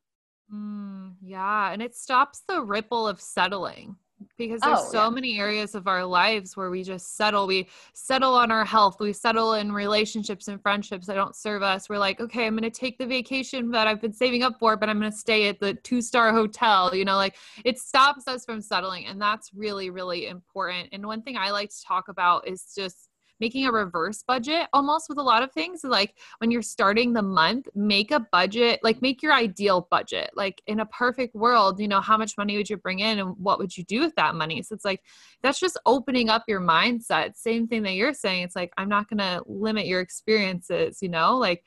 Mm, 0.53 1.15
yeah. 1.21 1.71
And 1.71 1.81
it 1.81 1.95
stops 1.95 2.43
the 2.47 2.61
ripple 2.61 3.07
of 3.07 3.19
settling 3.21 3.97
because 4.37 4.61
there's 4.61 4.79
oh, 4.79 4.91
so 4.91 5.03
yeah. 5.03 5.09
many 5.09 5.39
areas 5.39 5.75
of 5.75 5.87
our 5.87 6.03
lives 6.03 6.57
where 6.57 6.69
we 6.69 6.83
just 6.83 7.15
settle 7.15 7.45
we 7.45 7.67
settle 7.93 8.33
on 8.33 8.51
our 8.51 8.65
health 8.65 8.97
we 8.99 9.13
settle 9.13 9.53
in 9.53 9.71
relationships 9.71 10.47
and 10.47 10.61
friendships 10.61 11.05
that 11.05 11.13
don't 11.13 11.35
serve 11.35 11.61
us 11.61 11.87
we're 11.87 11.97
like 11.97 12.19
okay 12.19 12.47
i'm 12.47 12.55
going 12.55 12.63
to 12.63 12.79
take 12.79 12.97
the 12.97 13.05
vacation 13.05 13.69
that 13.69 13.87
i've 13.87 14.01
been 14.01 14.13
saving 14.13 14.41
up 14.41 14.57
for 14.59 14.75
but 14.75 14.89
i'm 14.89 14.99
going 14.99 15.11
to 15.11 15.17
stay 15.17 15.47
at 15.47 15.59
the 15.59 15.73
two 15.75 16.01
star 16.01 16.31
hotel 16.31 16.95
you 16.95 17.05
know 17.05 17.15
like 17.15 17.35
it 17.63 17.77
stops 17.77 18.27
us 18.27 18.43
from 18.43 18.59
settling 18.59 19.05
and 19.05 19.21
that's 19.21 19.51
really 19.53 19.89
really 19.89 20.27
important 20.27 20.89
and 20.91 21.05
one 21.05 21.21
thing 21.21 21.37
i 21.37 21.51
like 21.51 21.69
to 21.69 21.83
talk 21.85 22.07
about 22.07 22.47
is 22.47 22.73
just 22.75 23.06
making 23.39 23.65
a 23.65 23.71
reverse 23.71 24.23
budget 24.23 24.67
almost 24.73 25.09
with 25.09 25.17
a 25.17 25.23
lot 25.23 25.43
of 25.43 25.51
things. 25.51 25.83
Like 25.83 26.15
when 26.39 26.51
you're 26.51 26.61
starting 26.61 27.13
the 27.13 27.21
month, 27.21 27.67
make 27.75 28.11
a 28.11 28.19
budget, 28.31 28.79
like 28.83 29.01
make 29.01 29.21
your 29.21 29.33
ideal 29.33 29.87
budget. 29.89 30.31
Like 30.35 30.61
in 30.67 30.79
a 30.79 30.85
perfect 30.85 31.35
world, 31.35 31.79
you 31.79 31.87
know, 31.87 32.01
how 32.01 32.17
much 32.17 32.37
money 32.37 32.57
would 32.57 32.69
you 32.69 32.77
bring 32.77 32.99
in 32.99 33.19
and 33.19 33.35
what 33.37 33.59
would 33.59 33.75
you 33.77 33.83
do 33.83 33.99
with 33.99 34.15
that 34.15 34.35
money? 34.35 34.61
So 34.63 34.75
it's 34.75 34.85
like 34.85 35.01
that's 35.41 35.59
just 35.59 35.79
opening 35.85 36.29
up 36.29 36.43
your 36.47 36.61
mindset. 36.61 37.35
Same 37.35 37.67
thing 37.67 37.83
that 37.83 37.93
you're 37.93 38.13
saying. 38.13 38.43
It's 38.43 38.55
like, 38.55 38.73
I'm 38.77 38.89
not 38.89 39.09
going 39.09 39.19
to 39.19 39.43
limit 39.45 39.85
your 39.85 40.01
experiences, 40.01 40.99
you 41.01 41.09
know, 41.09 41.37
like 41.37 41.63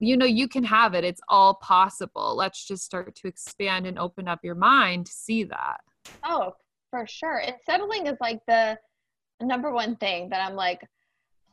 you 0.00 0.16
know 0.16 0.26
you 0.26 0.48
can 0.48 0.64
have 0.64 0.94
it 0.94 1.04
it's 1.04 1.20
all 1.28 1.54
possible 1.54 2.34
let's 2.36 2.66
just 2.66 2.84
start 2.84 3.14
to 3.14 3.28
expand 3.28 3.86
and 3.86 3.98
open 3.98 4.26
up 4.26 4.40
your 4.42 4.54
mind 4.54 5.06
to 5.06 5.12
see 5.12 5.44
that 5.44 5.80
oh 6.24 6.52
for 6.90 7.06
sure 7.06 7.38
and 7.38 7.54
settling 7.64 8.06
is 8.06 8.16
like 8.20 8.40
the 8.46 8.76
number 9.40 9.72
one 9.72 9.96
thing 9.96 10.28
that 10.28 10.44
i'm 10.46 10.56
like 10.56 10.80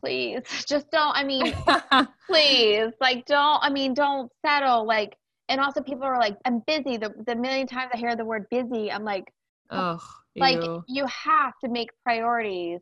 please 0.02 0.42
just 0.68 0.90
don't 0.92 1.16
i 1.16 1.24
mean 1.24 1.54
please 2.28 2.92
like 3.00 3.26
don't 3.26 3.60
i 3.64 3.70
mean 3.70 3.94
don't 3.94 4.32
settle 4.46 4.86
like 4.86 5.16
and 5.50 5.62
also 5.62 5.82
people 5.82 6.04
are 6.04 6.20
like 6.20 6.36
i'm 6.46 6.62
busy 6.68 6.98
the, 6.98 7.14
the 7.28 7.36
million 7.36 7.68
times 7.68 7.92
i 7.94 7.98
hear 7.98 8.16
the 8.16 8.26
word 8.26 8.46
busy 8.50 8.92
i'm 8.92 9.04
like 9.04 9.32
oh 9.70 10.00
like 10.36 10.62
you 10.88 11.06
have 11.06 11.54
to 11.64 11.70
make 11.70 11.90
priorities 12.04 12.80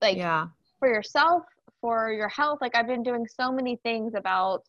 like 0.00 0.16
yeah 0.16 0.46
for 0.78 0.88
yourself 0.88 1.42
for 1.80 2.12
your 2.12 2.28
health 2.28 2.58
like 2.60 2.74
i've 2.76 2.86
been 2.86 3.02
doing 3.02 3.26
so 3.26 3.52
many 3.52 3.76
things 3.84 4.14
about 4.14 4.62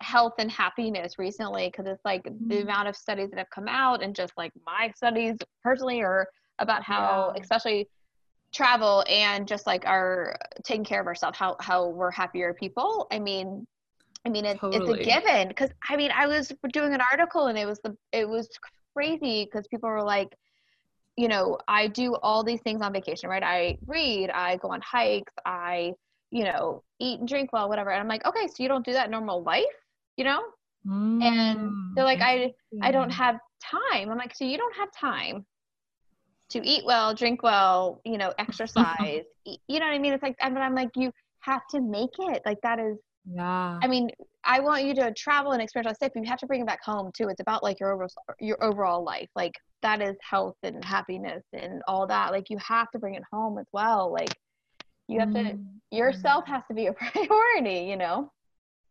health 0.00 0.32
and 0.38 0.50
happiness 0.50 1.18
recently 1.18 1.66
because 1.68 1.86
it's 1.86 2.04
like 2.04 2.22
mm-hmm. 2.24 2.48
the 2.48 2.62
amount 2.62 2.88
of 2.88 2.96
studies 2.96 3.28
that 3.30 3.38
have 3.38 3.50
come 3.50 3.68
out 3.68 4.02
and 4.02 4.14
just 4.14 4.32
like 4.36 4.52
my 4.66 4.90
studies 4.96 5.36
personally 5.62 6.02
are 6.02 6.26
about 6.58 6.82
how 6.82 7.32
yeah. 7.34 7.42
especially 7.42 7.88
travel 8.52 9.04
and 9.08 9.46
just 9.46 9.66
like 9.66 9.86
our 9.86 10.36
taking 10.64 10.84
care 10.84 11.00
of 11.00 11.06
ourselves 11.06 11.38
how 11.38 11.56
how 11.60 11.88
we're 11.88 12.10
happier 12.10 12.54
people. 12.54 13.06
I 13.10 13.18
mean 13.18 13.66
i 14.26 14.28
mean 14.28 14.44
it, 14.44 14.58
totally. 14.58 15.00
it's 15.00 15.00
a 15.00 15.04
given 15.04 15.48
because 15.48 15.70
i 15.88 15.96
mean 15.96 16.10
i 16.14 16.26
was 16.26 16.52
doing 16.72 16.92
an 16.92 17.00
article 17.10 17.46
and 17.46 17.58
it 17.58 17.66
was 17.66 17.80
the 17.84 17.96
it 18.12 18.28
was 18.28 18.48
crazy 18.94 19.44
because 19.46 19.66
people 19.68 19.88
were 19.88 20.02
like 20.02 20.28
you 21.16 21.28
know 21.28 21.56
i 21.68 21.86
do 21.86 22.14
all 22.16 22.44
these 22.44 22.60
things 22.60 22.82
on 22.82 22.92
vacation 22.92 23.30
right? 23.30 23.42
I 23.42 23.78
read 23.86 24.30
i 24.30 24.56
go 24.56 24.68
on 24.68 24.80
hikes 24.82 25.32
i 25.46 25.92
you 26.30 26.44
know 26.44 26.82
eat 26.98 27.20
and 27.20 27.28
drink 27.28 27.52
well 27.52 27.68
whatever. 27.68 27.90
And 27.90 28.00
i'm 28.00 28.08
like 28.08 28.26
okay 28.26 28.46
so 28.46 28.62
you 28.62 28.68
don't 28.68 28.84
do 28.84 28.92
that 28.92 29.10
normal 29.10 29.42
life 29.42 29.64
you 30.16 30.24
know? 30.24 30.42
Mm, 30.86 31.22
and 31.22 31.72
they're 31.94 32.04
like 32.04 32.20
i 32.20 32.52
i 32.82 32.90
don't 32.90 33.10
have 33.10 33.36
time. 33.62 34.10
I'm 34.10 34.18
like 34.18 34.34
so 34.34 34.44
you 34.44 34.58
don't 34.58 34.76
have 34.76 34.88
time 34.92 35.44
to 36.50 36.66
eat 36.66 36.84
well, 36.84 37.14
drink 37.14 37.42
well, 37.42 38.00
you 38.04 38.18
know, 38.18 38.32
exercise. 38.38 39.24
you 39.44 39.80
know 39.80 39.86
what 39.86 39.94
I 39.94 39.98
mean? 39.98 40.12
It's 40.12 40.22
like, 40.22 40.36
but 40.40 40.56
I'm 40.56 40.74
like, 40.74 40.90
you 40.96 41.12
have 41.40 41.62
to 41.70 41.80
make 41.80 42.10
it. 42.18 42.42
Like 42.44 42.58
that 42.62 42.78
is. 42.78 42.96
Yeah. 43.30 43.78
I 43.82 43.86
mean, 43.86 44.10
I 44.44 44.60
want 44.60 44.84
you 44.84 44.94
to 44.94 45.12
travel 45.12 45.52
and 45.52 45.62
experience 45.62 45.98
life, 46.00 46.12
but 46.14 46.22
you 46.22 46.28
have 46.28 46.38
to 46.38 46.46
bring 46.46 46.62
it 46.62 46.66
back 46.66 46.82
home 46.82 47.10
too. 47.14 47.28
It's 47.28 47.40
about 47.40 47.62
like 47.62 47.78
your 47.78 47.92
overall, 47.92 48.10
your 48.40 48.62
overall 48.64 49.04
life. 49.04 49.28
Like 49.36 49.54
that 49.82 50.00
is 50.00 50.16
health 50.22 50.56
and 50.62 50.84
happiness 50.84 51.42
and 51.52 51.82
all 51.86 52.06
that. 52.06 52.32
Like 52.32 52.50
you 52.50 52.58
have 52.58 52.90
to 52.92 52.98
bring 52.98 53.14
it 53.14 53.22
home 53.30 53.58
as 53.58 53.66
well. 53.72 54.12
Like 54.12 54.34
you 55.06 55.20
have 55.20 55.32
to, 55.34 55.40
mm-hmm. 55.40 55.96
yourself 55.96 56.46
has 56.46 56.62
to 56.68 56.74
be 56.74 56.86
a 56.86 56.92
priority, 56.94 57.88
you 57.88 57.96
know? 57.96 58.32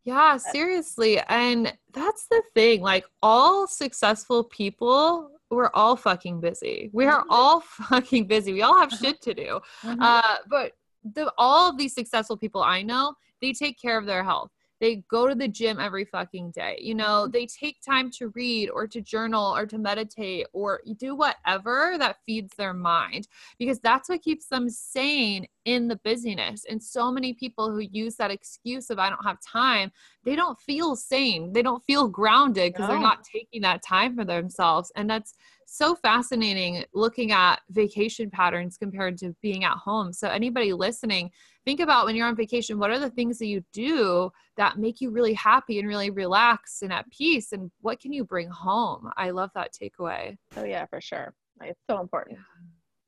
Yeah, 0.05 0.37
seriously. 0.37 1.19
And 1.27 1.73
that's 1.93 2.27
the 2.27 2.41
thing. 2.53 2.81
Like 2.81 3.05
all 3.21 3.67
successful 3.67 4.43
people 4.43 5.31
we're 5.49 5.71
all 5.73 5.95
fucking 5.95 6.39
busy. 6.41 6.89
We 6.93 7.05
are 7.05 7.21
mm-hmm. 7.21 7.31
all 7.31 7.59
fucking 7.89 8.27
busy. 8.27 8.53
We 8.53 8.61
all 8.61 8.77
have 8.77 8.93
uh-huh. 8.93 9.05
shit 9.05 9.21
to 9.21 9.33
do. 9.33 9.59
Mm-hmm. 9.83 10.01
Uh, 10.01 10.35
but 10.49 10.73
the 11.15 11.31
all 11.37 11.69
of 11.69 11.77
these 11.77 11.93
successful 11.93 12.37
people 12.37 12.61
I 12.61 12.81
know, 12.81 13.13
they 13.41 13.53
take 13.53 13.79
care 13.79 13.97
of 13.97 14.05
their 14.05 14.23
health. 14.23 14.51
They 14.79 15.03
go 15.09 15.27
to 15.27 15.35
the 15.35 15.47
gym 15.47 15.79
every 15.79 16.05
fucking 16.05 16.51
day. 16.51 16.79
You 16.81 16.95
know, 16.95 17.23
mm-hmm. 17.23 17.31
they 17.31 17.45
take 17.45 17.81
time 17.81 18.09
to 18.11 18.29
read 18.29 18.69
or 18.69 18.87
to 18.87 19.01
journal 19.01 19.55
or 19.55 19.65
to 19.65 19.77
meditate 19.77 20.47
or 20.53 20.81
do 20.97 21.15
whatever 21.15 21.95
that 21.97 22.17
feeds 22.25 22.53
their 22.55 22.73
mind 22.73 23.27
because 23.57 23.79
that's 23.79 24.09
what 24.09 24.21
keeps 24.21 24.47
them 24.47 24.69
sane 24.69 25.47
in 25.65 25.87
the 25.87 25.97
busyness. 25.97 26.65
And 26.69 26.81
so 26.81 27.11
many 27.11 27.33
people 27.33 27.69
who 27.69 27.79
use 27.79 28.15
that 28.15 28.31
excuse 28.31 28.89
of 28.89 28.99
I 28.99 29.09
don't 29.09 29.23
have 29.23 29.37
time, 29.41 29.91
they 30.23 30.35
don't 30.35 30.59
feel 30.59 30.95
sane. 30.95 31.53
They 31.53 31.61
don't 31.61 31.83
feel 31.83 32.07
grounded 32.07 32.73
because 32.73 32.87
no. 32.87 32.93
they're 32.93 33.01
not 33.01 33.23
taking 33.23 33.61
that 33.61 33.83
time 33.83 34.15
for 34.15 34.25
themselves. 34.25 34.91
And 34.95 35.09
that's 35.09 35.35
so 35.65 35.95
fascinating 35.95 36.83
looking 36.93 37.31
at 37.31 37.61
vacation 37.69 38.29
patterns 38.29 38.77
compared 38.77 39.17
to 39.19 39.35
being 39.41 39.63
at 39.63 39.77
home. 39.77 40.11
So, 40.11 40.27
anybody 40.27 40.73
listening, 40.73 41.31
think 41.65 41.79
about 41.79 42.05
when 42.05 42.15
you're 42.15 42.27
on 42.27 42.35
vacation, 42.35 42.79
what 42.79 42.91
are 42.91 42.99
the 42.99 43.09
things 43.09 43.37
that 43.39 43.47
you 43.47 43.63
do 43.73 44.31
that 44.57 44.77
make 44.77 45.01
you 45.01 45.11
really 45.11 45.33
happy 45.33 45.79
and 45.79 45.87
really 45.87 46.09
relaxed 46.09 46.81
and 46.81 46.93
at 46.93 47.09
peace? 47.09 47.51
And 47.51 47.71
what 47.81 47.99
can 47.99 48.13
you 48.13 48.23
bring 48.23 48.49
home? 48.49 49.09
I 49.17 49.29
love 49.31 49.51
that 49.55 49.73
takeaway. 49.73 50.37
Oh, 50.57 50.63
yeah, 50.63 50.85
for 50.85 51.01
sure. 51.01 51.33
It's 51.61 51.81
so 51.89 51.99
important. 51.99 52.39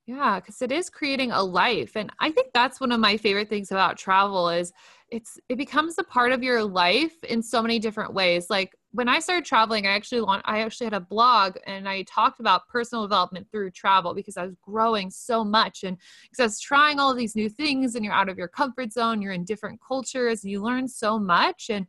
Yeah, 0.08 0.40
because 0.40 0.62
it 0.62 0.72
is 0.72 0.90
creating 0.90 1.32
a 1.32 1.42
life. 1.42 1.96
And 1.96 2.12
I 2.20 2.32
think 2.32 2.48
that's 2.54 2.82
one 2.82 2.92
of 2.92 3.00
my 3.00 3.18
favorite 3.18 3.50
things 3.50 3.72
about 3.72 3.98
travel 3.98 4.50
is 4.50 4.74
it's 5.12 5.38
it 5.50 5.58
becomes 5.58 5.97
a 6.00 6.04
part 6.04 6.32
of 6.32 6.41
your 6.41 6.63
life 6.63 7.21
in 7.26 7.43
so 7.43 7.62
many 7.62 7.80
different 7.80 8.13
ways. 8.13 8.50
Like 8.50 8.74
when 8.91 9.10
I 9.10 9.19
started 9.19 9.43
traveling, 9.43 9.86
I 9.86 9.91
actually 9.91 10.21
want 10.21 10.41
I 10.45 10.62
actually 10.62 10.86
had 10.86 10.93
a 10.93 11.02
blog 11.02 11.58
and 11.67 11.88
I 11.88 12.04
talked 12.04 12.39
about 12.39 12.67
personal 12.69 13.04
development 13.04 13.47
through 13.52 13.71
travel 13.71 14.13
because 14.13 14.38
I 14.38 14.45
was 14.45 14.56
growing 14.62 15.10
so 15.10 15.43
much 15.43 15.84
and 15.84 15.97
because 16.24 16.39
I 16.39 16.45
was 16.45 16.62
trying 16.62 17.00
all 17.00 17.13
these 17.13 17.36
new 17.36 17.50
things 17.50 17.95
and 17.95 18.06
you're 18.06 18.13
out 18.13 18.30
of 18.30 18.38
your 18.38 18.47
comfort 18.47 18.93
zone, 18.93 19.21
you're 19.21 19.34
in 19.34 19.43
different 19.43 19.82
cultures, 19.86 20.45
you 20.45 20.63
learn 20.63 20.88
so 20.88 21.19
much 21.19 21.65
and 21.69 21.88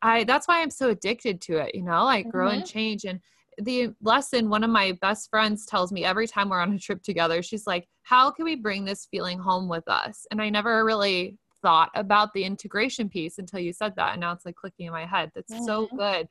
I 0.00 0.22
that's 0.24 0.46
why 0.46 0.62
I'm 0.62 0.70
so 0.70 0.90
addicted 0.90 1.40
to 1.42 1.58
it, 1.58 1.74
you 1.74 1.82
know, 1.82 2.04
like 2.04 2.26
mm-hmm. 2.26 2.30
grow 2.30 2.48
and 2.48 2.62
mm-hmm. 2.62 2.78
change 2.78 3.04
and 3.04 3.20
the 3.58 3.90
lesson 4.00 4.48
one 4.48 4.64
of 4.64 4.70
my 4.70 4.96
best 5.02 5.28
friends 5.28 5.66
tells 5.66 5.92
me 5.92 6.04
every 6.04 6.26
time 6.26 6.48
we're 6.48 6.60
on 6.60 6.72
a 6.72 6.78
trip 6.78 7.02
together 7.02 7.42
she's 7.42 7.66
like 7.66 7.86
how 8.02 8.30
can 8.30 8.46
we 8.46 8.56
bring 8.56 8.82
this 8.82 9.06
feeling 9.10 9.38
home 9.38 9.68
with 9.68 9.86
us 9.88 10.26
and 10.30 10.40
i 10.40 10.48
never 10.48 10.86
really 10.86 11.36
thought 11.62 11.90
about 11.94 12.32
the 12.34 12.44
integration 12.44 13.08
piece 13.08 13.38
until 13.38 13.60
you 13.60 13.72
said 13.72 13.94
that 13.96 14.12
and 14.12 14.20
now 14.20 14.32
it's 14.32 14.44
like 14.44 14.56
clicking 14.56 14.86
in 14.86 14.92
my 14.92 15.06
head 15.06 15.30
that's 15.34 15.52
mm-hmm. 15.52 15.64
so 15.64 15.88
good 15.96 16.28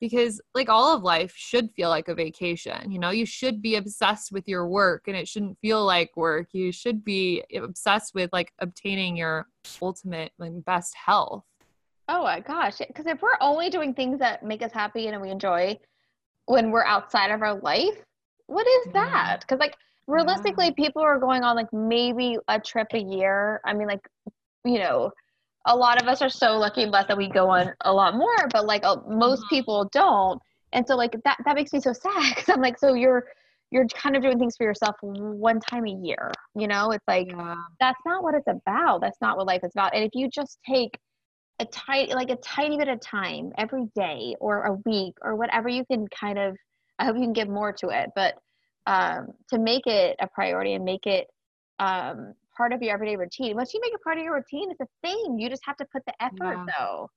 because 0.00 0.40
like 0.54 0.68
all 0.68 0.96
of 0.96 1.02
life 1.02 1.32
should 1.36 1.70
feel 1.72 1.90
like 1.90 2.08
a 2.08 2.14
vacation 2.14 2.90
you 2.90 2.98
know 2.98 3.10
you 3.10 3.26
should 3.26 3.62
be 3.62 3.76
obsessed 3.76 4.32
with 4.32 4.48
your 4.48 4.66
work 4.66 5.04
and 5.06 5.16
it 5.16 5.28
shouldn't 5.28 5.58
feel 5.60 5.84
like 5.84 6.10
work 6.16 6.48
you 6.52 6.72
should 6.72 7.04
be 7.04 7.44
obsessed 7.54 8.14
with 8.14 8.30
like 8.32 8.52
obtaining 8.58 9.16
your 9.16 9.46
ultimate 9.82 10.32
like 10.38 10.52
best 10.64 10.94
health 10.94 11.44
oh 12.08 12.22
my 12.22 12.40
gosh 12.40 12.78
because 12.78 13.06
if 13.06 13.20
we're 13.22 13.38
only 13.40 13.68
doing 13.70 13.94
things 13.94 14.18
that 14.18 14.42
make 14.42 14.62
us 14.62 14.72
happy 14.72 15.06
and 15.06 15.20
we 15.20 15.30
enjoy 15.30 15.78
when 16.46 16.70
we're 16.70 16.84
outside 16.84 17.30
of 17.30 17.42
our 17.42 17.60
life 17.60 18.02
what 18.46 18.66
is 18.66 18.86
yeah. 18.86 18.92
that 18.92 19.40
because 19.40 19.60
like 19.60 19.76
realistically 20.06 20.66
yeah. 20.66 20.72
people 20.76 21.02
are 21.02 21.18
going 21.18 21.44
on 21.44 21.54
like 21.54 21.72
maybe 21.72 22.36
a 22.48 22.58
trip 22.58 22.88
a 22.94 22.98
year 22.98 23.60
i 23.64 23.72
mean 23.72 23.86
like 23.86 24.08
you 24.64 24.78
know, 24.78 25.10
a 25.66 25.76
lot 25.76 26.00
of 26.00 26.08
us 26.08 26.22
are 26.22 26.28
so 26.28 26.56
lucky 26.58 26.82
and 26.82 26.90
blessed 26.90 27.08
that 27.08 27.16
we 27.16 27.28
go 27.28 27.48
on 27.48 27.72
a 27.82 27.92
lot 27.92 28.16
more, 28.16 28.48
but 28.52 28.66
like 28.66 28.84
uh, 28.84 28.96
most 29.08 29.40
mm-hmm. 29.40 29.54
people 29.56 29.90
don't. 29.92 30.40
And 30.72 30.86
so 30.86 30.96
like 30.96 31.12
that 31.24 31.38
that 31.44 31.54
makes 31.54 31.72
me 31.72 31.80
so 31.80 31.92
sad 31.92 32.22
because 32.34 32.48
I'm 32.48 32.60
like, 32.60 32.78
so 32.78 32.94
you're 32.94 33.26
you're 33.70 33.86
kind 33.86 34.16
of 34.16 34.22
doing 34.22 34.38
things 34.38 34.56
for 34.56 34.64
yourself 34.64 34.96
one 35.02 35.60
time 35.60 35.86
a 35.86 35.94
year. 35.94 36.32
You 36.54 36.66
know, 36.66 36.90
it's 36.90 37.06
like 37.06 37.30
yeah. 37.30 37.56
that's 37.78 38.00
not 38.04 38.22
what 38.22 38.34
it's 38.34 38.48
about. 38.48 39.00
That's 39.00 39.20
not 39.20 39.36
what 39.36 39.46
life 39.46 39.62
is 39.64 39.72
about. 39.74 39.94
And 39.94 40.04
if 40.04 40.10
you 40.14 40.28
just 40.28 40.58
take 40.68 40.98
a 41.60 41.66
tiny 41.66 42.14
like 42.14 42.30
a 42.30 42.36
tiny 42.36 42.78
bit 42.78 42.88
of 42.88 43.00
time 43.00 43.52
every 43.58 43.84
day 43.94 44.34
or 44.40 44.64
a 44.64 44.78
week 44.86 45.14
or 45.20 45.36
whatever 45.36 45.68
you 45.68 45.84
can 45.84 46.06
kind 46.08 46.38
of 46.38 46.56
I 46.98 47.04
hope 47.04 47.16
you 47.16 47.22
can 47.22 47.32
give 47.32 47.48
more 47.48 47.72
to 47.72 47.88
it, 47.88 48.10
but 48.14 48.34
um, 48.86 49.28
to 49.50 49.58
make 49.58 49.86
it 49.86 50.16
a 50.20 50.26
priority 50.26 50.74
and 50.74 50.84
make 50.84 51.06
it 51.06 51.28
um, 51.78 52.34
part 52.60 52.74
of 52.74 52.82
your 52.82 52.92
everyday 52.92 53.16
routine. 53.16 53.56
Once 53.56 53.72
you 53.72 53.80
make 53.80 53.94
it 53.94 54.02
part 54.04 54.18
of 54.18 54.24
your 54.24 54.34
routine, 54.34 54.70
it's 54.70 54.82
a 54.82 54.86
thing. 55.02 55.38
You 55.38 55.48
just 55.48 55.62
have 55.64 55.78
to 55.78 55.86
put 55.90 56.02
the 56.04 56.12
effort 56.22 56.36
yeah. 56.42 56.66
though. 56.78 57.08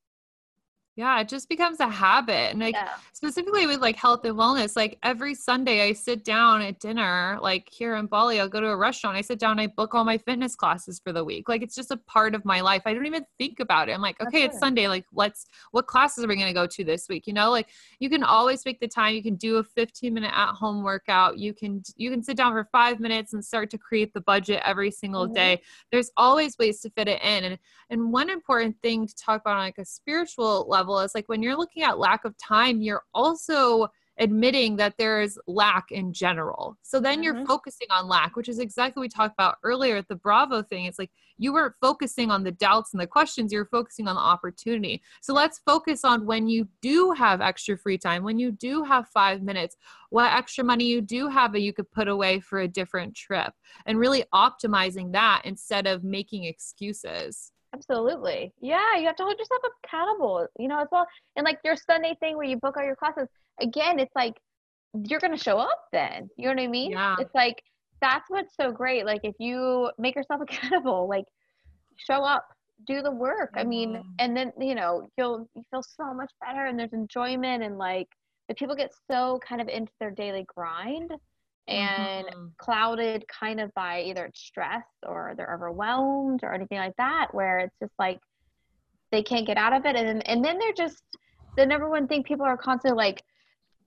Yeah, 0.96 1.20
it 1.20 1.28
just 1.28 1.50
becomes 1.50 1.80
a 1.80 1.90
habit. 1.90 2.52
And 2.52 2.60
like 2.60 2.76
yeah. 2.76 2.90
specifically 3.14 3.66
with 3.66 3.80
like 3.80 3.96
health 3.96 4.26
and 4.26 4.36
wellness, 4.36 4.76
like 4.76 5.00
every 5.02 5.34
Sunday 5.34 5.82
I 5.82 5.94
sit 5.94 6.24
down 6.24 6.62
at 6.62 6.80
dinner, 6.80 7.40
like 7.42 7.68
here 7.72 7.96
in 7.96 8.06
Bali, 8.06 8.40
I'll 8.40 8.48
go 8.48 8.62
to 8.62 8.68
a 8.68 8.78
restaurant, 8.78 9.18
I 9.18 9.22
sit 9.22 9.40
down, 9.40 9.60
I 9.60 9.66
book 9.66 9.96
all 9.96 10.04
my 10.04 10.20
fitness 10.20 10.56
classes 10.56 11.02
for 11.04 11.12
the 11.12 11.24
week. 11.24 11.50
Like 11.50 11.64
it's 11.64 11.74
just 11.74 11.90
a 11.90 11.98
part 11.98 12.36
of 12.36 12.46
my 12.46 12.62
life. 12.62 12.84
I 12.86 12.94
don't 12.94 13.08
even 13.08 13.26
think 13.40 13.60
about 13.60 13.90
it. 13.90 13.94
I'm 13.94 14.02
like, 14.02 14.22
okay, 14.22 14.44
it's 14.44 14.60
Sunday. 14.60 14.88
Like 14.88 15.06
let's 15.12 15.48
what 15.72 15.88
classes 15.88 16.24
are 16.24 16.28
we 16.28 16.36
gonna 16.36 16.54
go 16.54 16.68
to 16.68 16.84
this 16.84 17.10
week? 17.10 17.26
You 17.26 17.34
know, 17.34 17.50
like 17.50 17.70
you 18.00 18.08
can 18.08 18.24
always 18.24 18.64
make 18.64 18.80
the 18.80 18.88
time. 18.88 19.16
You 19.16 19.24
can 19.24 19.36
do 19.36 19.58
a 19.58 19.64
15 19.64 20.14
minute 20.14 20.32
at 20.32 20.54
home 20.54 20.84
workout. 20.84 21.40
You 21.40 21.56
can 21.56 21.82
you 21.96 22.12
can 22.12 22.22
sit 22.22 22.38
down 22.38 22.52
for 22.52 22.70
five 22.72 23.00
minutes 23.00 23.34
and 23.34 23.44
start 23.44 23.72
to 23.72 23.80
create 23.80 24.14
the 24.14 24.22
budget 24.22 24.62
every 24.64 24.92
single 24.92 25.26
mm-hmm. 25.26 25.34
day. 25.34 25.62
There's 25.92 26.12
always 26.18 26.56
ways 26.60 26.82
to 26.82 26.92
fit 26.92 27.08
it 27.08 27.20
in. 27.24 27.46
And 27.46 27.60
and 27.90 28.14
one 28.14 28.30
important 28.30 28.76
thing 28.84 29.08
to 29.08 29.16
talk 29.16 29.42
about 29.42 29.58
on 29.58 29.64
like 29.64 29.80
a 29.80 29.86
spiritual 29.86 30.68
level 30.70 30.83
level 30.84 31.00
is 31.00 31.16
like 31.16 31.30
when 31.30 31.42
you're 31.42 31.56
looking 31.56 31.84
at 31.84 31.98
lack 31.98 32.26
of 32.26 32.38
time, 32.38 32.82
you're 32.82 33.04
also 33.14 33.88
admitting 34.20 34.76
that 34.76 34.94
there's 34.98 35.40
lack 35.48 35.86
in 35.90 36.14
general. 36.14 36.78
So 36.84 37.00
then 37.00 37.16
mm-hmm. 37.16 37.24
you're 37.24 37.46
focusing 37.46 37.88
on 37.90 38.08
lack, 38.08 38.36
which 38.36 38.50
is 38.50 38.60
exactly 38.60 39.00
what 39.00 39.06
we 39.06 39.10
talked 39.10 39.34
about 39.34 39.58
earlier 39.64 39.96
at 39.98 40.08
the 40.08 40.16
Bravo 40.16 40.62
thing. 40.62 40.86
It's 40.86 41.00
like 41.00 41.10
you 41.38 41.54
weren't 41.54 41.74
focusing 41.82 42.30
on 42.30 42.44
the 42.44 42.52
doubts 42.52 42.94
and 42.94 43.02
the 43.02 43.08
questions, 43.08 43.52
you're 43.52 43.66
focusing 43.66 44.08
on 44.08 44.16
the 44.16 44.22
opportunity. 44.22 45.02
So 45.22 45.34
let's 45.34 45.62
focus 45.66 46.04
on 46.04 46.28
when 46.28 46.48
you 46.48 46.68
do 46.82 47.12
have 47.14 47.42
extra 47.42 47.76
free 47.76 47.98
time, 47.98 48.24
when 48.24 48.38
you 48.38 48.52
do 48.52 48.84
have 48.84 49.08
five 49.08 49.42
minutes, 49.42 49.78
what 50.10 50.32
extra 50.32 50.64
money 50.64 50.86
you 50.86 51.02
do 51.02 51.28
have 51.30 51.52
that 51.54 51.62
you 51.62 51.74
could 51.74 51.92
put 51.92 52.08
away 52.08 52.40
for 52.40 52.60
a 52.60 52.68
different 52.68 53.16
trip, 53.16 53.54
and 53.88 53.98
really 53.98 54.26
optimizing 54.32 55.12
that 55.14 55.42
instead 55.44 55.88
of 55.88 56.04
making 56.04 56.44
excuses. 56.44 57.53
Absolutely. 57.74 58.54
Yeah, 58.62 58.98
you 58.98 59.06
have 59.08 59.16
to 59.18 59.24
hold 59.24 59.38
yourself 59.38 59.62
accountable, 59.84 60.48
you 60.60 60.68
know, 60.68 60.80
as 60.80 60.88
well. 60.92 61.08
And 61.36 61.44
like 61.44 61.60
your 61.64 61.76
Sunday 61.76 62.16
thing 62.20 62.38
where 62.38 62.46
you 62.46 62.58
book 62.58 62.78
all 62.78 62.84
your 62.84 62.96
classes, 62.96 63.28
again, 63.60 64.00
it's 64.00 64.16
like 64.16 64.40
you're 64.94 65.20
going 65.20 65.36
to 65.36 65.44
show 65.44 65.58
up 65.58 65.86
then. 65.92 66.30
You 66.38 66.46
know 66.46 66.54
what 66.56 66.64
I 66.64 66.68
mean? 66.68 66.92
Yeah. 66.92 67.16
It's 67.20 67.34
like 67.34 67.64
that's 68.00 68.30
what's 68.30 68.56
so 68.56 68.72
great. 68.72 69.06
Like 69.06 69.22
if 69.24 69.36
you 69.40 69.90
make 69.98 70.16
yourself 70.16 70.42
accountable, 70.48 71.08
like 71.10 71.26
show 71.98 72.24
up, 72.24 72.48
do 72.86 73.02
the 73.02 73.12
work. 73.12 73.52
Mm-hmm. 73.52 73.60
I 73.60 73.64
mean, 73.64 74.04
and 74.20 74.38
then, 74.38 74.54
you 74.60 74.76
know, 74.76 75.08
you'll 75.18 75.50
you 75.56 75.64
feel 75.72 75.84
so 75.84 76.14
much 76.14 76.32
better 76.46 76.66
and 76.66 76.78
there's 76.78 76.94
enjoyment 76.94 77.64
and 77.64 77.78
like 77.78 78.08
the 78.50 78.56
people 78.56 78.76
get 78.76 78.92
so 79.10 79.40
kind 79.48 79.62
of 79.62 79.68
into 79.68 79.92
their 80.00 80.12
daily 80.12 80.46
grind 80.54 81.12
and 81.68 82.26
mm-hmm. 82.28 82.46
clouded 82.58 83.26
kind 83.28 83.60
of 83.60 83.74
by 83.74 84.02
either 84.02 84.30
stress 84.34 84.84
or 85.08 85.34
they're 85.38 85.54
overwhelmed 85.54 86.42
or 86.44 86.54
anything 86.54 86.78
like 86.78 86.96
that 86.98 87.28
where 87.32 87.60
it's 87.60 87.76
just 87.82 87.94
like 87.98 88.20
they 89.12 89.24
can't 89.24 89.48
get 89.48 89.58
out 89.58 89.74
of 89.74 89.86
it. 89.86 89.96
And 89.96 90.28
and 90.28 90.44
then 90.44 90.58
they're 90.60 90.74
just 90.74 91.04
the 91.56 91.66
number 91.66 91.90
one 91.90 92.08
thing 92.08 92.24
people 92.24 92.46
are 92.46 92.58
constantly 92.58 92.98
like 92.98 93.24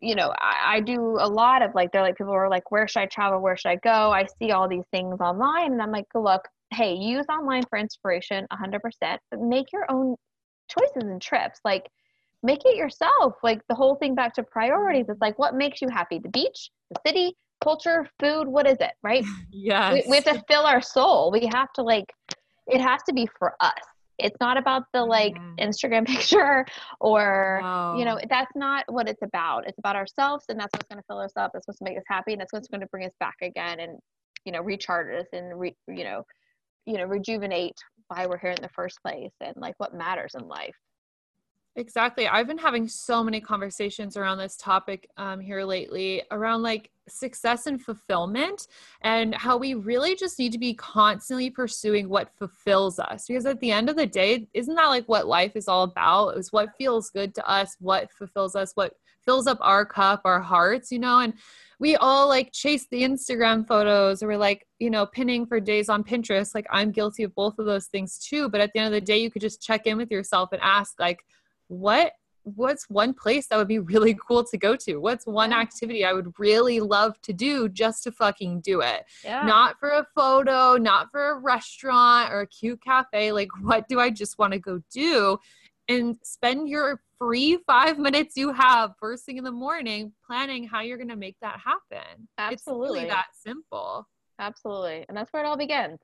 you 0.01 0.15
know 0.15 0.33
I, 0.39 0.77
I 0.77 0.81
do 0.81 1.17
a 1.19 1.29
lot 1.29 1.63
of 1.63 1.75
like 1.75 1.93
they're 1.93 2.03
like 2.03 2.17
people 2.17 2.33
are 2.33 2.49
like 2.49 2.71
where 2.71 2.89
should 2.89 3.01
i 3.01 3.07
travel? 3.07 3.41
Where 3.41 3.57
should 3.57 3.71
i 3.71 3.77
go? 3.77 4.11
I 4.13 4.27
see 4.39 4.53
all 4.53 4.69
these 4.69 4.85
things 4.91 5.21
online 5.21 5.73
and 5.73 5.83
i'm 5.83 5.91
like 5.91 6.07
look 6.15 6.43
hey 6.73 6.95
use 6.95 7.27
online 7.31 7.63
for 7.69 7.79
inspiration 7.79 8.47
100% 8.53 8.81
but 9.31 9.41
make 9.41 9.73
your 9.73 9.87
own 9.91 10.17
choices 10.69 11.09
and 11.09 11.23
trips 11.23 11.61
like 11.65 11.87
make 12.43 12.65
it 12.65 12.77
yourself. 12.77 13.35
Like 13.43 13.61
the 13.69 13.75
whole 13.75 13.97
thing 13.97 14.15
back 14.15 14.35
to 14.35 14.43
priorities 14.43 15.07
it's 15.09 15.21
like 15.21 15.39
what 15.39 15.55
makes 15.55 15.83
you 15.83 15.89
happy? 15.89 16.19
The 16.19 16.29
beach? 16.29 16.71
The 16.91 17.01
city 17.07 17.37
culture 17.63 18.09
food 18.21 18.47
what 18.49 18.67
is 18.67 18.77
it 18.81 18.93
right? 19.03 19.25
Yes 19.51 19.93
we, 20.07 20.11
we 20.11 20.17
have 20.17 20.25
to 20.25 20.43
fill 20.49 20.63
our 20.63 20.83
soul. 20.83 21.31
We 21.31 21.49
have 21.53 21.73
to 21.75 21.83
like 21.83 22.07
it 22.67 22.81
has 22.81 23.03
to 23.05 23.13
be 23.13 23.29
for 23.39 23.55
us. 23.61 23.73
It's 24.19 24.37
not 24.41 24.57
about 24.57 24.85
the 24.93 25.05
like 25.05 25.35
Mhm. 25.35 25.59
instagram 25.59 26.07
picture 26.15 26.65
or 27.01 27.63
you 27.99 28.05
know 28.05 28.19
that's 28.29 28.53
not 28.55 28.85
what 28.89 29.09
it's 29.09 29.23
about. 29.23 29.67
It's 29.67 29.79
about 29.79 29.97
ourselves 29.97 30.45
and 30.49 30.59
that's 30.59 30.73
what's 30.75 30.89
going 30.89 30.99
to 30.99 31.05
fill 31.09 31.21
us 31.21 31.33
up. 31.37 31.51
That's 31.53 31.67
what's 31.67 31.79
going 31.79 31.93
to 31.93 31.95
make 31.95 31.99
us 31.99 32.05
happy 32.09 32.33
and 32.33 32.41
that's 32.41 32.53
what's 32.53 32.69
going 32.69 32.81
to 32.81 32.87
bring 32.89 33.07
us 33.07 33.15
back 33.21 33.37
again 33.43 33.81
and 33.81 33.99
you 34.45 34.53
know 34.53 34.61
recharge 34.61 35.13
us 35.21 35.27
and 35.33 35.59
re, 35.59 35.75
you 35.89 36.05
know 36.05 36.23
you 36.87 36.97
know 36.97 37.05
rejuvenate 37.05 37.75
why 38.09 38.27
we're 38.27 38.39
here 38.39 38.53
in 38.53 38.63
the 38.63 38.69
first 38.71 38.99
place 39.05 39.33
and 39.41 39.55
like 39.57 39.75
what 39.79 39.93
matters 39.93 40.35
in 40.39 40.47
life 40.47 40.75
Exactly. 41.79 42.27
I've 42.27 42.47
been 42.47 42.57
having 42.57 42.89
so 42.89 43.23
many 43.23 43.39
conversations 43.39 44.17
around 44.17 44.39
this 44.39 44.57
topic 44.57 45.11
um, 45.19 45.41
here 45.41 45.63
lately 45.63 46.23
around 46.31 46.63
like 46.63 46.91
success 47.07 47.67
and 47.67 47.81
fulfillment 47.81 48.67
and 49.03 49.35
how 49.35 49.59
we 49.59 49.75
really 49.75 50.17
just 50.17 50.39
need 50.39 50.53
to 50.53 50.59
be 50.59 50.73
constantly 50.73 51.51
pursuing 51.51 52.09
what 52.09 52.35
fulfills 52.35 52.99
us. 52.99 53.27
Because 53.29 53.45
at 53.45 53.61
the 53.61 53.73
end 53.73 53.91
of 53.91 53.97
the 53.97 54.07
day, 54.07 54.49
isn't 54.55 54.75
that 54.75 54.87
like 54.87 55.05
what 55.07 55.27
life 55.27 55.55
is 55.55 55.69
all 55.69 55.83
about? 55.83 56.39
Is 56.39 56.51
what 56.51 56.75
feels 56.79 57.11
good 57.11 57.35
to 57.35 57.47
us, 57.47 57.77
what 57.79 58.11
fulfills 58.11 58.57
us, 58.57 58.73
what 58.75 58.95
fills 59.23 59.47
up 59.47 59.59
our 59.61 59.85
cup, 59.85 60.23
our 60.25 60.41
hearts, 60.41 60.91
you 60.91 60.99
know? 60.99 61.19
And 61.19 61.35
we 61.79 61.95
all 61.97 62.27
like 62.27 62.53
chase 62.53 62.87
the 62.91 63.03
Instagram 63.03 63.69
photos 63.69 64.23
or 64.23 64.29
we're 64.29 64.39
like, 64.39 64.67
you 64.79 64.89
know, 64.89 65.05
pinning 65.05 65.45
for 65.45 65.61
days 65.61 65.91
on 65.91 66.05
Pinterest. 66.05 66.55
Like 66.55 66.67
I'm 66.71 66.91
guilty 66.91 67.23
of 67.23 67.35
both 67.35 67.59
of 67.59 67.67
those 67.67 67.89
things 67.89 68.19
too. 68.19 68.49
But 68.49 68.63
at 68.63 68.73
the 68.73 68.79
end 68.79 68.87
of 68.87 68.93
the 68.99 69.05
day, 69.05 69.19
you 69.19 69.31
could 69.31 69.43
just 69.43 69.61
check 69.61 69.87
in 69.87 69.99
with 69.99 70.11
yourself 70.11 70.53
and 70.53 70.63
ask, 70.63 70.95
like, 70.99 71.21
what 71.69 72.13
what's 72.55 72.89
one 72.89 73.13
place 73.13 73.49
that 73.49 73.57
would 73.57 73.67
be 73.67 73.81
really 73.81 74.15
cool 74.29 74.45
to 74.45 74.57
go 74.57 74.77
to? 74.77 74.99
What's 74.99 75.27
one 75.27 75.51
Yeah. 75.51 75.59
activity 75.61 76.05
i 76.05 76.13
would 76.13 76.33
really 76.39 76.79
love 76.79 77.21
to 77.23 77.33
do 77.33 77.69
just 77.69 78.05
to 78.05 78.13
fucking 78.13 78.61
do 78.61 78.81
it? 78.83 79.05
Yeah. 79.25 79.45
Not 79.45 79.79
for 79.81 79.91
a 79.91 80.07
photo 80.15 80.77
not 80.77 81.11
for 81.11 81.31
a 81.31 81.39
restaurant 81.39 82.33
or 82.33 82.43
a 82.43 82.47
cute 82.47 82.81
cafe. 82.83 83.33
Like 83.33 83.49
what 83.63 83.89
do 83.89 83.99
i 84.01 84.11
just 84.11 84.39
want 84.39 84.53
to 84.53 84.59
go 84.61 84.81
do? 84.93 85.39
And 85.89 86.17
spend 86.23 86.69
your 86.69 87.01
free 87.19 87.59
five 87.67 87.99
minutes 87.99 88.37
you 88.37 88.53
have 88.53 88.93
first 89.01 89.25
thing 89.25 89.39
in 89.39 89.45
the 89.45 89.51
morning 89.53 90.13
planning 90.27 90.65
how 90.65 90.83
you're 90.83 90.99
going 90.99 91.09
to 91.09 91.17
make 91.17 91.37
that 91.41 91.59
happen. 91.61 92.07
It's 92.21 92.29
Absolutely. 92.69 92.99
really 93.01 93.09
that 93.09 93.27
simple. 93.35 94.07
Absolutely. 94.39 95.05
And 95.09 95.17
that's 95.17 95.33
where 95.33 95.43
it 95.43 95.47
all 95.47 95.57
begins. 95.57 95.99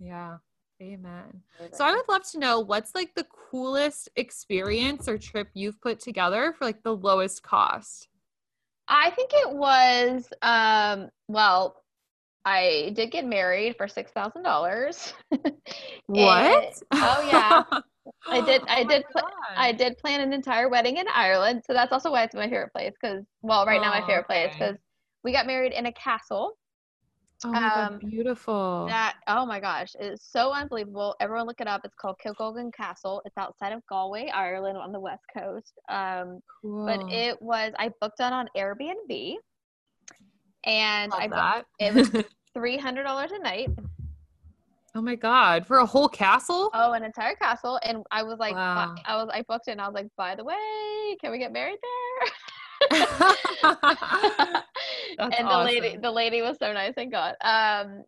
Yeah 0.00 0.36
amen 0.82 1.42
So 1.72 1.84
I 1.84 1.92
would 1.92 2.08
love 2.08 2.22
to 2.32 2.38
know 2.38 2.60
what's 2.60 2.94
like 2.94 3.14
the 3.14 3.26
coolest 3.50 4.08
experience 4.16 5.08
or 5.08 5.18
trip 5.18 5.48
you've 5.54 5.80
put 5.80 6.00
together 6.00 6.54
for 6.58 6.64
like 6.64 6.82
the 6.82 6.94
lowest 6.96 7.42
cost. 7.42 8.08
I 8.88 9.10
think 9.10 9.30
it 9.32 9.54
was 9.54 10.28
um 10.42 11.08
well 11.28 11.82
I 12.44 12.92
did 12.94 13.10
get 13.10 13.24
married 13.24 13.76
for 13.76 13.88
six 13.88 14.10
thousand 14.12 14.42
dollars. 14.42 15.14
What? 16.06 16.82
oh, 16.92 17.26
yeah. 17.30 17.62
I 18.30 18.40
did- 18.42 18.62
I 18.68 18.82
Oh 18.82 18.88
did 18.88 19.04
God. 19.14 19.24
I 19.56 19.72
did 19.72 19.96
plan 19.98 20.20
an 20.20 20.32
entire 20.32 20.68
wedding 20.68 20.98
in 20.98 21.06
Ireland, 21.08 21.62
so 21.66 21.72
that's 21.72 21.92
also 21.92 22.10
why 22.10 22.24
it's 22.24 22.34
my 22.34 22.48
favorite 22.48 22.72
place. 22.72 22.92
Because 23.00 23.24
well, 23.42 23.64
right 23.64 23.80
now 23.80 23.90
my 23.90 24.02
Oh, 24.02 24.06
favorite 24.06 24.26
place 24.26 24.50
because 24.58 24.76
we 25.22 25.32
got 25.32 25.46
married 25.46 25.72
in 25.72 25.86
a 25.86 25.92
castle. 25.92 26.58
Oh 27.44 27.50
my 27.50 27.58
um, 27.58 27.92
god, 27.92 28.10
beautiful. 28.10 28.86
That 28.88 29.16
oh 29.28 29.44
my 29.44 29.60
gosh, 29.60 29.94
it's 29.98 30.24
so 30.30 30.52
unbelievable. 30.52 31.14
Everyone 31.20 31.46
look 31.46 31.60
it 31.60 31.66
up. 31.66 31.82
It's 31.84 31.94
called 31.94 32.16
Kilcolgan 32.24 32.72
Castle. 32.72 33.20
It's 33.26 33.36
outside 33.36 33.72
of 33.72 33.82
Galway, 33.86 34.30
Ireland, 34.30 34.78
on 34.78 34.92
the 34.92 35.00
west 35.00 35.24
coast. 35.36 35.78
Um, 35.88 36.40
cool. 36.62 36.86
but 36.86 37.00
it 37.12 37.40
was 37.42 37.72
I 37.78 37.90
booked 38.00 38.20
it 38.20 38.32
on 38.32 38.48
Airbnb, 38.56 39.34
and 40.64 41.12
Love 41.12 41.20
I 41.20 41.28
booked 41.28 41.68
it 41.80 41.94
was 41.94 42.24
three 42.54 42.78
hundred 42.78 43.02
dollars 43.02 43.30
a 43.32 43.38
night. 43.38 43.68
oh 44.94 45.02
my 45.02 45.14
god, 45.14 45.66
for 45.66 45.78
a 45.78 45.86
whole 45.86 46.08
castle? 46.08 46.70
Oh, 46.72 46.92
an 46.92 47.04
entire 47.04 47.34
castle, 47.34 47.78
and 47.82 48.02
I 48.10 48.22
was 48.22 48.38
like, 48.38 48.54
Wow. 48.54 48.94
I 49.04 49.16
was 49.16 49.28
I 49.34 49.42
booked 49.42 49.68
it, 49.68 49.72
and 49.72 49.82
I 49.82 49.86
was 49.86 49.94
like, 49.94 50.08
by 50.16 50.34
the 50.34 50.44
way, 50.44 51.16
can 51.20 51.30
we 51.30 51.38
get 51.38 51.52
married 51.52 51.78
there? 51.82 52.30
And 55.18 55.48
the 55.48 55.58
lady, 55.64 55.96
the 55.96 56.10
lady 56.10 56.42
was 56.42 56.56
so 56.60 56.72
nice, 56.72 56.92
thank 56.94 57.12
God. 57.12 57.34
Um, 57.42 58.02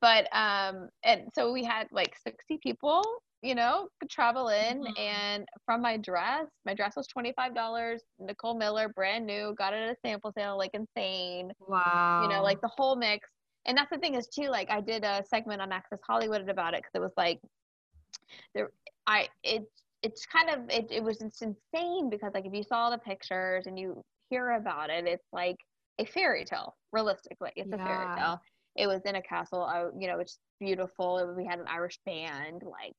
but 0.00 0.26
um, 0.36 0.88
and 1.04 1.22
so 1.34 1.52
we 1.52 1.64
had 1.64 1.86
like 1.92 2.14
sixty 2.26 2.58
people, 2.62 3.02
you 3.42 3.54
know, 3.54 3.88
could 4.00 4.10
travel 4.10 4.48
in, 4.48 4.82
Mhm. 4.82 4.98
and 4.98 5.48
from 5.66 5.82
my 5.82 5.96
dress, 5.96 6.46
my 6.64 6.74
dress 6.74 6.94
was 6.96 7.06
twenty 7.06 7.32
five 7.32 7.54
dollars. 7.54 8.02
Nicole 8.18 8.54
Miller, 8.56 8.88
brand 8.88 9.26
new, 9.26 9.54
got 9.58 9.72
it 9.72 9.82
at 9.88 9.90
a 9.90 9.96
sample 10.06 10.32
sale, 10.32 10.56
like 10.56 10.70
insane. 10.74 11.52
wow. 11.66 12.22
you 12.22 12.28
know, 12.28 12.42
like 12.42 12.60
the 12.60 12.70
whole 12.76 12.96
mix. 12.96 13.28
And 13.66 13.76
that's 13.76 13.90
the 13.90 13.98
thing 13.98 14.14
is 14.14 14.26
too, 14.28 14.48
like 14.48 14.70
I 14.70 14.80
did 14.80 15.04
a 15.04 15.24
segment 15.28 15.60
on 15.62 15.72
Access 15.72 16.00
Hollywood 16.06 16.48
about 16.48 16.74
it 16.74 16.82
because 16.82 16.92
it 16.94 17.00
was 17.00 17.12
like 17.16 17.40
there 18.54 18.70
I 19.06 19.28
it 19.42 19.64
it's 20.02 20.26
kind 20.26 20.50
of 20.50 20.68
it, 20.70 20.86
it 20.90 21.02
was 21.02 21.22
it's 21.22 21.40
insane 21.42 22.10
because 22.10 22.32
like 22.34 22.46
if 22.46 22.52
you 22.52 22.62
saw 22.62 22.90
the 22.90 22.98
pictures 22.98 23.66
and 23.66 23.78
you 23.78 24.02
hear 24.30 24.52
about 24.52 24.90
it, 24.90 25.06
it's 25.06 25.26
like 25.32 25.56
a 25.98 26.04
fairy 26.06 26.44
tale, 26.44 26.74
realistically. 26.92 27.50
It's 27.56 27.72
a 27.72 27.78
fairy 27.78 28.10
tale. 28.16 28.40
It 28.76 28.86
was 28.86 29.02
in 29.04 29.16
a 29.16 29.22
castle, 29.22 29.62
I, 29.62 29.86
you 29.98 30.08
know, 30.08 30.18
it's 30.20 30.38
beautiful. 30.60 31.18
It, 31.18 31.36
we 31.36 31.46
had 31.46 31.58
an 31.60 31.66
Irish 31.68 31.98
band, 32.06 32.62
like 32.64 32.94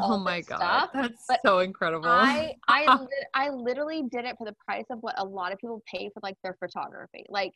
oh 0.00 0.18
my 0.18 0.40
god, 0.40 0.82
stuff. 0.82 0.90
that's 0.92 1.18
But 1.28 1.40
so 1.44 1.60
incredible. 1.60 2.10
I 2.10 2.52
I 2.68 2.88
lit- 2.90 3.28
I 3.34 3.50
literally 3.50 4.02
did 4.10 4.24
it 4.24 4.36
for 4.38 4.46
the 4.46 4.54
price 4.66 4.84
of 4.90 4.98
what 5.00 5.14
a 5.18 5.24
lot 5.24 5.52
of 5.52 5.58
people 5.58 5.82
pay 5.92 6.10
for 6.12 6.20
like 6.22 6.36
their 6.42 6.56
photography. 6.60 7.24
Like 7.28 7.52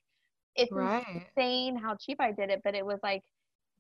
it's 0.56 0.72
right. 0.72 1.26
insane 1.36 1.76
how 1.78 1.96
cheap 2.00 2.20
I 2.20 2.32
did 2.32 2.50
it, 2.50 2.62
but 2.64 2.74
it 2.74 2.84
was 2.86 2.98
like 3.02 3.22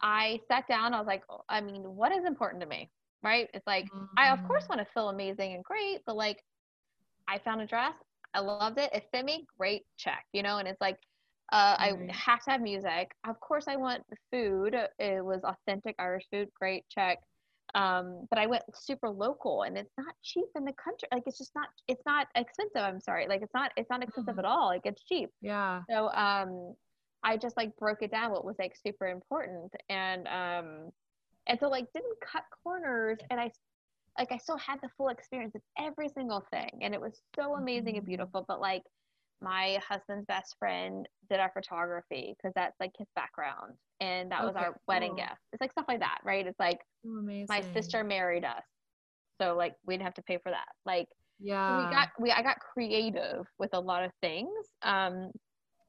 I 0.02 0.40
sat 0.48 0.66
down. 0.68 0.94
I 0.94 0.98
was 0.98 1.06
like, 1.06 1.24
oh, 1.30 1.42
I 1.48 1.60
mean, 1.60 1.82
what 1.82 2.12
is 2.12 2.24
important 2.26 2.62
to 2.62 2.68
me, 2.68 2.90
right? 3.22 3.48
It's 3.54 3.66
like 3.66 3.88
I 4.16 4.30
of 4.32 4.42
course 4.42 4.64
Mhm. 4.64 4.70
want 4.70 4.80
to 4.80 4.92
feel 4.94 5.08
amazing 5.08 5.54
and 5.54 5.64
great, 5.64 6.00
but 6.06 6.16
like 6.16 6.42
I 7.28 7.38
found 7.38 7.60
a 7.60 7.66
dress, 7.66 7.94
I 8.34 8.40
loved 8.40 8.78
it, 8.78 8.90
it 8.92 9.08
fit 9.12 9.24
me, 9.24 9.46
great 9.58 9.82
check, 9.96 10.24
you 10.32 10.42
know. 10.42 10.58
And 10.58 10.68
it's 10.68 10.80
like 10.80 10.98
uh, 11.50 11.76
I 11.78 11.92
have 12.10 12.42
to 12.44 12.50
have 12.50 12.60
music. 12.60 13.10
Of 13.26 13.40
course, 13.40 13.66
I 13.68 13.76
want 13.76 14.02
food. 14.30 14.74
It 14.98 15.24
was 15.24 15.40
authentic 15.44 15.94
Irish 15.98 16.24
food, 16.30 16.48
great 16.58 16.84
check. 16.90 17.18
Um, 17.74 18.26
but 18.30 18.38
I 18.38 18.46
went 18.46 18.62
super 18.74 19.08
local, 19.10 19.62
and 19.62 19.76
it's 19.76 19.92
not 19.98 20.14
cheap 20.22 20.46
in 20.56 20.64
the 20.64 20.72
country. 20.72 21.08
Like 21.12 21.22
it's 21.26 21.38
just 21.38 21.52
not. 21.54 21.68
It's 21.86 22.02
not 22.06 22.26
expensive. 22.34 22.80
I'm 22.82 23.00
sorry. 23.00 23.26
Like 23.28 23.42
it's 23.42 23.54
not. 23.54 23.72
It's 23.76 23.90
not 23.90 24.02
expensive 24.02 24.34
Mhm. 24.36 24.38
at 24.38 24.44
all. 24.44 24.66
Like 24.66 24.82
it's 24.84 25.02
cheap. 25.04 25.30
Yeah. 25.40 25.82
So 25.90 26.10
um, 26.12 26.74
I 27.22 27.36
just 27.36 27.56
like 27.56 27.76
broke 27.76 28.02
it 28.02 28.10
down 28.10 28.30
what 28.30 28.44
was 28.44 28.56
like 28.58 28.74
super 28.76 29.06
important, 29.06 29.72
and 29.88 30.26
um, 30.28 30.90
and 31.46 31.58
so 31.60 31.68
like 31.68 31.86
didn't 31.94 32.20
cut 32.20 32.44
corners, 32.62 33.18
and 33.30 33.40
I 33.40 33.50
like 34.18 34.32
I 34.32 34.38
still 34.38 34.58
had 34.58 34.80
the 34.82 34.90
full 34.96 35.08
experience 35.08 35.54
of 35.54 35.62
every 35.78 36.08
single 36.08 36.42
thing, 36.50 36.70
and 36.82 36.94
it 36.94 37.00
was 37.00 37.20
so 37.36 37.56
amazing 37.56 37.96
and 37.96 38.06
Mhm. 38.06 38.06
beautiful. 38.06 38.44
But 38.48 38.60
like 38.60 38.82
my 39.40 39.78
husband's 39.88 40.26
best 40.26 40.56
friend 40.58 41.08
did 41.30 41.40
our 41.40 41.52
photography 41.52 42.34
because 42.36 42.52
that's 42.54 42.76
like 42.80 42.92
his 42.98 43.08
background, 43.14 43.74
and 44.00 44.30
that 44.32 44.44
was 44.44 44.56
Okay, 44.56 44.56
our 44.56 44.80
wedding 44.88 45.16
gift. 45.16 45.40
It's 45.52 45.60
like 45.60 45.72
stuff 45.72 45.86
like 45.88 46.00
that, 46.00 46.18
right? 46.24 46.46
It's 46.46 46.60
like 46.60 46.80
amazing. 47.04 47.48
my 47.48 47.60
sister 47.60 48.04
married 48.04 48.44
us, 48.44 48.64
so 49.40 49.56
like 49.56 49.76
we 49.86 49.94
didn't 49.94 50.04
have 50.04 50.14
to 50.14 50.22
pay 50.22 50.38
for 50.42 50.50
that. 50.52 50.68
Like 50.84 51.08
Yeah. 51.38 51.68
we 51.68 51.86
got 51.88 52.08
we 52.20 52.30
I 52.32 52.42
got 52.42 52.58
creative 52.60 53.46
with 53.58 53.70
a 53.74 53.80
lot 53.80 54.04
of 54.04 54.12
things 54.22 54.50
um 54.82 55.30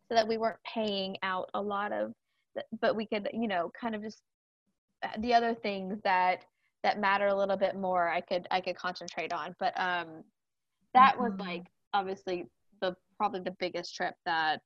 so 0.09 0.15
that 0.15 0.27
we 0.27 0.37
weren't 0.37 0.59
paying 0.73 1.17
out 1.23 1.49
a 1.53 1.61
lot 1.61 1.91
of 1.93 2.13
but 2.81 2.95
we 2.95 3.07
could 3.07 3.29
you 3.33 3.47
know 3.47 3.71
kind 3.79 3.95
of 3.95 4.03
just 4.03 4.23
uh, 5.03 5.09
the 5.19 5.33
other 5.33 5.55
things 5.55 5.99
that 6.03 6.45
that 6.83 6.99
matter 6.99 7.27
a 7.27 7.35
little 7.35 7.57
bit 7.57 7.75
more 7.75 8.07
I 8.09 8.21
could 8.21 8.47
I 8.51 8.61
could 8.61 8.75
concentrate 8.75 9.33
on 9.33 9.55
but 9.59 9.73
um 9.79 10.23
that 10.93 11.17
was 11.17 11.33
Mhm. 11.33 11.39
like 11.39 11.63
obviously 11.93 12.45
the 12.81 12.95
probably 13.17 13.41
the 13.41 13.55
biggest 13.59 13.95
trip 13.95 14.15
that 14.25 14.61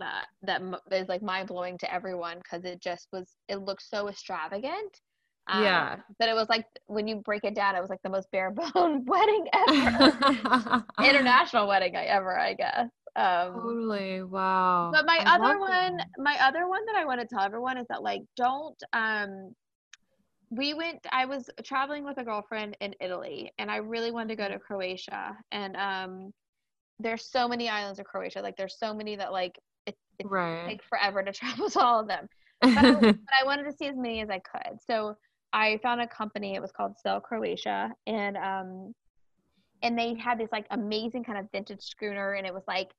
that 0.00 0.26
that 0.42 0.62
is 0.92 1.08
like 1.08 1.22
mind 1.22 1.48
blowing 1.48 1.76
to 1.78 1.92
everyone 1.92 2.38
because 2.38 2.64
it 2.64 2.80
just 2.80 3.08
was 3.12 3.36
it 3.48 3.56
looked 3.56 3.82
so 3.82 4.08
extravagant 4.08 5.00
um, 5.48 5.62
Yeah. 5.62 5.96
but 6.18 6.28
it 6.28 6.34
was 6.34 6.48
like 6.48 6.66
when 6.86 7.08
you 7.08 7.16
break 7.16 7.44
it 7.44 7.54
down 7.54 7.74
it 7.74 7.80
was 7.80 7.90
like 7.90 8.02
the 8.02 8.10
most 8.10 8.30
bare 8.30 8.50
bone 8.50 9.04
wedding 9.06 9.46
ever 9.52 10.18
international 11.02 11.66
wedding 11.68 11.96
I 11.96 12.04
ever, 12.04 12.38
I 12.38 12.54
guess. 12.54 12.90
Um, 13.16 13.52
Totally. 13.54 14.22
Wow. 14.22 14.90
but 14.92 15.06
my 15.06 15.22
I 15.24 15.34
other 15.36 15.58
one, 15.58 15.96
that. 15.96 16.06
my 16.18 16.36
other 16.42 16.68
one 16.68 16.84
that 16.86 16.96
I 16.96 17.04
want 17.04 17.20
to 17.20 17.26
tell 17.26 17.40
everyone 17.42 17.78
is 17.78 17.86
that 17.88 18.02
like 18.02 18.22
don't 18.36 18.80
um 18.92 19.54
we 20.50 20.74
went 20.74 21.06
i 21.12 21.24
was 21.24 21.50
traveling 21.62 22.04
with 22.04 22.18
a 22.18 22.24
girlfriend 22.24 22.76
in 22.80 22.94
italy 23.00 23.52
and 23.58 23.70
i 23.70 23.76
really 23.76 24.10
wanted 24.10 24.28
to 24.28 24.36
go 24.36 24.48
to 24.48 24.58
croatia 24.58 25.36
and 25.52 25.76
um 25.76 26.32
there's 27.00 27.30
so 27.30 27.46
many 27.46 27.68
islands 27.68 27.98
of 27.98 28.06
croatia 28.06 28.40
like 28.40 28.56
there's 28.56 28.78
so 28.78 28.94
many 28.94 29.14
that 29.16 29.32
like 29.32 29.58
it, 29.86 29.96
it 30.18 30.26
Right. 30.28 30.68
take 30.68 30.82
forever 30.84 31.22
to 31.22 31.32
travel 31.40 31.70
to 31.70 31.80
all 31.80 32.00
of 32.00 32.08
them. 32.08 32.28
But 32.60 32.78
I, 32.78 32.92
but 32.92 33.34
I 33.40 33.44
wanted 33.44 33.64
to 33.64 33.72
see 33.72 33.86
as 33.86 33.96
many 33.96 34.20
as 34.20 34.30
i 34.30 34.40
could. 34.40 34.78
So 34.84 35.16
i 35.52 35.78
found 35.82 36.00
a 36.00 36.06
company 36.08 36.54
it 36.54 36.60
was 36.62 36.72
called 36.72 36.98
Sail 36.98 37.20
Croatia 37.20 37.92
and 38.06 38.36
um 38.36 38.94
and 39.82 39.98
they 39.98 40.14
had 40.14 40.38
this 40.38 40.50
like 40.50 40.66
amazing 40.70 41.24
kind 41.24 41.38
of 41.38 41.46
vintage 41.52 41.82
schooner 41.82 42.32
and 42.32 42.46
it 42.46 42.52
was 42.52 42.64
like 42.66 42.90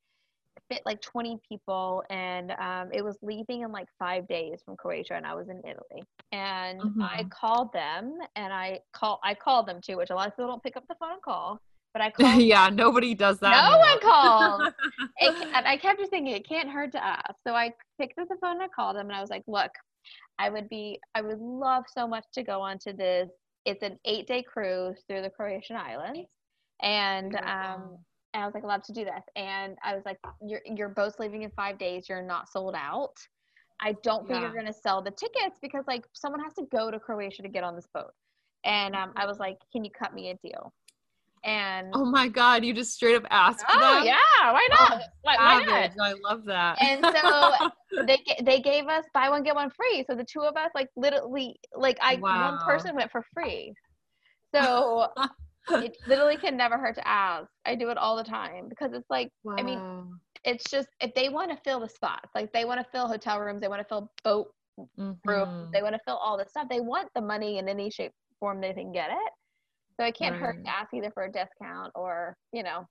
fit 0.69 0.81
like 0.85 1.01
20 1.01 1.39
people 1.47 2.03
and 2.09 2.51
um, 2.59 2.89
it 2.93 3.03
was 3.03 3.17
leaving 3.21 3.61
in 3.61 3.71
like 3.71 3.87
five 3.97 4.27
days 4.27 4.59
from 4.63 4.75
croatia 4.77 5.15
and 5.15 5.25
i 5.25 5.33
was 5.33 5.49
in 5.49 5.57
italy 5.59 6.03
and 6.31 6.81
i 7.01 7.23
Mhm. 7.23 7.29
called 7.31 7.73
them 7.73 8.17
and 8.35 8.53
i 8.53 8.79
call 8.93 9.19
i 9.23 9.33
called 9.33 9.67
them 9.67 9.79
too 9.81 9.97
which 9.97 10.09
a 10.11 10.15
lot 10.15 10.27
of 10.27 10.33
people 10.35 10.47
don't 10.47 10.61
pick 10.63 10.77
up 10.77 10.83
the 10.87 10.95
phone 10.99 11.13
and 11.13 11.21
call 11.23 11.59
but 11.93 12.01
i 12.03 12.09
called 12.11 12.41
yeah, 12.41 12.69
nobody 12.69 13.15
does 13.15 13.39
that. 13.39 13.49
no 13.51 13.77
one 13.77 13.87
anymore. 13.87 14.11
called 14.11 14.61
it, 15.17 15.47
and 15.55 15.65
i 15.67 15.75
kept 15.75 15.99
just 15.99 16.11
thinking 16.11 16.33
it 16.35 16.47
can't 16.47 16.69
hurt 16.69 16.91
to 16.91 17.03
ask 17.03 17.33
so 17.47 17.53
i 17.55 17.71
picked 17.99 18.19
up 18.19 18.27
the 18.29 18.35
phone 18.41 18.53
and 18.53 18.63
i 18.63 18.67
called 18.67 18.95
them 18.95 19.07
and 19.07 19.15
i 19.15 19.21
was 19.21 19.29
like 19.31 19.43
look 19.47 19.71
i 20.37 20.49
would 20.49 20.69
be 20.69 20.99
i 21.15 21.21
would 21.21 21.39
love 21.39 21.83
so 21.87 22.07
much 22.07 22.25
to 22.33 22.43
go 22.43 22.61
onto 22.61 22.93
this 22.93 23.29
it's 23.65 23.81
an 23.83 23.97
eight 24.05 24.27
day 24.27 24.43
cruise 24.43 24.97
through 25.07 25.21
the 25.21 25.29
croatian 25.29 25.75
islands 25.75 26.27
and 26.81 27.35
um. 27.37 27.97
And 28.33 28.43
I 28.43 28.45
was 28.45 28.53
like, 28.53 28.63
I 28.63 28.67
love 28.67 28.83
to 28.83 28.93
do 28.93 29.03
this. 29.03 29.23
And 29.35 29.77
I 29.83 29.95
was 29.95 30.03
like, 30.05 30.19
you're 30.41 30.61
you're 30.65 30.89
both 30.89 31.19
leaving 31.19 31.43
in 31.43 31.51
five 31.51 31.77
days. 31.77 32.07
You're 32.07 32.21
not 32.21 32.49
sold 32.49 32.75
out. 32.75 33.15
I 33.81 33.95
don't 34.03 34.27
think 34.27 34.41
Yeah. 34.41 34.51
you're 34.51 34.55
gonna 34.61 34.73
sell 34.73 35.01
the 35.01 35.11
tickets 35.11 35.57
because 35.61 35.85
like 35.87 36.05
someone 36.13 36.41
has 36.43 36.53
to 36.55 36.63
go 36.71 36.91
to 36.91 36.99
Croatia 36.99 37.41
to 37.43 37.49
get 37.49 37.63
on 37.63 37.75
this 37.75 37.87
boat. 37.93 38.11
And 38.65 38.95
um, 38.95 39.13
I 39.15 39.25
was 39.25 39.39
like, 39.39 39.57
can 39.71 39.83
you 39.83 39.91
cut 39.91 40.13
me 40.13 40.29
a 40.31 40.35
deal? 40.47 40.73
And 41.43 41.87
oh 41.93 42.05
my 42.05 42.27
god, 42.27 42.65
you 42.65 42.73
just 42.73 42.93
straight 42.93 43.15
up 43.15 43.25
asked 43.29 43.65
oh 43.69 43.97
them. 43.97 44.05
yeah, 44.05 44.51
why 44.51 44.67
not? 44.69 44.93
Oh, 44.93 45.05
why, 45.21 45.35
why 45.37 45.63
not? 45.65 45.91
I 46.01 46.13
love 46.23 46.45
that. 46.45 46.77
And 46.81 47.05
so 47.15 47.53
they 48.05 48.21
they 48.43 48.59
gave 48.59 48.87
us 48.87 49.05
buy 49.13 49.29
one 49.29 49.43
get 49.43 49.55
one 49.55 49.69
free. 49.71 50.03
So 50.09 50.15
the 50.15 50.25
two 50.25 50.41
of 50.41 50.55
us 50.55 50.69
like 50.75 50.89
literally 50.95 51.55
like 51.73 51.97
I 52.01 52.17
Wow. 52.17 52.49
one 52.51 52.59
person 52.59 52.95
went 52.95 53.11
for 53.11 53.23
free. 53.33 53.73
So 54.53 55.07
it 55.69 55.97
literally 56.05 56.37
can 56.37 56.57
never 56.57 56.77
hurt 56.77 56.95
to 56.95 57.07
ask. 57.07 57.49
I 57.65 57.75
do 57.75 57.89
it 57.89 57.97
all 57.97 58.17
the 58.17 58.23
time 58.23 58.69
because 58.69 58.93
it's 58.93 59.09
like 59.09 59.29
I 59.57 59.63
mean, 59.63 59.83
it's 60.43 60.69
just 60.69 60.89
if 61.01 61.13
they 61.15 61.29
want 61.29 61.51
to 61.51 61.57
fill 61.63 61.79
the 61.79 61.89
spots, 61.89 62.29
like 62.35 62.51
they 62.53 62.65
want 62.65 62.79
to 62.83 62.91
fill 62.91 63.07
hotel 63.07 63.39
rooms, 63.39 63.61
they 63.61 63.67
want 63.67 63.81
to 63.81 63.87
fill 63.87 64.09
boat 64.23 64.47
rooms, 65.27 65.47
Mhm. 65.49 65.71
they 65.73 65.81
want 65.81 65.95
to 65.95 66.01
fill 66.05 66.17
all 66.17 66.37
this 66.37 66.49
stuff. 66.49 66.67
They 66.69 66.81
want 66.81 67.09
the 67.15 67.21
money 67.21 67.57
in 67.59 67.69
any 67.69 67.89
shape 67.91 68.13
form 68.39 68.61
they 68.61 68.73
can 68.73 68.91
get 68.91 69.11
it. 69.11 69.33
So 69.99 70.05
it 70.05 70.15
can't 70.15 70.35
hurt 70.35 70.57
to 70.65 70.71
ask 70.71 70.93
either 70.93 71.11
for 71.11 71.23
a 71.23 71.31
discount 71.31 71.91
or 71.95 72.37
you 72.53 72.63
know 72.63 72.85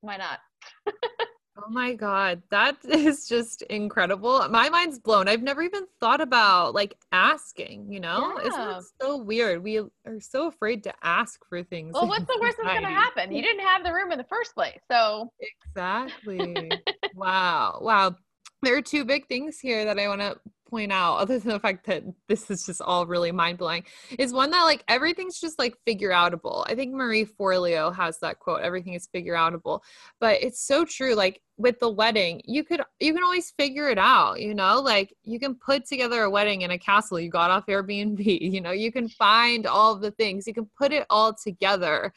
why 0.00 0.16
not? 0.16 0.40
Oh 1.56 1.70
my 1.70 1.94
god, 1.94 2.42
that 2.50 2.76
is 2.84 3.28
just 3.28 3.62
incredible. 3.62 4.46
My 4.48 4.68
mind's 4.68 4.98
blown. 4.98 5.28
I've 5.28 5.42
never 5.42 5.62
even 5.62 5.84
thought 6.00 6.20
about 6.20 6.74
like 6.74 6.96
asking, 7.12 7.92
you 7.92 8.00
know? 8.00 8.34
Yeah. 8.38 8.78
it 8.78 8.84
so 9.00 9.18
weird? 9.18 9.62
We 9.62 9.78
are 9.78 10.20
so 10.20 10.48
afraid 10.48 10.82
to 10.84 10.94
ask 11.02 11.40
for 11.48 11.62
things. 11.62 11.94
Well, 11.94 12.08
what's 12.08 12.26
the 12.26 12.38
worst 12.40 12.58
that's 12.62 12.80
gonna 12.80 12.92
happen? 12.92 13.32
You 13.32 13.42
didn't 13.42 13.64
have 13.66 13.84
the 13.84 13.92
room 13.92 14.10
in 14.10 14.18
the 14.18 14.24
first 14.24 14.54
place, 14.54 14.80
so 14.90 15.30
Exactly. 15.66 16.72
wow. 17.14 17.78
Wow. 17.80 18.16
There 18.62 18.76
are 18.76 18.82
two 18.82 19.04
big 19.04 19.26
things 19.28 19.60
here 19.60 19.84
that 19.84 19.98
I 19.98 20.08
want 20.08 20.22
to 20.22 20.36
point 20.68 20.92
out, 20.92 21.16
other 21.16 21.38
than 21.38 21.52
the 21.52 21.60
fact 21.60 21.86
that 21.86 22.02
this 22.28 22.50
is 22.50 22.66
just 22.66 22.80
all 22.80 23.06
really 23.06 23.32
mind 23.32 23.58
blowing, 23.58 23.84
is 24.18 24.32
one 24.32 24.50
that 24.50 24.62
like 24.62 24.84
everything's 24.88 25.40
just 25.40 25.58
like 25.58 25.76
figure 25.86 26.10
outable. 26.10 26.64
I 26.66 26.74
think 26.74 26.94
Marie 26.94 27.24
Forleo 27.24 27.94
has 27.94 28.18
that 28.20 28.38
quote, 28.38 28.62
everything 28.62 28.94
is 28.94 29.06
figure 29.06 29.34
outable. 29.34 29.80
But 30.20 30.42
it's 30.42 30.60
so 30.60 30.84
true. 30.84 31.14
Like 31.14 31.40
with 31.56 31.78
the 31.80 31.90
wedding, 31.90 32.40
you 32.44 32.64
could 32.64 32.82
you 33.00 33.12
can 33.14 33.22
always 33.22 33.52
figure 33.52 33.88
it 33.88 33.98
out, 33.98 34.40
you 34.40 34.54
know, 34.54 34.80
like 34.80 35.14
you 35.22 35.38
can 35.38 35.54
put 35.54 35.86
together 35.86 36.22
a 36.22 36.30
wedding 36.30 36.62
in 36.62 36.70
a 36.70 36.78
castle 36.78 37.20
you 37.20 37.30
got 37.30 37.50
off 37.50 37.66
Airbnb, 37.66 38.18
you 38.40 38.60
know, 38.60 38.72
you 38.72 38.90
can 38.90 39.08
find 39.08 39.66
all 39.66 39.96
the 39.96 40.10
things, 40.12 40.46
you 40.46 40.54
can 40.54 40.68
put 40.78 40.92
it 40.92 41.06
all 41.10 41.34
together 41.34 42.12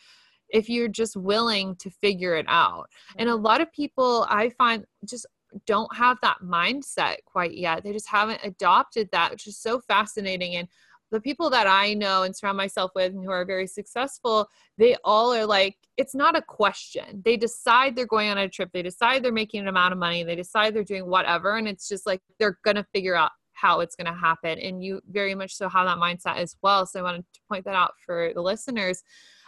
if 0.50 0.70
you're 0.70 0.88
just 0.88 1.16
willing 1.16 1.76
to 1.76 1.90
figure 1.90 2.36
it 2.36 2.46
out. 2.48 2.90
And 3.18 3.30
a 3.30 3.36
lot 3.36 3.62
of 3.62 3.72
people 3.72 4.26
I 4.30 4.50
find 4.50 4.86
just 5.06 5.26
don't 5.66 5.96
have 5.96 6.18
that 6.22 6.38
mindset 6.44 7.18
quite 7.26 7.56
yet. 7.56 7.84
They 7.84 7.94
just 7.94 8.08
haven't 8.08 8.42
adopted 8.44 9.10
that, 9.12 9.32
which 9.32 9.48
is 9.48 9.58
so 9.58 9.80
fascinating. 9.80 10.56
And 10.56 10.68
the 11.12 11.22
people 11.22 11.50
that 11.50 11.68
I 11.68 11.94
know 11.94 12.24
and 12.24 12.36
surround 12.36 12.58
myself 12.58 12.92
with 12.94 13.14
and 13.14 13.24
who 13.24 13.32
are 13.32 13.46
very 13.46 13.68
successful, 13.68 14.50
they 14.78 14.98
all 15.04 15.34
are 15.34 15.46
like, 15.46 15.78
it's 15.96 16.14
not 16.14 16.38
a 16.38 16.42
question. 16.42 17.22
They 17.24 17.38
decide 17.38 17.96
they're 17.96 18.06
going 18.06 18.30
on 18.30 18.38
a 18.38 18.50
trip, 18.50 18.72
they 18.74 18.82
decide 18.82 19.24
they're 19.24 19.32
making 19.32 19.62
an 19.62 19.68
amount 19.68 19.94
of 19.94 20.00
money, 20.00 20.24
they 20.24 20.36
decide 20.36 20.74
they're 20.74 20.84
doing 20.84 21.08
whatever. 21.08 21.58
And 21.58 21.68
it's 21.68 21.88
just 21.88 22.06
like 22.06 22.22
they're 22.40 22.60
going 22.64 22.76
to 22.76 22.86
figure 22.94 23.16
out 23.16 23.32
how 23.54 23.80
it's 23.80 23.96
going 23.96 24.12
to 24.14 24.20
happen. 24.20 24.60
And 24.60 24.84
you 24.84 25.02
very 25.10 25.34
much 25.34 25.56
so 25.56 25.68
have 25.70 25.88
that 25.88 25.98
mindset 25.98 26.38
as 26.38 26.56
well. 26.62 26.86
So 26.86 27.00
I 27.00 27.04
wanted 27.04 27.26
to 27.34 27.40
point 27.50 27.66
that 27.66 27.76
out 27.76 27.94
for 28.06 28.32
the 28.36 28.42
listeners. 28.42 29.02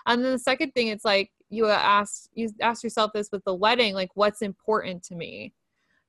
And 0.08 0.24
then 0.24 0.32
the 0.32 0.40
second 0.40 0.72
thing, 0.72 0.88
it's 0.88 1.06
like 1.06 1.32
you 1.50 1.68
asked 1.68 2.30
you 2.34 2.50
asked 2.62 2.84
yourself 2.84 3.12
this 3.14 3.30
with 3.32 3.44
the 3.44 3.54
wedding, 3.54 3.94
like 3.94 4.10
what's 4.16 4.42
important 4.42 5.04
to 5.04 5.16
me? 5.16 5.54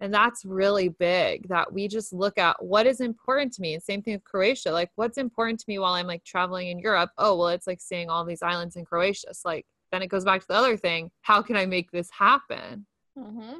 And 0.01 0.13
that's 0.15 0.45
really 0.45 0.89
big 0.89 1.49
that 1.49 1.73
we 1.73 1.87
just 1.89 2.13
look 2.13 2.39
at 2.39 2.63
what 2.65 2.87
is 2.87 3.01
important 3.01 3.53
to 3.55 3.63
me. 3.63 3.75
And 3.75 3.83
same 3.83 4.03
thing 4.03 4.15
with 4.15 4.25
Croatia. 4.25 4.73
Like 4.73 4.91
what's 4.95 5.19
important 5.19 5.61
to 5.61 5.67
me 5.69 5.79
while 5.79 5.93
I'm 5.93 6.07
like 6.07 6.25
traveling 6.25 6.69
in 6.69 6.79
Europe? 6.79 7.11
Oh, 7.19 7.37
well, 7.37 7.49
it's 7.49 7.67
like 7.67 7.81
seeing 7.81 8.09
all 8.09 8.25
these 8.25 8.43
islands 8.43 8.77
in 8.77 8.85
Croatia. 8.85 9.35
So 9.35 9.49
like 9.51 9.67
then 9.93 10.03
it 10.03 10.07
goes 10.09 10.25
back 10.25 10.41
to 10.41 10.47
the 10.49 10.55
other 10.55 10.77
thing. 10.77 11.11
How 11.23 11.43
can 11.43 11.57
I 11.57 11.67
make 11.67 11.91
this 11.91 12.09
happen? 12.11 12.87
mm-hmm. 13.19 13.59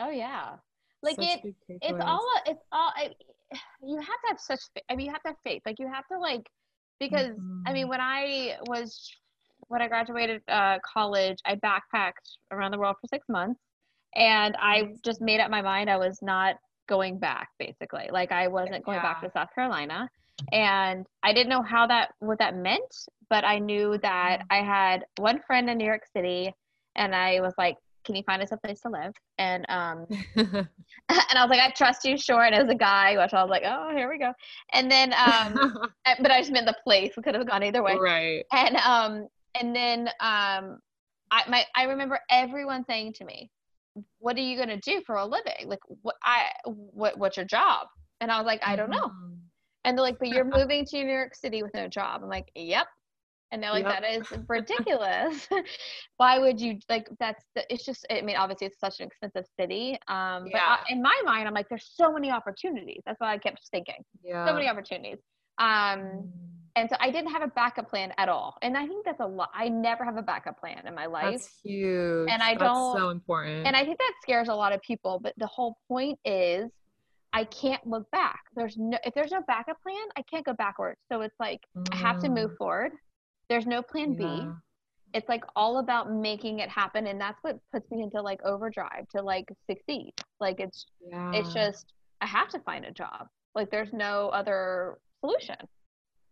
oh 0.00 0.10
yeah, 0.10 0.56
like 1.02 1.16
Such 1.16 1.24
it. 1.44 1.54
It's 1.68 2.00
all. 2.04 2.26
It's 2.46 2.64
all. 2.72 2.92
I, 2.96 3.10
you 3.82 3.96
have 3.96 4.06
to 4.06 4.28
have 4.28 4.40
such. 4.40 4.60
I 4.90 4.96
mean, 4.96 5.06
you 5.06 5.12
have 5.12 5.22
to 5.22 5.28
have 5.28 5.36
faith. 5.44 5.62
Like 5.66 5.78
you 5.78 5.86
have 5.92 6.06
to 6.10 6.18
like 6.18 6.48
because 6.98 7.36
I 7.66 7.72
mean, 7.72 7.86
Mhm. 7.86 7.90
when 7.90 8.00
I 8.00 8.56
was 8.66 9.10
when 9.68 9.82
I 9.82 9.88
graduated 9.88 10.42
uh, 10.48 10.78
college, 10.84 11.38
I 11.44 11.56
backpacked 11.56 12.36
around 12.50 12.70
the 12.72 12.78
world 12.78 12.96
for 13.00 13.06
six 13.08 13.28
months, 13.28 13.60
and 14.14 14.56
I 14.60 14.94
just 15.04 15.20
made 15.20 15.40
up 15.40 15.50
my 15.50 15.62
mind 15.62 15.90
I 15.90 15.96
was 15.96 16.20
not 16.22 16.56
going 16.88 17.18
back. 17.18 17.48
Basically, 17.58 18.08
like 18.10 18.32
I 18.32 18.48
wasn't 18.48 18.84
going 18.84 19.00
back 19.00 19.22
to 19.22 19.30
South 19.30 19.48
Carolina, 19.54 20.08
and 20.52 21.06
I 21.22 21.32
didn't 21.32 21.48
know 21.48 21.62
how 21.62 21.86
that 21.86 22.10
what 22.20 22.38
that 22.38 22.56
meant, 22.56 23.06
but 23.30 23.44
I 23.44 23.58
knew 23.58 23.98
that 24.02 24.42
I 24.50 24.56
had 24.56 25.04
one 25.16 25.40
friend 25.46 25.68
in 25.68 25.78
New 25.78 25.86
York 25.86 26.04
City, 26.12 26.52
and 26.96 27.14
I 27.14 27.40
was 27.40 27.54
like, 27.58 27.76
"Can 28.04 28.16
you 28.16 28.22
find 28.24 28.42
us 28.42 28.52
a 28.52 28.56
place 28.56 28.80
to 28.80 28.90
live?" 28.90 29.12
And 29.38 29.66
um, 29.68 30.06
and 31.30 31.38
I 31.38 31.42
was 31.42 31.50
like, 31.50 31.60
I 31.60 31.70
trust 31.70 32.04
you, 32.04 32.18
sure. 32.18 32.44
And 32.44 32.54
as 32.54 32.68
a 32.68 32.74
guy, 32.74 33.16
which 33.16 33.32
I 33.32 33.42
was 33.42 33.50
like, 33.50 33.62
oh, 33.64 33.90
here 33.94 34.10
we 34.10 34.18
go. 34.18 34.32
And 34.72 34.90
then, 34.90 35.14
um, 35.14 35.54
but 36.20 36.30
I 36.30 36.40
just 36.40 36.52
meant 36.52 36.66
the 36.66 36.76
place. 36.84 37.12
We 37.16 37.22
could 37.22 37.34
have 37.34 37.48
gone 37.48 37.62
either 37.62 37.82
way. 37.82 37.96
right. 37.96 38.44
And 38.52 38.76
um, 38.76 39.28
and 39.58 39.74
then 39.74 40.08
um, 40.20 40.80
I 41.30 41.42
my 41.48 41.64
I 41.74 41.84
remember 41.84 42.20
everyone 42.30 42.84
saying 42.84 43.14
to 43.14 43.24
me, 43.24 43.50
"What 44.18 44.36
are 44.36 44.40
you 44.40 44.58
gonna 44.58 44.78
do 44.80 45.02
for 45.06 45.16
a 45.16 45.24
living? 45.26 45.66
Like, 45.66 45.80
what 46.02 46.16
I 46.24 46.50
what 46.64 47.18
what's 47.18 47.36
your 47.36 47.46
job?" 47.46 47.86
And 48.20 48.30
I 48.32 48.38
was 48.38 48.46
like, 48.46 48.60
I 48.64 48.74
don't 48.76 48.90
know. 48.90 49.08
Mhm. 49.08 49.38
And 49.84 49.96
they're 49.96 50.02
like, 50.04 50.18
but 50.18 50.28
you're 50.28 50.44
moving 50.72 50.84
to 50.86 51.04
New 51.04 51.12
York 51.12 51.34
City 51.34 51.62
with 51.62 51.72
no 51.74 51.86
job. 51.88 52.20
I'm 52.22 52.28
like, 52.28 52.50
yep. 52.54 52.86
And 53.50 53.62
they're 53.62 53.70
like, 53.70 53.84
Yep. 53.86 54.00
that 54.02 54.10
is 54.10 54.26
ridiculous. 54.48 55.48
Why 56.18 56.38
would 56.38 56.60
you 56.60 56.78
like? 56.90 57.08
That's 57.18 57.42
the. 57.54 57.64
It's 57.72 57.84
just. 57.84 58.06
I 58.10 58.20
mean, 58.20 58.36
obviously, 58.36 58.66
it's 58.66 58.78
such 58.78 59.00
an 59.00 59.06
expensive 59.06 59.46
city. 59.58 59.92
Um, 60.08 60.48
but 60.52 60.60
I, 60.60 60.78
Yeah. 60.78 60.78
in 60.90 61.00
my 61.02 61.18
mind, 61.24 61.48
I'm 61.48 61.54
like, 61.54 61.68
there's 61.70 61.90
so 61.94 62.12
many 62.12 62.30
opportunities. 62.30 63.00
That's 63.06 63.18
what 63.20 63.28
I 63.30 63.38
kept 63.38 63.66
thinking. 63.70 64.04
Yeah. 64.22 64.44
So 64.46 64.52
many 64.52 64.68
opportunities. 64.68 65.18
Um, 65.58 65.68
Mm. 66.00 66.30
And 66.78 66.88
so 66.90 66.96
I 67.00 67.10
didn't 67.10 67.30
have 67.32 67.42
a 67.42 67.48
backup 67.48 67.88
plan 67.90 68.12
at 68.18 68.28
all. 68.28 68.56
And 68.62 68.76
I 68.76 68.86
think 68.86 69.04
that's 69.04 69.20
a 69.20 69.26
lot. 69.26 69.50
I 69.54 69.68
never 69.68 70.04
have 70.04 70.16
a 70.16 70.22
backup 70.22 70.58
plan 70.60 70.86
in 70.86 70.94
my 70.94 71.06
life. 71.06 71.32
That's 71.32 71.60
huge. 71.62 72.28
And 72.30 72.42
I 72.42 72.54
That's 72.54 72.62
don't- 72.64 72.96
so 72.96 73.10
important. 73.10 73.66
And 73.66 73.74
I 73.76 73.84
think 73.84 73.98
that 73.98 74.12
scares 74.22 74.48
a 74.48 74.54
lot 74.54 74.72
of 74.72 74.80
people. 74.82 75.18
But 75.22 75.34
the 75.38 75.46
whole 75.46 75.76
point 75.88 76.18
is, 76.24 76.70
I 77.32 77.44
can't 77.44 77.86
look 77.86 78.10
back. 78.10 78.40
There's 78.56 78.76
no 78.78 78.96
if 79.04 79.12
there's 79.14 79.30
no 79.32 79.42
backup 79.46 79.80
plan, 79.82 80.06
I 80.16 80.22
can't 80.22 80.44
go 80.46 80.54
backwards. 80.54 80.98
So 81.12 81.20
it's 81.20 81.38
like 81.38 81.60
I 81.92 81.96
have 81.96 82.20
to 82.22 82.28
move 82.28 82.52
Mm, 82.52 82.56
forward. 82.56 82.92
There's 83.50 83.66
no 83.66 83.82
plan 83.82 84.14
B. 84.14 84.24
yeah. 84.24 84.52
It's 85.14 85.28
like 85.28 85.42
all 85.56 85.78
about 85.78 86.10
making 86.12 86.60
it 86.60 86.68
happen, 86.68 87.06
and 87.06 87.18
that's 87.20 87.38
what 87.42 87.58
puts 87.72 87.90
me 87.90 88.02
into 88.02 88.20
like 88.20 88.42
overdrive 88.44 89.08
to 89.14 89.22
like 89.22 89.46
succeed. 89.68 90.12
Like 90.40 90.60
it's 90.60 90.86
Yeah. 91.00 91.32
it's 91.34 91.52
just 91.52 91.92
I 92.20 92.26
have 92.26 92.48
to 92.50 92.60
find 92.60 92.84
a 92.84 92.92
job. 92.92 93.26
Like 93.54 93.70
there's 93.70 93.92
no 93.92 94.28
other 94.30 94.98
solution. 95.20 95.56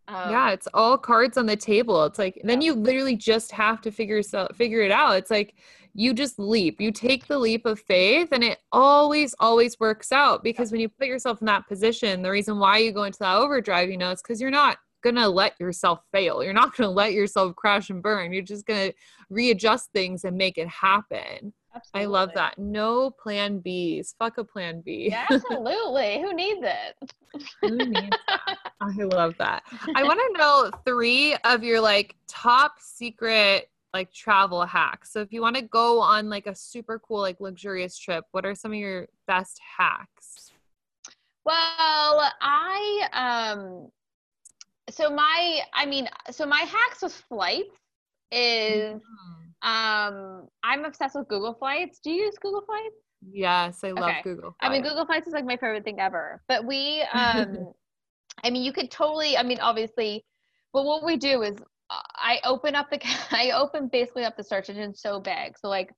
Um, 0.07 0.31
yeah, 0.31 0.51
it's 0.51 0.67
all 0.73 0.97
cards 0.97 1.37
on 1.37 1.45
the 1.45 1.55
table. 1.55 2.05
It's 2.05 2.19
like 2.19 2.39
then 2.43 2.61
you 2.61 2.73
literally 2.73 3.15
just 3.15 3.51
have 3.51 3.81
to 3.81 3.91
figure 3.91 4.21
so 4.23 4.47
figure 4.55 4.81
it 4.81 4.91
out. 4.91 5.17
It's 5.17 5.31
like 5.31 5.55
you 5.93 6.13
just 6.13 6.39
leap. 6.39 6.79
You 6.79 6.91
take 6.91 7.27
the 7.27 7.37
leap 7.37 7.65
of 7.65 7.79
faith 7.79 8.29
and 8.31 8.43
it 8.43 8.59
always 8.71 9.35
always 9.39 9.79
works 9.79 10.11
out 10.11 10.43
because 10.43 10.71
when 10.71 10.79
you 10.79 10.89
put 10.89 11.07
yourself 11.07 11.41
in 11.41 11.47
that 11.47 11.67
position, 11.67 12.21
the 12.21 12.31
reason 12.31 12.59
why 12.59 12.77
you 12.77 12.91
go 12.91 13.03
into 13.03 13.19
that 13.19 13.35
overdrive, 13.35 13.89
you 13.89 13.97
know, 13.97 14.11
it's 14.11 14.21
cuz 14.21 14.39
you're 14.39 14.49
not 14.49 14.77
gonna 15.03 15.27
let 15.27 15.59
yourself 15.59 15.99
fail. 16.11 16.43
You're 16.43 16.53
not 16.53 16.75
gonna 16.75 16.89
let 16.89 17.13
yourself 17.13 17.55
crash 17.55 17.89
and 17.89 18.01
burn. 18.01 18.31
You're 18.31 18.43
just 18.43 18.65
gonna 18.65 18.93
readjust 19.29 19.91
things 19.91 20.23
and 20.23 20.37
make 20.37 20.57
it 20.57 20.67
happen. 20.67 21.53
Absolutely. 21.77 22.01
I 22.01 22.05
love 22.05 22.29
that. 22.35 22.57
No 22.57 23.11
plan 23.11 23.61
Bs. 23.61 24.15
Fuck 24.17 24.37
a 24.39 24.43
plan 24.43 24.81
B. 24.81 25.09
Yeah, 25.11 25.25
absolutely. 25.31 26.21
Who 26.21 26.33
needs 26.33 26.61
it? 26.63 27.13
Who 27.61 27.77
needs 27.77 28.17
that? 28.27 28.57
I 28.81 29.03
love 29.03 29.35
that. 29.37 29.63
I 29.95 30.03
want 30.03 30.19
to 30.19 30.37
know 30.37 30.71
three 30.85 31.35
of 31.43 31.63
your 31.63 31.79
like 31.79 32.15
top 32.27 32.75
secret 32.79 33.69
like 33.93 34.11
travel 34.11 34.65
hacks. 34.65 35.11
So 35.11 35.21
if 35.21 35.31
you 35.31 35.41
want 35.41 35.55
to 35.55 35.61
go 35.61 35.99
on 35.99 36.29
like 36.29 36.47
a 36.47 36.55
super 36.55 36.99
cool 36.99 37.19
like 37.19 37.39
luxurious 37.39 37.97
trip, 37.97 38.25
what 38.31 38.45
are 38.45 38.55
some 38.55 38.71
of 38.71 38.77
your 38.77 39.07
best 39.27 39.59
hacks? 39.77 40.51
Well, 41.45 42.31
I 42.41 43.07
um 43.13 43.89
so 44.89 45.09
my 45.13 45.61
I 45.73 45.85
mean 45.85 46.09
so 46.31 46.45
my 46.45 46.61
hacks 46.61 47.03
with 47.03 47.13
flights 47.13 47.77
is 48.31 48.95
mm-hmm. 48.95 49.46
Um 49.61 50.47
I'm 50.63 50.85
obsessed 50.85 51.15
with 51.15 51.27
Google 51.27 51.53
Flights. 51.53 51.99
Do 52.03 52.11
you 52.11 52.25
use 52.25 52.35
Google 52.41 52.63
Flights? 52.65 52.95
Yes, 53.29 53.83
I 53.83 53.91
love 53.91 54.09
okay. 54.09 54.21
Google. 54.23 54.41
Flights. 54.41 54.57
I 54.61 54.69
mean 54.69 54.83
Google 54.83 55.05
Flights 55.05 55.27
is 55.27 55.33
like 55.33 55.45
my 55.45 55.57
favorite 55.57 55.83
thing 55.83 55.99
ever. 55.99 56.41
But 56.47 56.65
we 56.65 57.01
um 57.13 57.73
I 58.43 58.49
mean 58.49 58.63
you 58.63 58.71
could 58.71 58.91
totally 58.91 59.37
I 59.37 59.43
mean 59.43 59.59
obviously 59.59 60.25
but 60.73 60.85
what 60.85 61.03
we 61.03 61.17
do 61.17 61.41
is 61.43 61.55
I 61.89 62.39
open 62.43 62.75
up 62.75 62.89
the 62.89 62.99
I 63.31 63.51
open 63.51 63.87
basically 63.87 64.25
up 64.25 64.37
the 64.37 64.43
search 64.43 64.69
engine 64.69 64.93
so 64.93 65.19
big. 65.19 65.57
So 65.57 65.69
like 65.69 65.91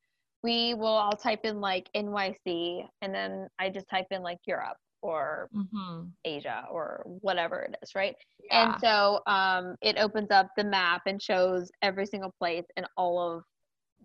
we 0.43 0.74
will 0.74 0.88
I'll 0.95 1.12
type 1.12 1.41
in 1.43 1.60
like 1.60 1.89
NYC 1.95 2.88
and 3.01 3.14
then 3.14 3.47
I 3.60 3.70
just 3.70 3.89
type 3.89 4.07
in 4.12 4.22
like 4.22 4.39
Europe 4.45 4.78
or 5.01 5.49
mm-hmm. 5.55 6.07
Asia 6.26 6.66
or 6.72 7.03
whatever 7.05 7.62
it 7.62 7.76
is, 7.82 7.95
right? 7.95 8.16
Yeah. 8.45 8.74
And 8.74 8.82
so 8.82 9.22
um, 9.28 9.76
it 9.82 9.97
opens 9.97 10.32
up 10.32 10.49
the 10.57 10.64
map 10.64 11.03
and 11.05 11.22
shows 11.22 11.72
every 11.82 12.05
single 12.05 12.34
place 12.39 12.66
and 12.78 12.86
all 12.97 13.20
of 13.20 13.43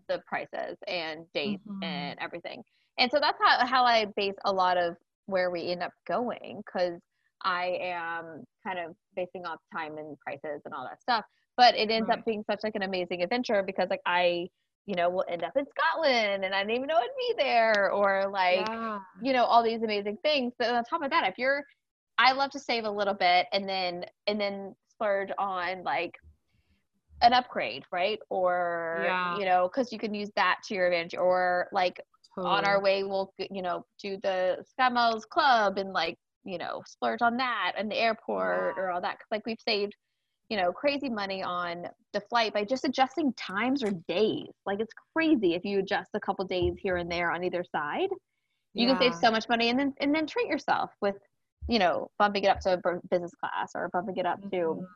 the 0.08 0.20
prices 0.26 0.76
and 0.86 1.24
dates 1.34 1.66
mm-hmm. 1.68 1.82
and 1.82 2.18
everything. 2.20 2.62
And 2.98 3.10
so 3.10 3.18
that's 3.20 3.38
how, 3.42 3.66
how 3.66 3.84
I 3.84 4.06
base 4.16 4.34
a 4.44 4.52
lot 4.52 4.76
of 4.76 4.96
where 5.26 5.50
we 5.50 5.70
end 5.70 5.82
up 5.82 5.92
going 6.06 6.62
because 6.64 7.00
I 7.42 7.78
am 7.80 8.44
kind 8.66 8.78
of 8.78 8.94
basing 9.16 9.44
off 9.44 9.58
time 9.72 9.98
and 9.98 10.16
prices 10.20 10.62
and 10.64 10.74
all 10.74 10.84
that 10.84 11.00
stuff. 11.00 11.24
But 11.56 11.74
it 11.76 11.90
ends 11.90 12.08
right. 12.08 12.18
up 12.18 12.24
being 12.24 12.44
such 12.48 12.60
like 12.62 12.74
an 12.74 12.82
amazing 12.82 13.22
adventure 13.22 13.62
because 13.62 13.88
like 13.90 14.00
I 14.06 14.48
you 14.86 14.94
know, 14.94 15.08
will 15.08 15.24
end 15.28 15.42
up 15.42 15.52
in 15.56 15.64
Scotland 15.66 16.44
and 16.44 16.54
I 16.54 16.60
didn't 16.60 16.76
even 16.76 16.86
know 16.88 16.96
I'd 16.96 17.08
be 17.16 17.42
there 17.42 17.90
or 17.90 18.28
like, 18.30 18.68
yeah. 18.68 18.98
you 19.22 19.32
know, 19.32 19.44
all 19.44 19.62
these 19.62 19.82
amazing 19.82 20.18
things. 20.22 20.52
But 20.58 20.70
on 20.70 20.84
top 20.84 21.02
of 21.02 21.10
that, 21.10 21.26
if 21.26 21.38
you're, 21.38 21.62
I 22.18 22.32
love 22.32 22.50
to 22.50 22.60
save 22.60 22.84
a 22.84 22.90
little 22.90 23.14
bit 23.14 23.46
and 23.52 23.68
then, 23.68 24.04
and 24.26 24.40
then 24.40 24.74
splurge 24.90 25.30
on 25.38 25.82
like 25.84 26.12
an 27.24 27.32
upgrade, 27.32 27.84
right? 27.92 28.18
Or, 28.30 29.02
yeah. 29.04 29.38
you 29.38 29.44
know, 29.44 29.68
cause 29.68 29.92
you 29.92 29.98
can 29.98 30.14
use 30.14 30.30
that 30.36 30.60
to 30.66 30.74
your 30.74 30.86
advantage 30.86 31.16
or 31.16 31.68
like 31.72 32.00
totally. 32.34 32.54
on 32.54 32.64
our 32.64 32.80
way, 32.80 33.04
we'll, 33.04 33.32
you 33.38 33.62
know, 33.62 33.84
do 34.02 34.18
the 34.22 34.64
SkyMiles 34.78 35.28
Club 35.28 35.78
and 35.78 35.92
like, 35.92 36.16
you 36.44 36.58
know, 36.58 36.82
splurge 36.86 37.22
on 37.22 37.36
that 37.38 37.72
and 37.76 37.90
the 37.90 37.96
airport 37.96 38.74
yeah. 38.76 38.82
or 38.82 38.90
all 38.90 39.00
that. 39.00 39.18
Cause 39.18 39.28
like 39.30 39.46
we've 39.46 39.60
saved 39.66 39.94
you 40.50 40.56
know, 40.56 40.72
crazy 40.72 41.08
money 41.08 41.42
on 41.42 41.86
the 42.12 42.20
flight 42.20 42.52
by 42.52 42.64
just 42.64 42.84
adjusting 42.84 43.32
times 43.34 43.82
or 43.82 43.92
days. 44.08 44.48
Like 44.66 44.80
it's 44.80 44.92
crazy 45.16 45.54
if 45.54 45.64
you 45.64 45.78
adjust 45.78 46.10
a 46.14 46.20
couple 46.20 46.44
days 46.44 46.74
here 46.78 46.96
and 46.96 47.10
there 47.10 47.30
on 47.30 47.42
either 47.42 47.64
side. 47.64 48.08
You 48.74 48.86
yeah. 48.86 48.98
can 48.98 49.12
save 49.12 49.20
so 49.20 49.30
much 49.30 49.48
money 49.48 49.70
and 49.70 49.78
then 49.78 49.94
and 50.00 50.14
then 50.14 50.26
treat 50.26 50.48
yourself 50.48 50.90
with, 51.00 51.16
you 51.68 51.78
know, 51.78 52.08
bumping 52.18 52.44
it 52.44 52.48
up 52.48 52.60
to 52.60 52.80
business 53.10 53.32
class 53.34 53.72
or 53.74 53.88
bumping 53.92 54.16
it 54.16 54.26
up 54.26 54.40
mm-hmm. 54.40 54.50
to, 54.50 54.86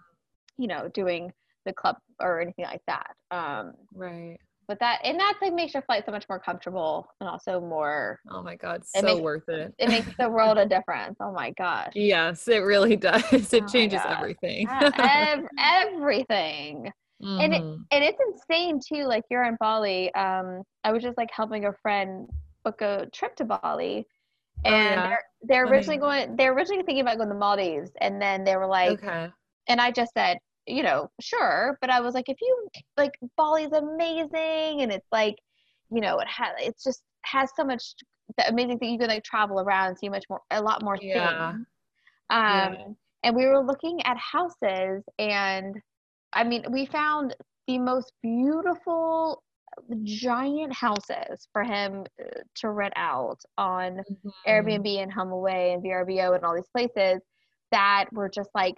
you 0.59 0.67
know, 0.67 0.89
doing 0.93 1.33
the 1.65 1.73
club 1.73 1.97
or 2.21 2.41
anything 2.41 2.65
like 2.65 2.83
that. 2.87 3.13
Um, 3.31 3.73
right. 3.95 4.39
but 4.67 4.79
that 4.81 5.01
and 5.05 5.19
that 5.19 5.35
like 5.41 5.53
makes 5.53 5.75
your 5.75 5.83
flight 5.83 6.05
so 6.07 6.13
much 6.13 6.27
more 6.29 6.39
comfortable 6.39 7.09
and 7.21 7.29
also 7.29 7.61
more 7.61 8.21
oh 8.31 8.43
my 8.43 8.55
god 8.57 8.83
so 8.85 9.03
makes, 9.03 9.21
worth 9.21 9.49
it. 9.49 9.75
it 9.79 9.89
makes 9.89 10.09
the 10.19 10.29
world 10.29 10.59
a 10.59 10.67
difference. 10.67 11.17
Oh 11.21 11.33
my 11.33 11.51
gosh. 11.53 11.93
Yes 11.95 12.49
it 12.49 12.59
really 12.59 12.97
does. 12.97 13.53
It 13.53 13.65
oh 13.65 13.67
changes 13.67 14.01
everything. 14.07 14.69
Ev- 14.71 15.47
everything. 15.59 16.93
Mm-hmm. 17.21 17.41
and 17.41 17.55
it, 17.55 17.63
mm-hmm. 17.63 17.83
and 17.91 18.05
it's 18.05 18.19
insane 18.29 18.79
too 18.79 19.03
like 19.03 19.25
you're 19.29 19.43
in 19.43 19.57
bali 19.59 20.15
um 20.15 20.63
i 20.85 20.93
was 20.93 21.03
just 21.03 21.19
like 21.19 21.29
helping 21.33 21.65
a 21.65 21.73
friend 21.83 22.29
book 22.69 22.81
a 22.81 23.07
trip 23.13 23.37
to 23.37 23.45
bali. 23.45 24.07
And 24.65 24.75
oh, 24.75 24.79
yeah? 24.79 25.09
they're, 25.09 25.23
they're 25.43 25.67
originally 25.67 25.99
going 25.99 26.37
they're 26.37 26.53
originally 26.53 26.83
thinking 26.83 27.03
about 27.03 27.17
going 27.17 27.29
to 27.29 27.35
the 27.35 27.39
maldives. 27.39 27.91
And 28.01 28.21
then 28.21 28.45
they 28.45 28.57
were 28.57 28.67
like 28.67 29.03
okay. 29.03 29.29
and 29.69 29.81
i 29.81 29.91
just 29.91 30.13
said 30.13 30.39
you 30.69 30.83
know, 30.83 31.11
sure. 31.21 31.79
But 31.81 31.91
I 31.91 32.01
was 32.01 32.15
like, 32.15 32.29
if 32.29 32.39
you 32.41 32.69
like 32.97 33.19
Bali's 33.37 33.73
amazing 33.73 34.83
and 34.83 34.93
it's 34.93 35.09
like, 35.11 35.37
you 35.91 36.01
know, 36.01 36.19
it 36.19 36.29
has 36.29 36.53
it's 36.59 36.85
just 36.85 37.03
has 37.25 37.51
so 37.57 37.65
much 37.65 37.95
the 38.37 38.49
amazing 38.49 38.79
thing 38.79 38.93
you 38.93 38.99
can 38.99 39.09
like 39.09 39.25
travel 39.25 39.61
around 39.61 39.89
and 39.89 39.99
see 39.99 40.09
much 40.09 40.25
more 40.29 40.41
a 40.51 40.61
lot 40.61 40.83
more 40.83 40.99
yeah. 41.01 41.53
things. 41.53 41.67
Um 42.31 42.75
yeah. 42.75 42.85
and 43.25 43.37
we 43.37 43.47
were 43.47 43.65
looking 43.65 44.05
at 44.05 44.17
houses 44.19 45.03
and 45.19 45.77
I 46.33 46.45
mean 46.45 46.65
we 46.71 46.87
found 46.87 47.35
the 47.67 47.79
most 47.79 48.13
beautiful 48.23 49.43
giant 50.03 50.73
houses 50.73 51.49
for 51.53 51.63
him 51.63 52.05
uh, 52.21 52.41
to 52.57 52.71
rent 52.71 52.95
out 52.97 53.41
on 53.57 53.99
mm-hmm. 53.99 54.29
Airbnb 54.47 55.03
and 55.03 55.13
HomeAway 55.13 55.75
and 55.75 55.83
VRBO 55.83 56.35
and 56.35 56.45
all 56.45 56.55
these 56.55 56.69
places 56.75 57.21
that 57.71 58.07
were 58.13 58.29
just 58.29 58.51
like 58.55 58.77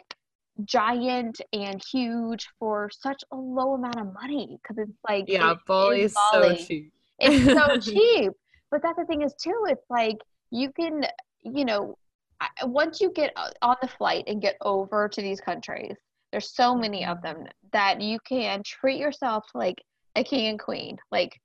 giant 0.64 1.40
and 1.52 1.82
huge 1.90 2.48
for 2.58 2.90
such 2.92 3.22
a 3.32 3.36
low 3.36 3.74
amount 3.74 4.00
of 4.00 4.12
money 4.12 4.58
because 4.62 4.78
it's 4.78 4.98
like 5.08 5.24
yeah, 5.28 5.54
Bali 5.66 6.02
is 6.02 6.16
so 6.32 6.54
cheap. 6.54 6.92
It's 7.18 7.44
so 7.44 7.76
cheap, 7.92 8.32
but 8.70 8.82
that's 8.82 8.98
the 8.98 9.04
thing 9.04 9.22
is 9.22 9.34
too. 9.34 9.64
It's 9.68 9.84
like 9.90 10.18
you 10.50 10.72
can, 10.72 11.04
you 11.42 11.64
know, 11.64 11.96
once 12.64 13.00
you 13.00 13.10
get 13.10 13.32
on 13.62 13.76
the 13.82 13.88
flight 13.88 14.24
and 14.26 14.40
get 14.40 14.56
over 14.62 15.08
to 15.08 15.22
these 15.22 15.40
countries, 15.40 15.96
there's 16.32 16.54
so 16.54 16.74
many 16.74 17.04
of 17.04 17.18
mm-hmm. 17.18 17.42
them 17.42 17.46
that 17.72 18.00
you 18.00 18.18
can 18.26 18.62
treat 18.62 18.98
yourself 18.98 19.44
like 19.54 19.82
a 20.16 20.24
king 20.24 20.48
and 20.48 20.58
queen. 20.58 20.96
Like 21.10 21.40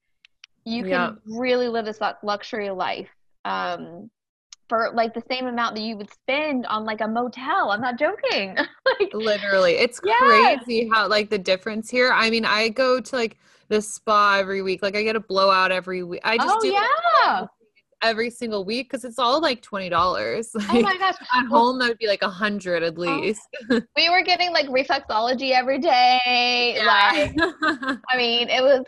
you 0.66 0.84
can 0.84 0.92
yeah. 0.92 1.12
really 1.26 1.68
live 1.68 1.86
this 1.86 2.00
luxury 2.24 2.70
life. 2.70 3.10
Um, 3.46 4.10
for 4.68 4.92
like 4.94 5.14
the 5.14 5.24
same 5.30 5.48
amount 5.48 5.76
that 5.76 5.82
you 5.82 5.98
would 5.98 6.12
spend 6.12 6.66
on 6.68 6.86
like 6.86 7.02
a 7.02 7.08
motel. 7.08 7.72
I'm 7.72 7.82
not 7.82 8.00
joking. 8.00 8.56
like, 9.00 9.14
Literally. 9.14 9.74
It's 9.74 10.00
yes. 10.04 10.20
crazy 10.20 10.90
how 10.92 11.08
like 11.08 11.30
the 11.30 11.38
difference 11.38 11.90
here. 11.90 12.12
I 12.12 12.30
mean, 12.30 12.46
I 12.46 12.70
go 12.70 13.00
to 13.00 13.16
like 13.16 13.38
the 13.70 13.82
spa 13.82 14.38
every 14.38 14.62
week. 14.62 14.82
Like 14.82 14.96
I 14.96 15.04
get 15.04 15.16
a 15.16 15.20
blowout 15.20 15.72
every 15.72 16.04
week. 16.04 16.22
I 16.24 16.38
just 16.38 16.56
oh, 16.58 16.62
do 16.62 16.68
yeah. 16.68 17.46
every 18.02 18.30
single 18.30 18.66
week 18.66 18.90
because 18.90 19.06
it's 19.06 19.20
all 19.20 19.42
like 19.42 19.62
twenty 19.62 19.90
dollars. 19.90 20.52
Oh 20.56 20.60
like, 20.60 20.70
oh 20.70 20.82
my 20.82 20.98
gosh! 20.98 21.16
At 21.34 21.46
home, 21.48 21.80
that 21.80 21.90
would 21.90 21.98
be 21.98 22.08
like 22.08 22.22
a 22.22 22.30
hundred 22.30 22.84
at 22.84 22.96
oh, 22.98 23.02
least. 23.02 23.42
Oh. 23.70 23.82
we 23.96 24.10
were 24.10 24.24
getting 24.24 24.52
like 24.52 24.68
reflexology 24.68 25.52
every 25.52 25.80
day. 25.80 26.74
Yeah. 26.78 26.86
Like, 26.86 28.00
I 28.10 28.18
mean, 28.18 28.50
it 28.50 28.62
was 28.62 28.84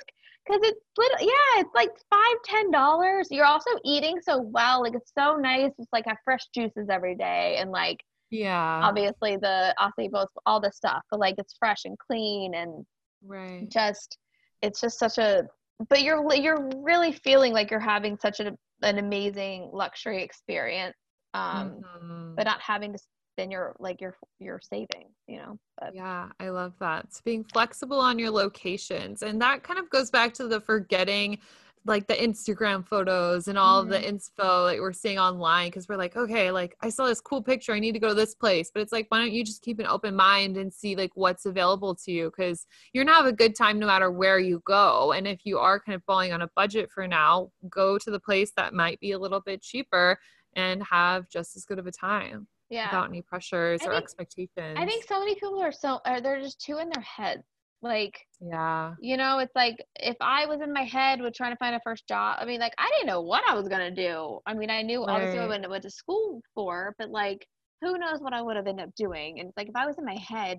because 0.47 0.61
it's 0.63 0.79
little 0.97 1.27
yeah 1.27 1.61
it's 1.61 1.75
like 1.75 1.91
five 2.09 2.35
ten 2.45 2.71
dollars. 2.71 3.27
You're 3.31 3.45
also 3.45 3.71
eating 3.83 4.19
so 4.21 4.39
well 4.39 4.81
like 4.81 4.93
it's 4.93 5.11
so 5.17 5.35
nice. 5.35 5.71
It's 5.77 5.89
like 5.91 6.05
have 6.07 6.17
fresh 6.23 6.45
juices 6.53 6.87
every 6.89 7.15
day 7.15 7.57
and 7.59 7.71
like 7.71 7.99
yeah. 8.29 8.81
obviously 8.83 9.37
the 9.37 9.73
acai 9.79 10.09
all 10.45 10.59
the 10.59 10.71
stuff 10.71 11.01
but 11.09 11.19
like 11.19 11.35
it's 11.37 11.55
fresh 11.57 11.85
and 11.85 11.97
clean 11.97 12.55
and 12.55 12.85
right. 13.25 13.69
just 13.69 14.17
it's 14.61 14.81
just 14.81 14.99
such 14.99 15.17
a 15.17 15.43
but 15.89 16.01
you're 16.01 16.33
you're 16.33 16.69
really 16.77 17.11
feeling 17.11 17.53
like 17.53 17.71
you're 17.71 17.79
having 17.79 18.17
such 18.17 18.39
a, 18.39 18.53
an 18.81 18.97
amazing 18.97 19.69
luxury 19.71 20.23
experience 20.23 20.95
um 21.33 21.81
mm-hmm. 21.81 22.35
but 22.35 22.45
not 22.45 22.59
having 22.61 22.91
to 22.91 22.99
then 23.37 23.51
you're 23.51 23.75
like 23.79 24.01
you're 24.01 24.17
you're 24.39 24.59
saving 24.61 25.05
you 25.27 25.37
know 25.37 25.57
but. 25.79 25.95
yeah 25.95 26.27
i 26.39 26.49
love 26.49 26.73
that 26.79 27.05
it's 27.05 27.21
being 27.21 27.43
flexible 27.43 27.99
on 27.99 28.19
your 28.19 28.31
locations 28.31 29.21
and 29.21 29.41
that 29.41 29.63
kind 29.63 29.79
of 29.79 29.89
goes 29.89 30.09
back 30.09 30.33
to 30.33 30.47
the 30.47 30.59
forgetting 30.59 31.37
like 31.85 32.05
the 32.07 32.15
instagram 32.15 32.85
photos 32.85 33.47
and 33.47 33.57
all 33.57 33.81
mm-hmm. 33.81 33.91
the 33.91 34.07
info 34.07 34.65
that 34.65 34.77
we're 34.79 34.91
seeing 34.91 35.19
online 35.19 35.69
because 35.69 35.87
we're 35.87 35.95
like 35.95 36.17
okay 36.17 36.51
like 36.51 36.75
i 36.81 36.89
saw 36.89 37.05
this 37.05 37.21
cool 37.21 37.41
picture 37.41 37.71
i 37.71 37.79
need 37.79 37.93
to 37.93 37.99
go 37.99 38.09
to 38.09 38.13
this 38.13 38.35
place 38.35 38.69
but 38.73 38.81
it's 38.81 38.91
like 38.91 39.05
why 39.09 39.19
don't 39.19 39.31
you 39.31 39.43
just 39.43 39.61
keep 39.61 39.79
an 39.79 39.85
open 39.85 40.13
mind 40.13 40.57
and 40.57 40.73
see 40.73 40.95
like 40.95 41.11
what's 41.13 41.45
available 41.45 41.95
to 41.95 42.11
you 42.11 42.25
because 42.35 42.65
you're 42.91 43.05
gonna 43.05 43.15
have 43.15 43.25
a 43.25 43.31
good 43.31 43.55
time 43.55 43.79
no 43.79 43.87
matter 43.87 44.11
where 44.11 44.39
you 44.39 44.61
go 44.65 45.13
and 45.13 45.27
if 45.27 45.45
you 45.45 45.57
are 45.59 45.79
kind 45.79 45.95
of 45.95 46.03
falling 46.03 46.33
on 46.33 46.41
a 46.41 46.49
budget 46.55 46.91
for 46.91 47.07
now 47.07 47.49
go 47.69 47.97
to 47.97 48.11
the 48.11 48.19
place 48.19 48.51
that 48.57 48.73
might 48.73 48.99
be 48.99 49.11
a 49.11 49.19
little 49.19 49.39
bit 49.39 49.61
cheaper 49.61 50.17
and 50.55 50.83
have 50.83 51.29
just 51.29 51.55
as 51.55 51.63
good 51.63 51.79
of 51.79 51.87
a 51.87 51.91
time 51.91 52.47
yeah 52.69 52.87
without 52.87 53.09
any 53.09 53.21
pressures 53.21 53.81
I 53.81 53.85
or 53.85 53.91
think, 53.91 54.03
expectations 54.03 54.77
i 54.77 54.85
think 54.85 55.05
so 55.05 55.19
many 55.19 55.35
people 55.35 55.61
are 55.61 55.71
so 55.71 55.99
are 56.05 56.21
they're 56.21 56.41
just 56.41 56.61
too 56.61 56.77
in 56.79 56.89
their 56.89 57.03
heads 57.03 57.43
like 57.81 58.19
yeah 58.41 58.93
you 58.99 59.17
know 59.17 59.39
it's 59.39 59.55
like 59.55 59.75
if 59.97 60.15
i 60.19 60.45
was 60.45 60.61
in 60.61 60.73
my 60.73 60.83
head 60.83 61.21
with 61.21 61.33
trying 61.33 61.51
to 61.51 61.57
find 61.57 61.75
a 61.75 61.81
first 61.83 62.07
job 62.07 62.37
i 62.39 62.45
mean 62.45 62.59
like 62.59 62.73
i 62.77 62.89
didn't 62.95 63.07
know 63.07 63.21
what 63.21 63.43
i 63.47 63.53
was 63.53 63.67
going 63.67 63.93
to 63.93 64.09
do 64.09 64.39
i 64.47 64.53
mean 64.53 64.69
i 64.69 64.81
knew 64.81 65.05
right. 65.05 65.13
obviously 65.13 65.39
what 65.39 65.63
i 65.63 65.67
went 65.67 65.83
to 65.83 65.89
school 65.89 66.41
for 66.55 66.95
but 66.97 67.09
like 67.09 67.45
who 67.81 67.97
knows 67.97 68.19
what 68.19 68.33
i 68.33 68.41
would 68.41 68.55
have 68.55 68.65
ended 68.65 68.87
up 68.87 68.95
doing 68.95 69.39
and 69.39 69.49
it's 69.49 69.57
like 69.57 69.69
if 69.69 69.75
i 69.75 69.85
was 69.85 69.97
in 69.99 70.05
my 70.05 70.17
head 70.27 70.57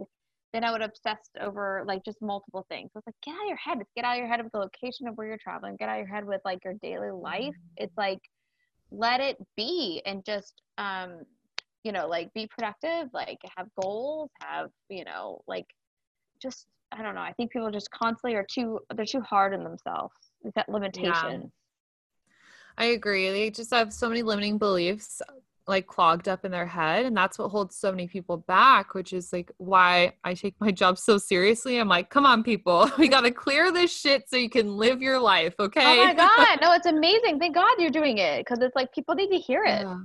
then 0.52 0.64
I 0.64 0.70
would 0.70 0.80
have 0.80 0.90
obsessed 0.90 1.36
over 1.40 1.84
like 1.86 2.04
just 2.04 2.22
multiple 2.22 2.64
things. 2.68 2.90
So 2.92 2.98
it's 2.98 3.06
like 3.06 3.14
get 3.22 3.34
out 3.34 3.42
of 3.42 3.48
your 3.48 3.56
head. 3.58 3.78
It's 3.80 3.90
get 3.94 4.04
out 4.04 4.12
of 4.12 4.18
your 4.18 4.28
head 4.28 4.42
with 4.42 4.52
the 4.52 4.58
location 4.58 5.06
of 5.06 5.14
where 5.16 5.26
you're 5.26 5.38
traveling. 5.42 5.76
Get 5.78 5.88
out 5.88 6.00
of 6.00 6.06
your 6.06 6.14
head 6.14 6.24
with 6.24 6.40
like 6.44 6.64
your 6.64 6.74
daily 6.82 7.10
life. 7.10 7.42
Mm-hmm. 7.42 7.84
It's 7.84 7.96
like 7.96 8.20
let 8.90 9.20
it 9.20 9.36
be 9.56 10.00
and 10.06 10.24
just 10.24 10.62
um 10.78 11.20
you 11.88 11.92
know 11.92 12.06
like 12.06 12.30
be 12.34 12.46
productive 12.46 13.08
like 13.14 13.38
have 13.56 13.66
goals 13.80 14.28
have 14.42 14.68
you 14.90 15.06
know 15.06 15.40
like 15.48 15.64
just 16.38 16.66
i 16.92 17.02
don't 17.02 17.14
know 17.14 17.22
i 17.22 17.32
think 17.32 17.50
people 17.50 17.70
just 17.70 17.90
constantly 17.90 18.36
are 18.36 18.44
too 18.44 18.78
they're 18.94 19.06
too 19.06 19.22
hard 19.22 19.54
on 19.54 19.64
themselves 19.64 20.14
with 20.42 20.54
that 20.54 20.68
limitation 20.68 21.50
I 22.80 22.84
agree. 22.84 23.28
They 23.30 23.50
just 23.50 23.72
have 23.72 23.92
so 23.92 24.08
many 24.08 24.22
limiting 24.22 24.56
beliefs 24.56 25.20
like 25.66 25.88
clogged 25.88 26.28
up 26.28 26.44
in 26.44 26.50
their 26.50 26.66
head 26.66 27.04
and 27.04 27.14
that's 27.16 27.38
what 27.38 27.50
holds 27.50 27.76
so 27.76 27.90
many 27.90 28.08
people 28.08 28.38
back 28.38 28.94
which 28.94 29.12
is 29.12 29.34
like 29.34 29.52
why 29.58 30.10
i 30.24 30.32
take 30.32 30.54
my 30.60 30.70
job 30.70 30.96
so 30.96 31.18
seriously 31.18 31.76
i'm 31.78 31.88
like 31.88 32.08
come 32.08 32.24
on 32.24 32.42
people 32.42 32.90
we 32.98 33.06
got 33.06 33.20
to 33.20 33.30
clear 33.30 33.70
this 33.70 33.94
shit 33.94 34.26
so 34.30 34.36
you 34.38 34.48
can 34.48 34.78
live 34.78 35.02
your 35.02 35.20
life 35.20 35.54
okay 35.60 35.84
oh 35.84 35.96
my 35.96 36.14
god 36.14 36.58
no 36.62 36.72
it's 36.72 36.86
amazing 36.86 37.38
thank 37.38 37.54
god 37.54 37.74
you're 37.78 37.90
doing 37.90 38.16
it 38.16 38.38
because 38.38 38.58
it's 38.62 38.74
like 38.74 38.90
people 38.94 39.14
need 39.14 39.28
to 39.28 39.36
hear 39.36 39.62
it 39.64 39.82
Yeah. 39.82 39.98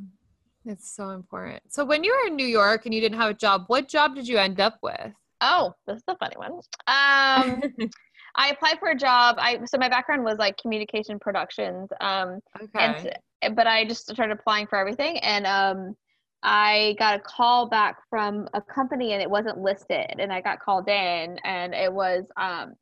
It's 0.65 0.95
so 0.95 1.09
important. 1.09 1.61
So 1.69 1.85
when 1.85 2.03
you 2.03 2.11
were 2.11 2.27
in 2.27 2.35
new 2.35 2.45
york 2.45 2.85
and 2.85 2.93
you 2.93 3.01
didn't 3.01 3.19
have 3.19 3.29
a 3.31 3.33
job 3.33 3.65
what 3.67 3.87
job 3.87 4.15
did 4.15 4.27
you 4.27 4.37
end 4.37 4.59
up 4.59 4.77
with? 4.81 5.11
Oh 5.41 5.73
this 5.87 5.97
is 5.97 6.03
a 6.07 6.17
funny 6.17 6.37
one. 6.37 6.53
Um 6.87 7.61
i 8.35 8.49
applied 8.49 8.79
for 8.79 8.89
a 8.89 8.95
job. 8.95 9.35
I 9.39 9.59
so 9.65 9.77
my 9.77 9.89
background 9.89 10.23
was 10.23 10.37
like 10.37 10.57
communication 10.57 11.19
productions 11.19 11.89
um 12.01 12.39
okay. 12.61 12.85
s- 13.07 13.51
but 13.55 13.67
I 13.67 13.85
just 13.85 14.09
started 14.09 14.37
applying 14.39 14.67
for 14.67 14.77
everything, 14.77 15.17
and 15.19 15.45
um, 15.45 15.95
I 16.43 16.95
got 16.99 17.15
a 17.15 17.19
call 17.19 17.67
back 17.67 17.97
from 18.09 18.47
a 18.53 18.61
company, 18.61 19.13
and 19.13 19.21
it 19.21 19.29
wasn't 19.29 19.57
listed, 19.59 20.15
and 20.19 20.31
I 20.31 20.41
got 20.41 20.59
called 20.59 20.87
in, 20.87 21.37
and 21.43 21.73
it 21.73 21.91
was 21.91 22.23
um, 22.37 22.73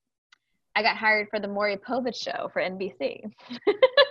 I 0.76 0.84
got 0.84 0.98
hired 0.98 1.28
for 1.30 1.40
the 1.40 1.48
Maury 1.48 1.78
Povich 1.78 2.16
show 2.16 2.50
for 2.54 2.62
NBC. 2.62 3.22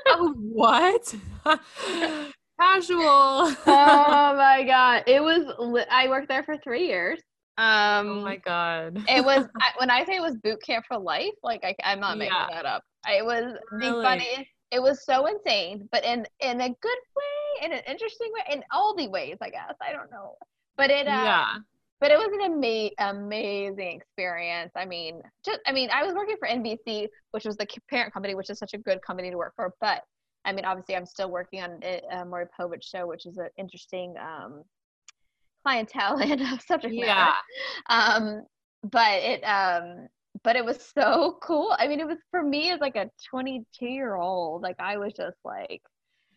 oh, 0.08 0.34
what 0.36 1.14
casual 2.60 3.00
oh 3.66 4.34
my 4.36 4.62
god, 4.66 5.04
it 5.06 5.22
was! 5.22 5.42
I 5.90 6.08
worked 6.08 6.28
there 6.28 6.42
for 6.44 6.56
three 6.58 6.86
years. 6.86 7.20
Um, 7.58 8.08
oh 8.08 8.20
my 8.22 8.36
god 8.36 8.96
it 9.08 9.22
was 9.24 9.46
when 9.78 9.90
I 9.90 10.04
say 10.04 10.16
it 10.16 10.22
was 10.22 10.36
boot 10.36 10.62
camp 10.64 10.84
for 10.88 10.98
life. 10.98 11.34
Like 11.42 11.60
I, 11.64 11.74
I'm 11.84 12.00
not 12.00 12.16
making 12.18 12.34
Yeah. 12.34 12.46
that 12.54 12.66
up. 12.66 12.82
It 13.08 13.24
was 13.24 13.54
Really? 13.70 13.96
the 13.96 14.02
funniest. 14.02 14.50
It 14.70 14.80
was 14.80 15.04
so 15.04 15.26
insane, 15.26 15.88
but 15.92 16.04
in 16.04 16.26
in 16.40 16.60
a 16.60 16.68
good 16.68 17.00
way, 17.16 17.66
in 17.66 17.72
an 17.72 17.80
interesting 17.86 18.30
way, 18.32 18.54
in 18.54 18.62
all 18.72 18.94
the 18.96 19.08
ways, 19.08 19.36
I 19.42 19.50
guess. 19.50 19.74
I 19.82 19.92
don't 19.92 20.10
know, 20.10 20.36
but 20.76 20.90
it. 20.90 21.06
Uh, 21.06 21.10
yeah 21.10 21.54
But 22.00 22.12
it 22.12 22.18
was 22.18 22.30
an 22.32 22.52
ama- 22.52 23.10
amazing 23.10 23.96
experience. 24.00 24.72
I 24.76 24.86
mean, 24.86 25.20
just 25.44 25.60
I 25.66 25.72
mean, 25.72 25.90
I 25.92 26.02
was 26.04 26.14
working 26.14 26.36
for 26.38 26.48
NBC, 26.48 27.08
which 27.32 27.44
was 27.44 27.56
the 27.56 27.66
parent 27.90 28.12
company, 28.14 28.34
which 28.34 28.48
is 28.48 28.58
such 28.58 28.72
a 28.74 28.78
good 28.78 29.02
company 29.02 29.30
to 29.30 29.36
work 29.36 29.52
for. 29.56 29.74
But 29.80 30.02
I 30.44 30.52
mean, 30.52 30.64
obviously, 30.64 30.96
I'm 30.96 31.06
still 31.06 31.30
working 31.30 31.62
on 31.62 31.82
it, 31.82 32.04
uh, 32.12 32.24
Maury 32.24 32.46
Povich 32.58 32.82
show, 32.82 33.06
which 33.06 33.26
is 33.26 33.36
an 33.36 33.48
interesting 33.58 34.14
um, 34.18 34.64
clientele 35.62 36.18
and 36.22 36.40
subject 36.62 36.94
matter. 36.94 37.06
Yeah. 37.06 37.32
Um 37.88 38.42
but 38.82 39.22
it 39.22 39.42
um 39.42 40.08
but 40.42 40.56
it 40.56 40.64
was 40.64 40.90
so 40.94 41.38
cool. 41.42 41.74
I 41.78 41.86
mean 41.86 42.00
it 42.00 42.06
was 42.06 42.18
for 42.30 42.42
me 42.42 42.70
as 42.70 42.80
like 42.80 42.96
a 42.96 43.10
22 43.28 43.86
year 43.86 44.16
old 44.16 44.62
like 44.62 44.76
i 44.78 44.96
was 44.96 45.12
just 45.12 45.36
like 45.44 45.82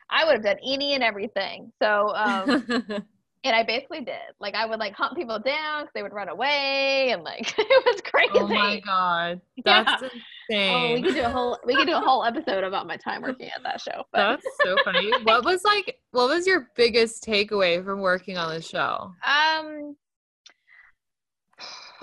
i 0.10 0.26
would 0.26 0.34
have 0.34 0.44
done 0.44 0.58
any 0.66 0.94
and 0.94 1.04
everything. 1.04 1.72
So 1.82 2.14
um 2.16 2.66
and 3.44 3.56
i 3.56 3.64
basically 3.64 4.02
did 4.02 4.16
like 4.40 4.56
i 4.56 4.66
would 4.66 4.80
like 4.80 4.94
hunt 4.94 5.16
people 5.16 5.40
down 5.40 5.82
because 5.84 5.94
they 5.94 6.04
would 6.04 6.14
run 6.14 6.30
away 6.30 7.12
and 7.12 7.24
like 7.24 7.54
it 7.58 7.86
was 7.86 8.02
crazy 8.02 8.32
oh 8.36 8.48
my 8.48 8.80
god 8.86 9.42
that's 9.66 10.04
insane. 10.50 10.74
Oh, 10.74 10.94
we 10.94 11.02
could 11.02 11.16
do 11.16 11.24
a 11.24 11.30
whole 11.30 11.60
we 11.66 11.76
could 11.76 11.88
do 11.88 11.96
a 11.96 12.00
whole 12.02 12.24
episode 12.24 12.64
about 12.64 12.88
my 12.88 12.98
time 12.98 13.22
working 13.22 13.48
at 13.48 13.64
that 13.64 13.82
show 13.82 14.04
but 14.12 14.38
That's 14.42 14.48
so 14.64 14.76
funny. 14.84 15.12
What 15.24 15.46
was 15.46 15.64
like 15.64 16.00
what 16.12 16.30
was 16.30 16.46
your 16.46 16.70
biggest 16.76 17.24
takeaway 17.24 17.84
from 17.84 18.00
working 18.00 18.38
on 18.38 18.54
the 18.54 18.62
show? 18.62 19.12
Um, 19.26 19.96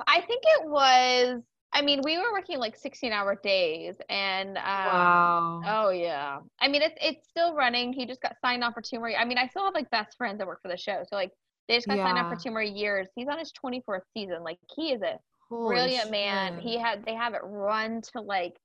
I 0.06 0.20
think 0.22 0.42
it 0.44 0.68
was. 0.68 1.42
I 1.72 1.82
mean, 1.82 2.00
we 2.04 2.18
were 2.18 2.32
working 2.32 2.58
like 2.58 2.76
16 2.76 3.12
hour 3.12 3.34
days, 3.36 3.96
and 4.08 4.56
um, 4.58 4.64
Wow. 4.64 5.62
oh 5.66 5.90
yeah. 5.90 6.38
I 6.60 6.68
mean, 6.68 6.82
it's 6.82 6.96
it's 7.00 7.28
still 7.28 7.54
running. 7.54 7.92
He 7.92 8.06
just 8.06 8.20
got 8.20 8.34
signed 8.40 8.64
on 8.64 8.72
for 8.72 8.80
two 8.82 8.98
more. 8.98 9.08
Years. 9.08 9.20
I 9.22 9.24
mean, 9.24 9.38
I 9.38 9.46
still 9.46 9.64
have 9.64 9.74
like 9.74 9.88
best 9.90 10.16
friends 10.16 10.38
that 10.38 10.46
work 10.46 10.60
for 10.62 10.68
the 10.68 10.76
show, 10.76 11.02
so 11.08 11.14
like 11.16 11.30
they 11.68 11.76
just 11.76 11.86
got 11.86 11.98
signed 11.98 12.18
on 12.18 12.28
for 12.28 12.36
two 12.42 12.50
more 12.50 12.62
years. 12.62 13.06
He's 13.14 13.28
on 13.28 13.38
his 13.38 13.52
24th 13.64 14.00
season. 14.16 14.42
Like 14.42 14.58
he 14.74 14.92
is 14.92 15.02
a 15.02 15.18
Holy 15.48 15.74
brilliant 15.74 16.10
man. 16.10 16.58
He 16.58 16.78
had 16.78 17.04
they 17.04 17.14
have 17.14 17.34
it 17.34 17.40
run 17.44 18.02
to 18.12 18.20
like 18.20 18.56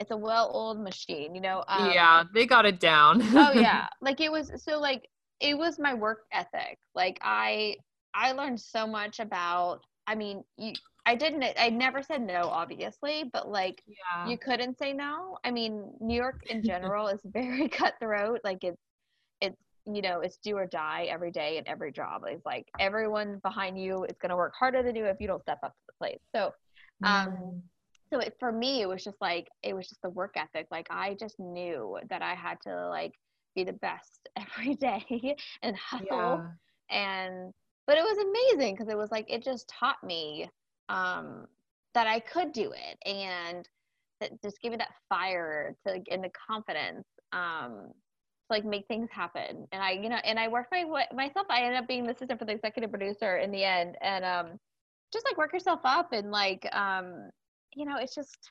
it's 0.00 0.10
a 0.10 0.16
well-oiled 0.16 0.80
machine, 0.80 1.34
you 1.34 1.40
know. 1.40 1.62
Um, 1.68 1.90
yeah, 1.90 2.24
they 2.34 2.46
got 2.46 2.66
it 2.66 2.80
down. 2.80 3.22
oh 3.36 3.52
yeah 3.54 3.86
like 4.00 4.20
it 4.20 4.30
was 4.30 4.50
so 4.56 4.78
like 4.78 5.08
it 5.40 5.56
was 5.56 5.78
my 5.78 5.92
work 5.94 6.20
ethic 6.32 6.78
like 6.94 7.18
i 7.22 7.76
i 8.14 8.32
learned 8.32 8.60
so 8.60 8.86
much 8.86 9.18
about 9.20 9.80
i 10.06 10.14
mean 10.14 10.42
you 10.56 10.72
i 11.06 11.14
didn't 11.14 11.44
i 11.58 11.68
never 11.68 12.02
said 12.02 12.22
no 12.22 12.42
obviously 12.44 13.24
but 13.32 13.48
like 13.48 13.82
yeah. 13.86 14.28
you 14.28 14.38
couldn't 14.38 14.78
say 14.78 14.92
no 14.92 15.36
i 15.44 15.50
mean 15.50 15.90
new 16.00 16.16
york 16.16 16.42
in 16.48 16.62
general 16.64 17.08
is 17.08 17.20
very 17.24 17.68
cutthroat 17.80 18.40
like 18.44 18.62
it's 18.62 18.80
it's 19.40 19.56
you 19.86 20.00
know 20.00 20.20
it's 20.20 20.38
do 20.38 20.56
or 20.56 20.66
die 20.66 21.06
every 21.10 21.30
day 21.32 21.58
in 21.58 21.66
every 21.68 21.90
job 21.90 22.22
it's 22.26 22.46
like 22.46 22.68
everyone 22.78 23.40
behind 23.42 23.80
you 23.80 24.04
is 24.04 24.16
going 24.20 24.30
to 24.30 24.36
work 24.36 24.54
harder 24.56 24.82
than 24.82 24.94
you 24.94 25.04
if 25.06 25.16
you 25.20 25.26
don't 25.26 25.42
step 25.42 25.58
up 25.64 25.72
to 25.72 25.80
the 25.88 25.92
plate 25.98 26.20
so 26.34 26.52
um 27.04 27.28
Mm. 27.30 27.62
so 28.12 28.20
it, 28.20 28.36
for 28.38 28.52
me 28.52 28.80
it 28.82 28.88
was 28.88 29.02
just 29.02 29.20
like 29.20 29.48
it 29.62 29.74
was 29.74 29.88
just 29.88 30.02
the 30.02 30.10
work 30.10 30.34
ethic 30.36 30.66
like 30.70 30.86
i 30.90 31.14
just 31.18 31.38
knew 31.40 31.98
that 32.10 32.22
i 32.22 32.34
had 32.34 32.60
to 32.62 32.88
like 32.88 33.12
be 33.56 33.64
the 33.64 33.72
best 33.72 34.28
every 34.36 34.76
day 34.76 35.36
and 35.62 35.76
hustle 35.76 36.06
yeah. 36.90 37.26
and 37.26 37.52
but 37.86 37.98
it 37.98 38.04
was 38.04 38.18
amazing 38.18 38.74
because 38.74 38.88
it 38.88 38.96
was 38.96 39.10
like 39.10 39.26
it 39.28 39.42
just 39.42 39.66
taught 39.68 40.02
me 40.04 40.48
um 40.88 41.46
that 41.94 42.06
i 42.06 42.18
could 42.20 42.52
do 42.52 42.72
it 42.72 42.98
and 43.08 43.68
that 44.20 44.30
just 44.42 44.60
gave 44.60 44.72
me 44.72 44.76
that 44.76 44.94
fire 45.08 45.74
to 45.86 46.00
and 46.10 46.22
the 46.24 46.30
confidence 46.48 47.06
um 47.32 47.88
to 47.88 48.56
like 48.56 48.64
make 48.64 48.86
things 48.86 49.08
happen. 49.10 49.66
And 49.72 49.82
i 49.82 49.92
you 49.92 50.08
know 50.08 50.20
and 50.24 50.38
i 50.38 50.48
worked 50.48 50.72
my 50.72 50.84
way 50.84 51.06
myself 51.14 51.46
i 51.50 51.62
ended 51.62 51.80
up 51.80 51.88
being 51.88 52.04
the 52.04 52.12
assistant 52.12 52.38
for 52.38 52.44
the 52.44 52.52
executive 52.52 52.90
producer 52.90 53.38
in 53.38 53.50
the 53.50 53.64
end 53.64 53.96
and 54.00 54.24
um 54.24 54.58
just 55.12 55.26
like 55.26 55.36
work 55.36 55.52
yourself 55.52 55.80
up 55.84 56.12
and 56.12 56.30
like 56.30 56.66
um 56.74 57.30
you 57.74 57.84
know 57.84 57.96
it's 57.98 58.14
just 58.14 58.50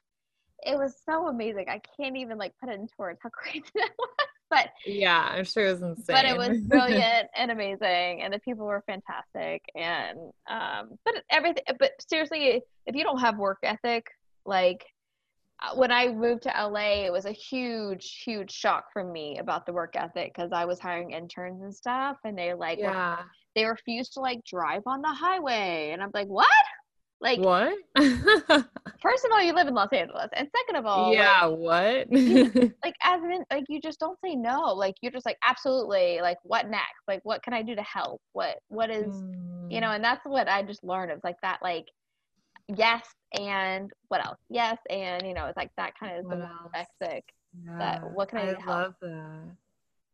it 0.64 0.78
was 0.78 0.96
so 1.06 1.28
amazing. 1.28 1.66
I 1.70 1.82
can't 1.98 2.18
even 2.18 2.38
like 2.38 2.54
put 2.60 2.70
it 2.70 2.80
into 2.80 2.94
words 2.98 3.20
how 3.22 3.30
crazy 3.34 3.64
that 3.76 3.92
was 3.98 4.10
but 4.52 4.68
Yeah, 4.86 5.28
I'm 5.32 5.45
sure 5.45 5.66
it 5.66 5.72
was 5.72 5.82
insane. 5.82 6.06
but 6.16 6.26
it 6.26 6.38
was 6.38 6.60
brilliant 6.74 7.28
and 7.36 7.49
amazing 7.49 8.22
and 8.22 8.32
the 8.34 8.39
people 8.39 8.66
were 8.68 8.84
fantastic 8.86 9.64
and 9.76 10.20
um 10.49 10.89
but 11.06 11.16
everything 11.32 11.64
but 11.80 11.91
seriously 12.08 12.62
if 12.86 12.95
you 12.95 13.04
don't 13.04 13.20
have 13.20 13.38
work 13.38 13.58
ethic 13.64 14.06
like 14.45 14.86
uh, 15.64 15.76
when 15.76 15.91
i 15.91 16.08
moved 16.08 16.43
to 16.43 16.49
la 16.68 16.80
it 17.06 17.12
was 17.12 17.26
a 17.26 17.32
huge 17.32 18.22
huge 18.26 18.52
shock 18.52 18.86
for 18.93 19.04
me 19.04 19.38
about 19.39 19.66
the 19.66 19.74
work 19.74 19.95
ethic 19.95 20.34
because 20.36 20.52
i 20.52 20.66
was 20.66 20.80
hiring 20.80 21.12
interns 21.12 21.62
and 21.64 21.74
stuff 21.74 22.18
and 22.26 22.38
they 22.38 22.54
like 22.54 22.78
were- 22.80 22.84
yeah. 22.86 23.20
they 23.56 23.66
refused 23.66 24.14
to 24.14 24.20
like 24.20 24.43
drive 24.45 24.82
on 24.86 25.02
the 25.02 25.08
highway 25.26 25.91
and 25.93 26.02
i'm 26.04 26.12
like 26.14 26.28
what 26.28 26.47
like 27.22 27.40
what? 27.40 27.74
first 27.98 29.26
of 29.26 29.32
all 29.32 29.42
you 29.42 29.54
live 29.54 29.68
in 29.68 29.74
los 29.74 29.90
angeles 29.94 30.30
and 30.34 30.48
second 30.58 30.76
of 30.76 30.86
all 30.86 31.10
like, 31.10 31.18
yeah, 31.18 31.46
what? 31.46 32.08
like 32.84 32.96
as 33.04 33.22
an 33.24 33.44
like 33.52 33.64
you 33.70 33.80
just 33.80 34.00
don't 34.00 34.18
say 34.24 34.36
no 34.36 34.74
like 34.74 34.96
you're 35.02 35.12
just 35.12 35.26
like 35.26 35.38
absolutely 35.48 36.20
like 36.22 36.38
what 36.44 36.70
next 36.70 37.02
like 37.08 37.20
what 37.24 37.42
can 37.44 37.54
i 37.54 37.62
do 37.62 37.76
to 37.76 37.84
help 37.84 38.22
what 38.34 38.58
what 38.70 38.90
is 38.90 39.14
you 39.70 39.78
Mm. 39.78 39.82
know 39.82 39.92
and 39.92 40.04
that's 40.04 40.20
what 40.26 40.50
i 40.50 40.62
just 40.62 40.84
learned 40.84 41.12
it 41.12 41.14
was 41.14 41.24
like 41.24 41.40
that 41.44 41.60
like 41.64 41.86
yes 42.76 43.06
and 43.40 43.90
what 44.10 44.26
else 44.26 44.38
yes 44.50 44.78
and 44.90 45.26
you 45.26 45.34
know 45.34 45.46
it's 45.46 45.56
like 45.58 45.72
that 45.78 45.94
kind 45.98 46.18
of 46.18 46.30
the 46.30 46.38
else? 46.46 46.88
ethic 47.02 47.24
Yeah, 47.66 47.78
that- 47.80 48.12
what 48.12 48.28
can 48.30 48.40
I 48.40 48.46
do 48.48 48.56
to 48.56 48.62
help? 48.62 48.96
that. 49.02 49.56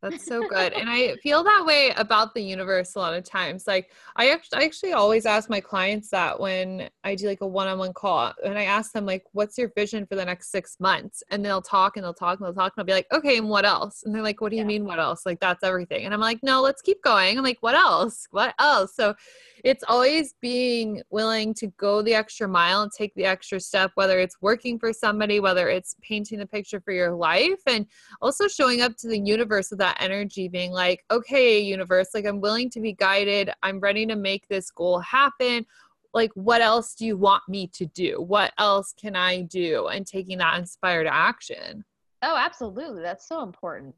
That's 0.00 0.24
so 0.24 0.44
good. 0.44 0.72
and 0.74 0.88
I 0.88 1.16
feel 1.16 1.42
that 1.42 1.64
way 1.66 1.90
about 1.96 2.32
the 2.32 2.40
universe 2.40 2.94
a 2.94 3.00
lot 3.00 3.14
of 3.14 3.24
times. 3.24 3.66
Like 3.66 3.90
I 4.14 4.30
actually 4.30 4.60
I 4.60 4.64
actually 4.64 4.92
always 4.92 5.26
ask 5.26 5.50
my 5.50 5.60
clients 5.60 6.08
that 6.10 6.38
when 6.38 6.88
I 7.02 7.16
do 7.16 7.26
like 7.26 7.40
a 7.40 7.46
one-on-one 7.48 7.94
call 7.94 8.32
and 8.44 8.56
I 8.56 8.62
ask 8.62 8.92
them 8.92 9.04
like 9.06 9.24
what's 9.32 9.58
your 9.58 9.72
vision 9.74 10.06
for 10.06 10.14
the 10.14 10.24
next 10.24 10.52
6 10.52 10.76
months 10.78 11.24
and 11.30 11.44
they'll 11.44 11.60
talk 11.62 11.96
and 11.96 12.04
they'll 12.04 12.14
talk 12.14 12.38
and 12.38 12.46
they'll 12.46 12.54
talk 12.54 12.74
and 12.76 12.82
I'll 12.82 12.86
be 12.86 12.92
like, 12.92 13.08
"Okay, 13.12 13.38
and 13.38 13.48
what 13.48 13.64
else?" 13.64 14.04
And 14.04 14.14
they're 14.14 14.22
like, 14.22 14.40
"What 14.40 14.50
do 14.50 14.56
you 14.56 14.62
Yeah. 14.62 14.66
mean 14.66 14.84
what 14.84 15.00
else?" 15.00 15.26
Like 15.26 15.40
that's 15.40 15.64
everything. 15.64 16.04
And 16.04 16.14
I'm 16.14 16.20
like, 16.20 16.44
"No, 16.44 16.62
let's 16.62 16.80
keep 16.82 17.02
going." 17.02 17.36
I'm 17.36 17.42
like, 17.44 17.58
"What 17.60 17.74
else? 17.74 18.28
What 18.30 18.54
else?" 18.60 18.94
So 18.94 19.16
it's 19.64 19.84
always 19.88 20.34
being 20.40 21.02
willing 21.10 21.54
to 21.54 21.68
go 21.78 22.02
the 22.02 22.14
extra 22.14 22.48
mile 22.48 22.82
and 22.82 22.92
take 22.96 23.14
the 23.14 23.24
extra 23.24 23.60
step 23.60 23.90
whether 23.94 24.18
it's 24.18 24.36
working 24.40 24.78
for 24.78 24.92
somebody, 24.92 25.40
whether 25.40 25.68
it's 25.68 25.96
painting 26.02 26.38
the 26.38 26.46
picture 26.46 26.80
for 26.80 26.92
your 26.92 27.12
life 27.12 27.60
and 27.66 27.86
also 28.20 28.48
showing 28.48 28.80
up 28.80 28.96
to 28.96 29.08
the 29.08 29.18
universe 29.18 29.70
with 29.70 29.78
that 29.78 29.96
energy 30.00 30.48
being 30.48 30.70
like 30.72 31.04
okay 31.10 31.58
universe 31.58 32.08
like 32.14 32.26
i'm 32.26 32.40
willing 32.40 32.70
to 32.70 32.80
be 32.80 32.92
guided. 32.92 33.50
I'm 33.62 33.80
ready 33.80 34.06
to 34.06 34.16
make 34.16 34.46
this 34.48 34.70
goal 34.70 35.00
happen. 35.00 35.66
Like 36.14 36.30
what 36.34 36.60
else 36.60 36.94
do 36.94 37.04
you 37.06 37.16
want 37.16 37.42
me 37.48 37.66
to 37.74 37.86
do? 37.86 38.22
What 38.22 38.52
else 38.58 38.94
can 38.98 39.16
i 39.16 39.42
do? 39.42 39.88
And 39.88 40.06
taking 40.06 40.38
that 40.38 40.58
inspired 40.58 41.06
action. 41.06 41.84
Oh 42.22 42.36
absolutely. 42.36 43.02
That's 43.02 43.28
so 43.28 43.42
important. 43.42 43.94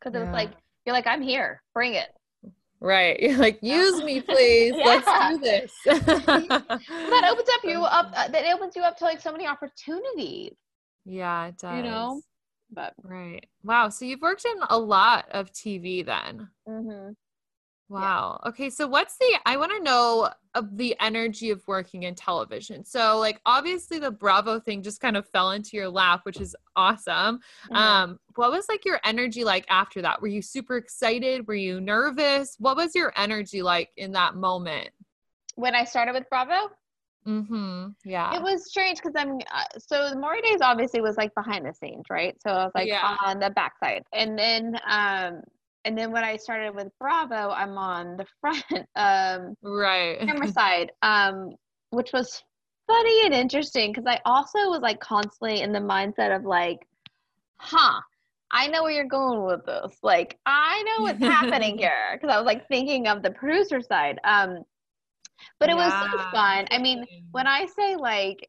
Because 0.00 0.14
Yeah. 0.14 0.24
it's 0.24 0.32
like 0.32 0.50
you're 0.86 0.94
like 0.94 1.06
i'm 1.06 1.22
here. 1.22 1.62
Bring 1.74 1.94
it 1.94 2.08
right. 2.82 3.18
You're 3.20 3.38
like 3.38 3.58
use 3.62 4.02
me 4.02 4.20
please. 4.20 4.74
Let's 4.84 5.08
do 5.30 5.38
this. 5.38 5.72
That 5.86 7.28
opens 7.30 7.48
up 7.54 7.60
you 7.64 7.82
up 7.82 8.12
uh, 8.16 8.28
that 8.28 8.54
opens 8.54 8.76
you 8.76 8.82
up 8.82 8.96
to 8.98 9.04
like 9.04 9.20
so 9.20 9.32
many 9.32 9.46
opportunities. 9.46 10.54
Yeah 11.04 11.46
it 11.46 11.58
does 11.58 11.76
you 11.76 11.82
know? 11.82 12.20
but 12.70 12.94
right. 13.02 13.44
Wow. 13.62 13.88
So 13.90 14.04
you've 14.04 14.22
worked 14.22 14.44
in 14.44 14.60
a 14.70 14.78
lot 14.78 15.26
of 15.30 15.52
tv 15.52 16.04
then. 16.04 16.48
Mhm. 16.68 17.14
Wow. 17.92 18.40
Okay. 18.46 18.70
So, 18.70 18.86
what's 18.86 19.16
the, 19.18 19.38
I 19.46 19.56
want 19.56 19.72
to 19.72 19.82
know 19.82 20.30
of 20.54 20.76
the 20.76 20.96
energy 21.00 21.50
of 21.50 21.62
working 21.66 22.02
in 22.04 22.14
television. 22.14 22.84
So, 22.84 23.18
like, 23.18 23.40
obviously, 23.46 23.98
the 23.98 24.10
Bravo 24.10 24.60
thing 24.60 24.82
just 24.82 25.00
kind 25.00 25.16
of 25.16 25.28
fell 25.28 25.52
into 25.52 25.76
your 25.76 25.88
lap, 25.88 26.20
which 26.24 26.40
is 26.40 26.54
awesome. 26.76 27.40
Mhm. 27.70 27.76
Um, 27.76 28.18
what 28.34 28.50
was 28.50 28.66
like 28.68 28.84
your 28.84 29.00
energy 29.04 29.44
like 29.44 29.64
after 29.68 30.02
that? 30.02 30.20
Were 30.20 30.28
you 30.28 30.42
super 30.42 30.76
excited? 30.76 31.46
Were 31.46 31.54
you 31.54 31.80
nervous? 31.80 32.56
What 32.58 32.76
was 32.76 32.94
your 32.94 33.12
energy 33.16 33.62
like 33.62 33.90
in 33.96 34.12
that 34.12 34.34
moment? 34.36 34.90
when 35.56 35.74
i 35.74 35.84
started 35.84 36.14
with 36.14 36.24
bravo 36.30 36.70
Mm-hmm. 37.26 37.88
Yeah. 38.04 38.34
It 38.34 38.42
was 38.42 38.66
strange 38.66 38.98
because 38.98 39.12
I'm 39.16 39.36
uh, 39.52 39.64
so 39.78 40.10
the 40.10 40.18
Maury 40.18 40.40
days 40.42 40.60
obviously 40.60 41.00
was 41.00 41.16
like 41.16 41.32
behind 41.36 41.64
the 41.64 41.72
scenes, 41.72 42.06
right? 42.10 42.34
So 42.42 42.50
I 42.50 42.64
was 42.64 42.72
like 42.74 42.88
Yeah. 42.88 43.16
on 43.24 43.38
the 43.38 43.50
backside, 43.50 44.02
and 44.12 44.36
then 44.36 44.76
um 44.88 45.40
and 45.84 45.96
then 45.96 46.12
when 46.12 46.24
I 46.24 46.36
started 46.36 46.74
with 46.74 46.88
Bravo, 46.98 47.50
I'm 47.50 47.76
on 47.76 48.16
the 48.16 48.26
front 48.40 48.64
um 48.96 49.54
right. 49.62 50.18
camera 50.20 50.48
side, 50.52 50.92
um 51.02 51.50
which 51.90 52.12
was 52.12 52.42
funny 52.86 53.24
and 53.26 53.34
interesting 53.34 53.92
because 53.92 54.06
I 54.06 54.20
also 54.24 54.58
was 54.70 54.80
like 54.80 55.00
constantly 55.00 55.60
in 55.60 55.72
the 55.72 55.78
mindset 55.78 56.34
of 56.34 56.44
like, 56.44 56.86
huh. 57.56 58.00
I 58.54 58.66
know 58.66 58.82
where 58.82 58.92
you're 58.92 59.06
going 59.06 59.44
with 59.44 59.64
this. 59.64 59.96
Like, 60.02 60.38
I 60.44 60.82
know 60.82 61.04
what's 61.04 61.20
happening 61.20 61.78
here 61.78 62.10
because 62.12 62.30
I 62.30 62.36
was 62.36 62.44
like 62.44 62.68
thinking 62.68 63.08
of 63.08 63.22
the 63.22 63.30
producer 63.30 63.80
side. 63.80 64.18
Um, 64.24 64.58
but 65.58 65.70
it 65.70 65.74
was 65.74 65.90
so 65.90 66.18
fun. 66.30 66.66
I 66.70 66.78
mean, 66.78 67.06
when 67.32 67.46
I 67.46 67.66
say 67.66 67.96
like, 67.96 68.46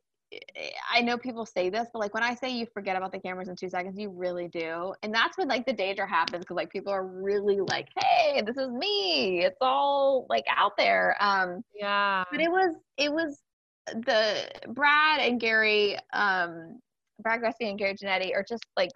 I 0.91 1.01
know 1.01 1.17
people 1.17 1.45
say 1.45 1.69
this, 1.69 1.87
but 1.91 1.99
like 1.99 2.13
when 2.13 2.23
I 2.23 2.35
say 2.35 2.49
you 2.49 2.65
forget 2.73 2.95
about 2.95 3.11
the 3.11 3.19
cameras 3.19 3.47
in 3.49 3.55
two 3.55 3.69
seconds, 3.69 3.97
you 3.97 4.09
really 4.09 4.47
do. 4.47 4.93
And 5.03 5.13
that's 5.13 5.37
when 5.37 5.47
like 5.47 5.65
the 5.65 5.73
danger 5.73 6.05
happens 6.05 6.43
because 6.43 6.55
like 6.55 6.71
people 6.71 6.91
are 6.91 7.05
really 7.05 7.59
like, 7.61 7.89
hey, 7.97 8.41
this 8.45 8.57
is 8.57 8.69
me. 8.69 9.43
It's 9.43 9.57
all 9.61 10.25
like 10.29 10.45
out 10.55 10.73
there. 10.77 11.15
Um, 11.19 11.63
yeah. 11.75 12.23
but 12.31 12.41
it 12.41 12.49
was, 12.51 12.75
it 12.97 13.11
was 13.11 13.39
the 13.87 14.49
Brad 14.69 15.19
and 15.19 15.39
Gary, 15.39 15.97
um, 16.13 16.79
Brad 17.21 17.41
Goreski 17.41 17.69
and 17.69 17.77
Gary 17.77 17.95
Janetti 17.95 18.33
are 18.35 18.45
just 18.47 18.65
like 18.77 18.91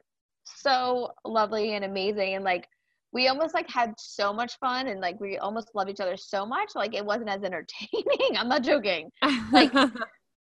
so 0.45 1.11
lovely 1.25 1.73
and 1.73 1.85
amazing. 1.85 2.35
And 2.35 2.43
like, 2.43 2.67
we 3.13 3.29
almost 3.29 3.53
like 3.53 3.69
had 3.69 3.93
so 3.97 4.33
much 4.33 4.59
fun 4.59 4.87
and 4.87 4.99
like 4.99 5.19
we 5.19 5.37
almost 5.37 5.69
love 5.73 5.89
each 5.89 6.01
other 6.01 6.17
so 6.17 6.45
much. 6.45 6.71
Like 6.75 6.93
it 6.93 7.05
wasn't 7.05 7.29
as 7.29 7.41
entertaining. 7.43 8.37
I'm 8.37 8.49
not 8.49 8.63
joking 8.63 9.09
like- 9.51 9.73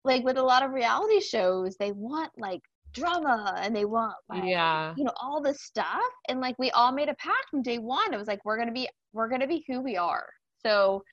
like 0.06 0.24
with 0.24 0.38
a 0.38 0.44
lot 0.44 0.64
of 0.64 0.72
reality 0.72 1.20
shows, 1.22 1.76
they 1.78 1.92
want 1.92 2.32
like 2.38 2.62
drama 2.94 3.56
and 3.62 3.76
they 3.76 3.86
want 3.86 4.16
like 4.30 4.44
yeah. 4.46 4.94
you 4.98 5.04
know 5.04 5.14
all 5.22 5.42
this 5.42 5.64
stuff. 5.64 6.02
And 6.30 6.40
like 6.42 6.56
we 6.60 6.72
all 6.72 6.92
made 6.92 7.10
a 7.10 7.16
pact 7.16 7.50
from 7.52 7.62
day 7.64 7.80
one. 7.80 8.14
It 8.14 8.18
was 8.18 8.28
like 8.28 8.46
we're 8.46 8.58
gonna 8.58 8.72
be 8.72 8.90
we're 9.14 9.30
gonna 9.30 9.48
be 9.48 9.66
who 9.68 9.82
we 9.82 9.98
are. 9.98 10.28
So 10.66 11.04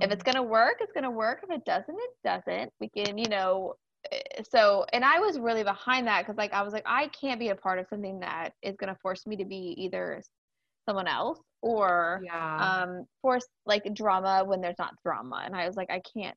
if 0.00 0.10
it's 0.10 0.22
gonna 0.22 0.42
work, 0.42 0.76
it's 0.80 0.92
gonna 0.92 1.10
work. 1.10 1.40
If 1.42 1.50
it 1.50 1.64
doesn't, 1.64 1.94
it 1.96 2.10
doesn't. 2.24 2.72
We 2.80 2.88
can 2.90 3.18
you 3.18 3.28
know. 3.28 3.74
eh, 4.12 4.42
So 4.50 4.84
and 4.92 5.04
I 5.04 5.20
was 5.20 5.38
really 5.38 5.64
behind 5.64 6.06
that 6.08 6.22
because 6.22 6.36
like 6.38 6.52
I 6.52 6.62
was 6.62 6.72
like 6.72 6.84
I 6.86 7.08
can't 7.08 7.40
be 7.40 7.50
a 7.50 7.56
part 7.56 7.78
of 7.78 7.86
something 7.88 8.20
that 8.20 8.50
is 8.62 8.76
gonna 8.78 8.96
force 9.02 9.26
me 9.26 9.36
to 9.36 9.44
be 9.44 9.74
either 9.78 10.22
someone 10.88 11.06
else 11.08 11.40
or 11.62 12.22
yeah. 12.24 12.82
um 12.82 13.04
force 13.22 13.46
like 13.66 13.82
drama 13.94 14.42
when 14.44 14.60
there's 14.60 14.78
not 14.78 14.94
drama 15.04 15.42
and 15.44 15.54
i 15.54 15.66
was 15.66 15.76
like 15.76 15.90
i 15.90 16.00
can't 16.14 16.36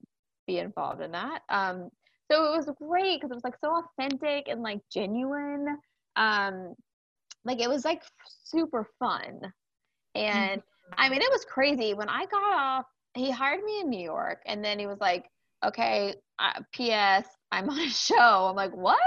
be 0.51 0.59
involved 0.59 1.01
in 1.01 1.11
that. 1.11 1.41
Um 1.49 1.89
so 2.31 2.53
it 2.53 2.57
was 2.57 2.69
great 2.77 3.19
because 3.19 3.31
it 3.31 3.35
was 3.35 3.43
like 3.43 3.59
so 3.63 3.83
authentic 3.83 4.47
and 4.47 4.61
like 4.61 4.79
genuine. 4.91 5.77
Um 6.15 6.75
like 7.45 7.61
it 7.61 7.69
was 7.69 7.85
like 7.85 8.03
super 8.43 8.87
fun. 8.99 9.39
And 10.15 10.61
i 10.97 11.09
mean 11.09 11.21
it 11.21 11.31
was 11.31 11.45
crazy. 11.45 11.93
When 11.93 12.09
i 12.09 12.25
got 12.25 12.53
off 12.53 12.85
he 13.15 13.31
hired 13.31 13.63
me 13.63 13.81
in 13.81 13.89
new 13.89 14.03
york 14.03 14.39
and 14.45 14.63
then 14.63 14.79
he 14.79 14.87
was 14.87 14.99
like 15.01 15.25
okay 15.65 16.15
uh, 16.39 16.59
ps 16.73 17.27
i'm 17.51 17.69
on 17.73 17.79
a 17.79 17.89
show. 17.89 18.47
I'm 18.49 18.55
like 18.55 18.75
what? 18.75 18.99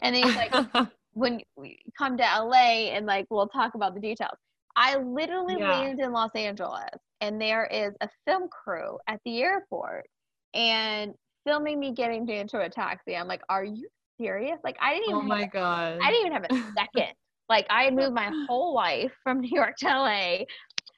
And 0.00 0.14
then 0.14 0.22
he's 0.22 0.36
like 0.36 0.54
when 1.12 1.40
we 1.56 1.78
come 1.98 2.16
to 2.18 2.22
LA 2.22 2.90
and 2.94 3.06
like 3.06 3.26
we'll 3.30 3.48
talk 3.48 3.74
about 3.74 3.94
the 3.94 4.00
details. 4.00 4.38
I 4.76 4.96
literally 4.96 5.56
Yeah. 5.56 5.66
landed 5.66 5.98
in 6.04 6.12
Los 6.12 6.34
Angeles 6.34 6.90
and 7.20 7.40
there 7.40 7.66
is 7.66 7.94
a 8.00 8.08
film 8.26 8.48
crew 8.48 8.98
at 9.08 9.20
the 9.24 9.42
airport 9.42 10.06
and 10.54 11.14
filming 11.46 11.78
me 11.78 11.92
getting 11.92 12.28
into 12.28 12.60
a 12.60 12.68
taxi. 12.68 13.16
I'm 13.16 13.28
like, 13.28 13.42
are 13.48 13.64
you 13.64 13.88
serious? 14.20 14.58
Like 14.64 14.76
I 14.80 14.94
didn't 14.94 15.04
even 15.10 15.16
Oh 15.16 15.18
even 15.18 15.28
my 15.28 15.40
have, 15.40 15.52
god. 15.52 15.98
I 16.02 16.10
didn't 16.10 16.26
even 16.26 16.32
have 16.32 16.44
a 16.50 16.72
second. 16.78 17.14
like 17.48 17.66
I 17.70 17.84
had 17.84 17.94
moved 17.94 18.14
my 18.14 18.30
whole 18.48 18.74
life 18.74 19.12
from 19.24 19.40
New 19.40 19.50
York 19.52 19.76
to 19.78 19.86
LA 19.88 20.44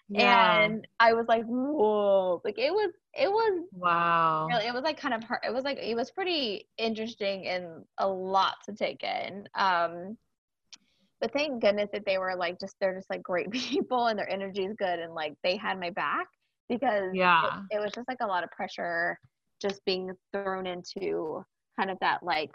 yeah. 0.09 0.63
and 0.63 0.87
I 1.01 1.15
was 1.15 1.27
like, 1.29 1.45
whoa. 1.47 2.41
Like 2.45 2.59
it 2.59 2.73
was 2.73 2.93
it 3.15 3.31
was 3.31 3.63
wow. 3.73 4.47
really 4.49 4.67
it 4.67 4.75
was 4.75 4.83
like 4.83 4.99
kind 4.99 5.15
of 5.15 5.23
hard 5.25 5.41
it 5.47 5.53
was 5.53 5.65
like 5.65 5.79
it 5.79 5.95
was 5.95 6.11
pretty 6.11 6.67
interesting 6.79 7.47
and 7.47 7.85
a 7.99 8.09
lot 8.09 8.55
to 8.65 8.75
take 8.75 9.03
in 9.03 9.47
um 9.55 10.17
but 11.21 11.33
thank 11.35 11.61
goodness 11.61 11.91
that 11.93 12.05
they 12.07 12.17
were 12.19 12.35
like 12.37 12.59
just 12.59 12.75
they're 12.81 12.95
just 12.95 13.11
like 13.11 13.23
great 13.23 13.51
people 13.53 14.07
and 14.07 14.19
their 14.19 14.29
energy 14.31 14.65
is 14.65 14.75
good 14.79 14.99
and 14.99 15.15
like 15.15 15.35
they 15.43 15.57
had 15.57 15.79
my 15.79 15.91
back 15.91 16.27
because 16.69 17.13
it- 17.13 17.17
Yeah. 17.17 17.63
it, 17.71 17.79
was 17.81 17.93
just 17.93 18.09
like 18.09 18.19
a 18.23 18.27
lot 18.27 18.45
of 18.45 18.51
pressure 18.51 19.19
just 19.63 19.85
being 19.85 20.11
thrown 20.33 20.67
into 20.67 21.45
kind 21.79 21.91
of 21.91 21.99
that 22.01 22.23
like 22.23 22.51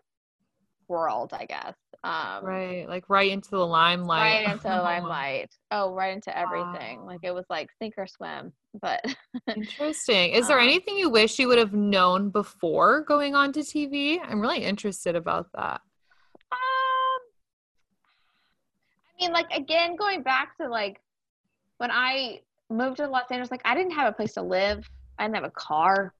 world 0.89 1.34
i 1.34 1.45
guess 1.45 1.74
um 2.03 2.45
Right. 2.45 2.86
Like 2.88 3.10
right 3.10 3.32
into 3.32 3.49
the 3.51 3.66
limelight. 3.66 4.22
right 4.22 4.53
into 4.53 4.64
the 4.64 4.70
limelight 4.84 5.49
oh 5.72 5.93
right 5.93 6.14
into 6.14 6.38
everything 6.38 6.99
Wow. 6.99 7.08
like 7.08 7.20
it 7.24 7.34
was 7.34 7.45
like 7.49 7.70
sink 7.82 7.95
or 7.97 8.08
swim 8.08 8.53
but 8.82 9.03
Interesting. 9.55 10.34
Is 10.34 10.47
there 10.47 10.60
Um, 10.60 10.64
anything 10.68 10.97
you 10.97 11.10
wish 11.10 11.39
you 11.39 11.47
would 11.47 11.58
have 11.58 11.74
known 11.74 12.30
before 12.30 13.01
going 13.01 13.34
on 13.34 13.51
to 13.53 13.62
TV? 13.62 14.20
I'm 14.24 14.39
really 14.39 14.64
interested 14.64 15.16
about 15.16 15.47
that. 15.55 15.82
Um, 16.51 17.22
I 19.20 19.24
mean, 19.24 19.32
like 19.34 19.47
again, 19.51 19.95
going 19.95 20.22
back 20.22 20.55
to 20.58 20.68
like 20.68 21.01
when 21.78 21.89
I 21.91 22.41
moved 22.70 22.97
to 22.97 23.08
Los 23.08 23.26
Angeles, 23.32 23.49
like 23.51 23.62
I 23.66 23.74
didn't 23.76 23.93
have 23.93 24.08
a 24.10 24.16
place 24.16 24.34
to 24.34 24.41
live. 24.43 24.88
I 25.18 25.24
didn't 25.24 25.36
have 25.36 25.45
a 25.45 25.51
car. 25.51 26.14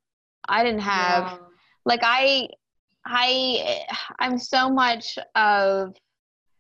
I 0.48 0.64
didn't 0.64 0.82
have 0.82 1.40
like 1.86 2.02
I, 2.04 2.48
I, 3.06 3.84
I'm 4.20 4.38
so 4.38 4.70
much 4.70 5.18
of 5.36 5.94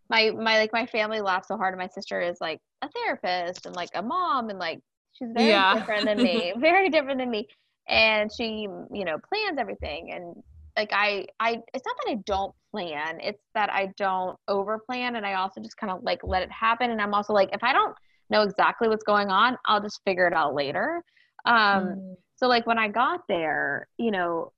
my 0.09 0.31
my 0.31 0.59
like 0.59 0.71
my 0.73 0.85
family 0.85 1.21
laughs 1.21 1.49
so 1.49 1.57
hard. 1.57 1.73
And 1.73 1.81
my 1.81 1.88
sister 1.88 2.21
is 2.21 2.38
like 2.39 2.59
a 2.81 2.89
therapist 2.89 3.65
and 3.65 3.75
like 3.75 3.89
a 3.95 4.01
mom 4.01 4.49
and 4.49 4.59
like 4.59 4.79
she's 5.13 5.29
very 5.33 5.49
Yeah. 5.49 5.73
different 5.73 6.05
than 6.05 6.21
me, 6.21 6.53
very 6.59 6.89
different 6.89 7.19
than 7.19 7.29
me. 7.29 7.47
And 7.89 8.31
she, 8.33 8.67
you 8.91 9.05
know, 9.05 9.17
plans 9.29 9.57
everything 9.59 10.11
and 10.13 10.35
like 10.77 10.91
I 10.93 11.25
I 11.39 11.57
it's 11.73 11.85
not 11.85 11.95
that 12.05 12.11
I 12.11 12.15
don't 12.25 12.53
plan, 12.71 13.19
it's 13.21 13.41
that 13.55 13.69
I 13.71 13.88
don't 13.97 14.38
over 14.47 14.79
plan 14.79 15.15
and 15.15 15.25
I 15.25 15.33
also 15.35 15.61
just 15.61 15.77
kind 15.77 15.91
of 15.91 16.03
like 16.03 16.19
let 16.23 16.43
it 16.43 16.51
happen 16.51 16.91
and 16.91 17.01
I'm 17.01 17.13
also 17.13 17.33
like 17.33 17.49
if 17.53 17.63
I 17.63 17.73
don't 17.73 17.95
know 18.29 18.41
exactly 18.43 18.88
what's 18.88 19.03
going 19.03 19.29
on, 19.29 19.57
I'll 19.65 19.81
just 19.81 20.01
figure 20.05 20.27
it 20.27 20.33
out 20.33 20.53
later. 20.53 21.01
Um 21.45 21.95
Mm. 21.95 22.15
So 22.38 22.47
like 22.47 22.65
when 22.67 22.77
I 22.79 22.88
got 22.89 23.21
there, 23.27 23.88
you 23.97 24.11
know, 24.11 24.53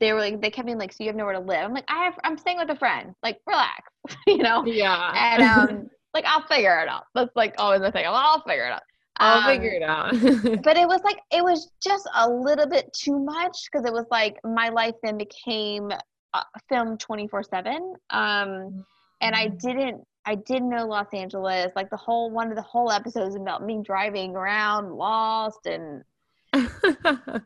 they 0.00 0.12
were 0.12 0.20
like 0.20 0.40
they 0.40 0.50
kept 0.50 0.66
being 0.66 0.78
like, 0.78 0.92
so 0.92 1.04
you 1.04 1.08
have 1.08 1.16
nowhere 1.16 1.34
to 1.34 1.40
live. 1.40 1.64
I'm 1.64 1.74
like, 1.74 1.84
I 1.88 2.04
have 2.04 2.14
I'm 2.24 2.36
staying 2.38 2.58
with 2.58 2.70
a 2.70 2.76
friend. 2.76 3.14
Like, 3.22 3.38
relax. 3.46 3.82
you 4.26 4.38
know? 4.38 4.66
yeah. 4.66 5.12
And 5.12 5.42
um 5.42 5.88
like 6.12 6.24
I'll 6.26 6.46
figure 6.46 6.78
it 6.80 6.88
out. 6.88 7.04
That's 7.14 7.34
like 7.36 7.54
always 7.58 7.80
the 7.80 7.92
thing. 7.92 8.04
I'll 8.08 8.42
figure 8.42 8.66
it 8.66 8.72
out. 8.72 8.82
I'll 9.18 9.42
Um, 9.42 9.44
figure 9.44 9.70
it 9.70 9.82
out. 9.82 10.14
but 10.64 10.76
it 10.76 10.86
was 10.86 11.00
like 11.04 11.18
it 11.32 11.42
was 11.42 11.70
just 11.82 12.08
a 12.14 12.28
little 12.28 12.66
bit 12.68 12.92
too 12.92 13.18
much 13.18 13.56
because 13.70 13.86
it 13.86 13.92
was 13.92 14.06
like 14.10 14.36
my 14.44 14.68
life 14.68 14.94
then 15.02 15.18
became 15.18 15.90
uh, 16.34 16.42
film 16.68 16.96
24 16.98 17.42
7 17.44 17.94
um 18.10 18.84
and 19.20 19.34
i 19.34 19.48
Mm. 19.48 19.60
didn't 19.60 20.02
i 20.26 20.34
didn't 20.34 20.68
know 20.70 20.86
los 20.86 21.06
angeles 21.12 21.72
like 21.76 21.90
the 21.90 21.96
whole 21.96 22.30
one 22.30 22.50
of 22.50 22.56
the 22.56 22.62
whole 22.62 22.90
episodes 22.90 23.36
about 23.36 23.64
me 23.64 23.80
driving 23.84 24.34
around 24.36 24.92
lost 24.92 25.66
and 25.66 26.02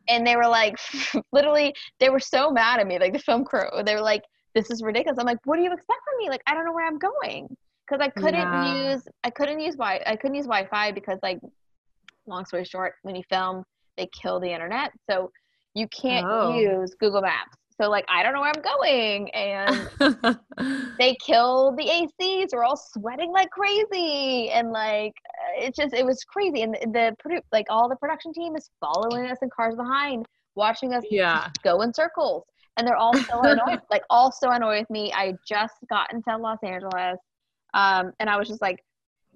and 0.08 0.26
they 0.26 0.36
were 0.36 0.46
like 0.48 0.74
literally 1.32 1.74
they 2.00 2.10
were 2.10 2.20
so 2.20 2.50
mad 2.50 2.80
at 2.80 2.86
me 2.86 2.98
like 2.98 3.12
the 3.12 3.18
film 3.18 3.44
crew 3.44 3.68
they 3.84 3.94
were 3.94 4.00
like 4.00 4.22
this 4.54 4.70
is 4.70 4.82
ridiculous 4.82 5.18
i'm 5.18 5.26
like 5.26 5.38
what 5.44 5.56
do 5.56 5.62
you 5.62 5.72
expect 5.72 6.00
from 6.04 6.18
me 6.18 6.28
like 6.28 6.42
i 6.46 6.54
don't 6.54 6.64
know 6.64 6.72
where 6.72 6.86
i'm 6.86 6.98
going 6.98 7.48
because 7.86 8.00
i 8.04 8.08
couldn't 8.20 8.52
Yeah. 8.52 8.92
use 8.92 9.02
i 9.24 9.30
couldn't 9.30 9.60
use 9.60 9.74
wi 9.76 10.00
i 10.06 10.16
couldn't 10.16 10.34
use 10.36 10.46
wi-fi 10.46 10.92
because 10.92 11.18
like 11.22 11.38
long 12.26 12.44
story 12.44 12.64
short 12.64 12.94
when 13.02 13.14
you 13.16 13.22
film 13.28 13.64
they 13.96 14.08
kill 14.20 14.38
the 14.40 14.50
internet 14.50 14.90
so 15.10 15.30
you 15.74 15.86
can't 15.88 16.26
Oh. 16.28 16.50
use 16.58 16.94
Google 16.98 17.20
Maps. 17.22 17.56
So 17.80 17.88
like 17.88 18.04
I 18.08 18.22
don't 18.22 18.32
know 18.32 18.40
where 18.40 18.52
I'm 18.54 18.62
going 18.62 19.30
and 19.30 20.38
they 20.98 21.16
kill 21.24 21.76
the 21.76 21.84
ACs. 21.84 22.48
We're 22.52 22.64
all 22.64 22.76
sweating 22.76 23.30
like 23.30 23.50
crazy, 23.50 24.50
and 24.50 24.72
like 24.72 25.12
uh, 25.28 25.64
it's 25.64 25.76
just 25.76 25.94
it 25.94 26.04
was 26.04 26.24
crazy. 26.24 26.62
And 26.62 26.74
the, 26.74 27.14
the 27.24 27.40
like 27.52 27.66
all 27.70 27.88
the 27.88 27.96
production 27.96 28.32
team 28.32 28.56
is 28.56 28.68
following 28.80 29.30
us 29.30 29.38
in 29.42 29.50
cars 29.54 29.76
behind, 29.76 30.26
watching 30.56 30.92
us 30.92 31.04
yeah. 31.08 31.50
go 31.62 31.82
in 31.82 31.94
circles, 31.94 32.42
and 32.76 32.86
they're 32.86 32.96
all 32.96 33.14
so 33.14 33.40
annoyed, 33.42 33.80
like 33.90 34.02
all 34.10 34.32
so 34.32 34.50
annoyed 34.50 34.80
with 34.80 34.90
me. 34.90 35.12
I 35.12 35.34
just 35.46 35.74
got 35.88 36.12
into 36.12 36.36
Los 36.36 36.58
Angeles, 36.64 37.18
um, 37.74 38.12
and 38.18 38.28
I 38.28 38.36
was 38.36 38.48
just 38.48 38.60
like, 38.60 38.82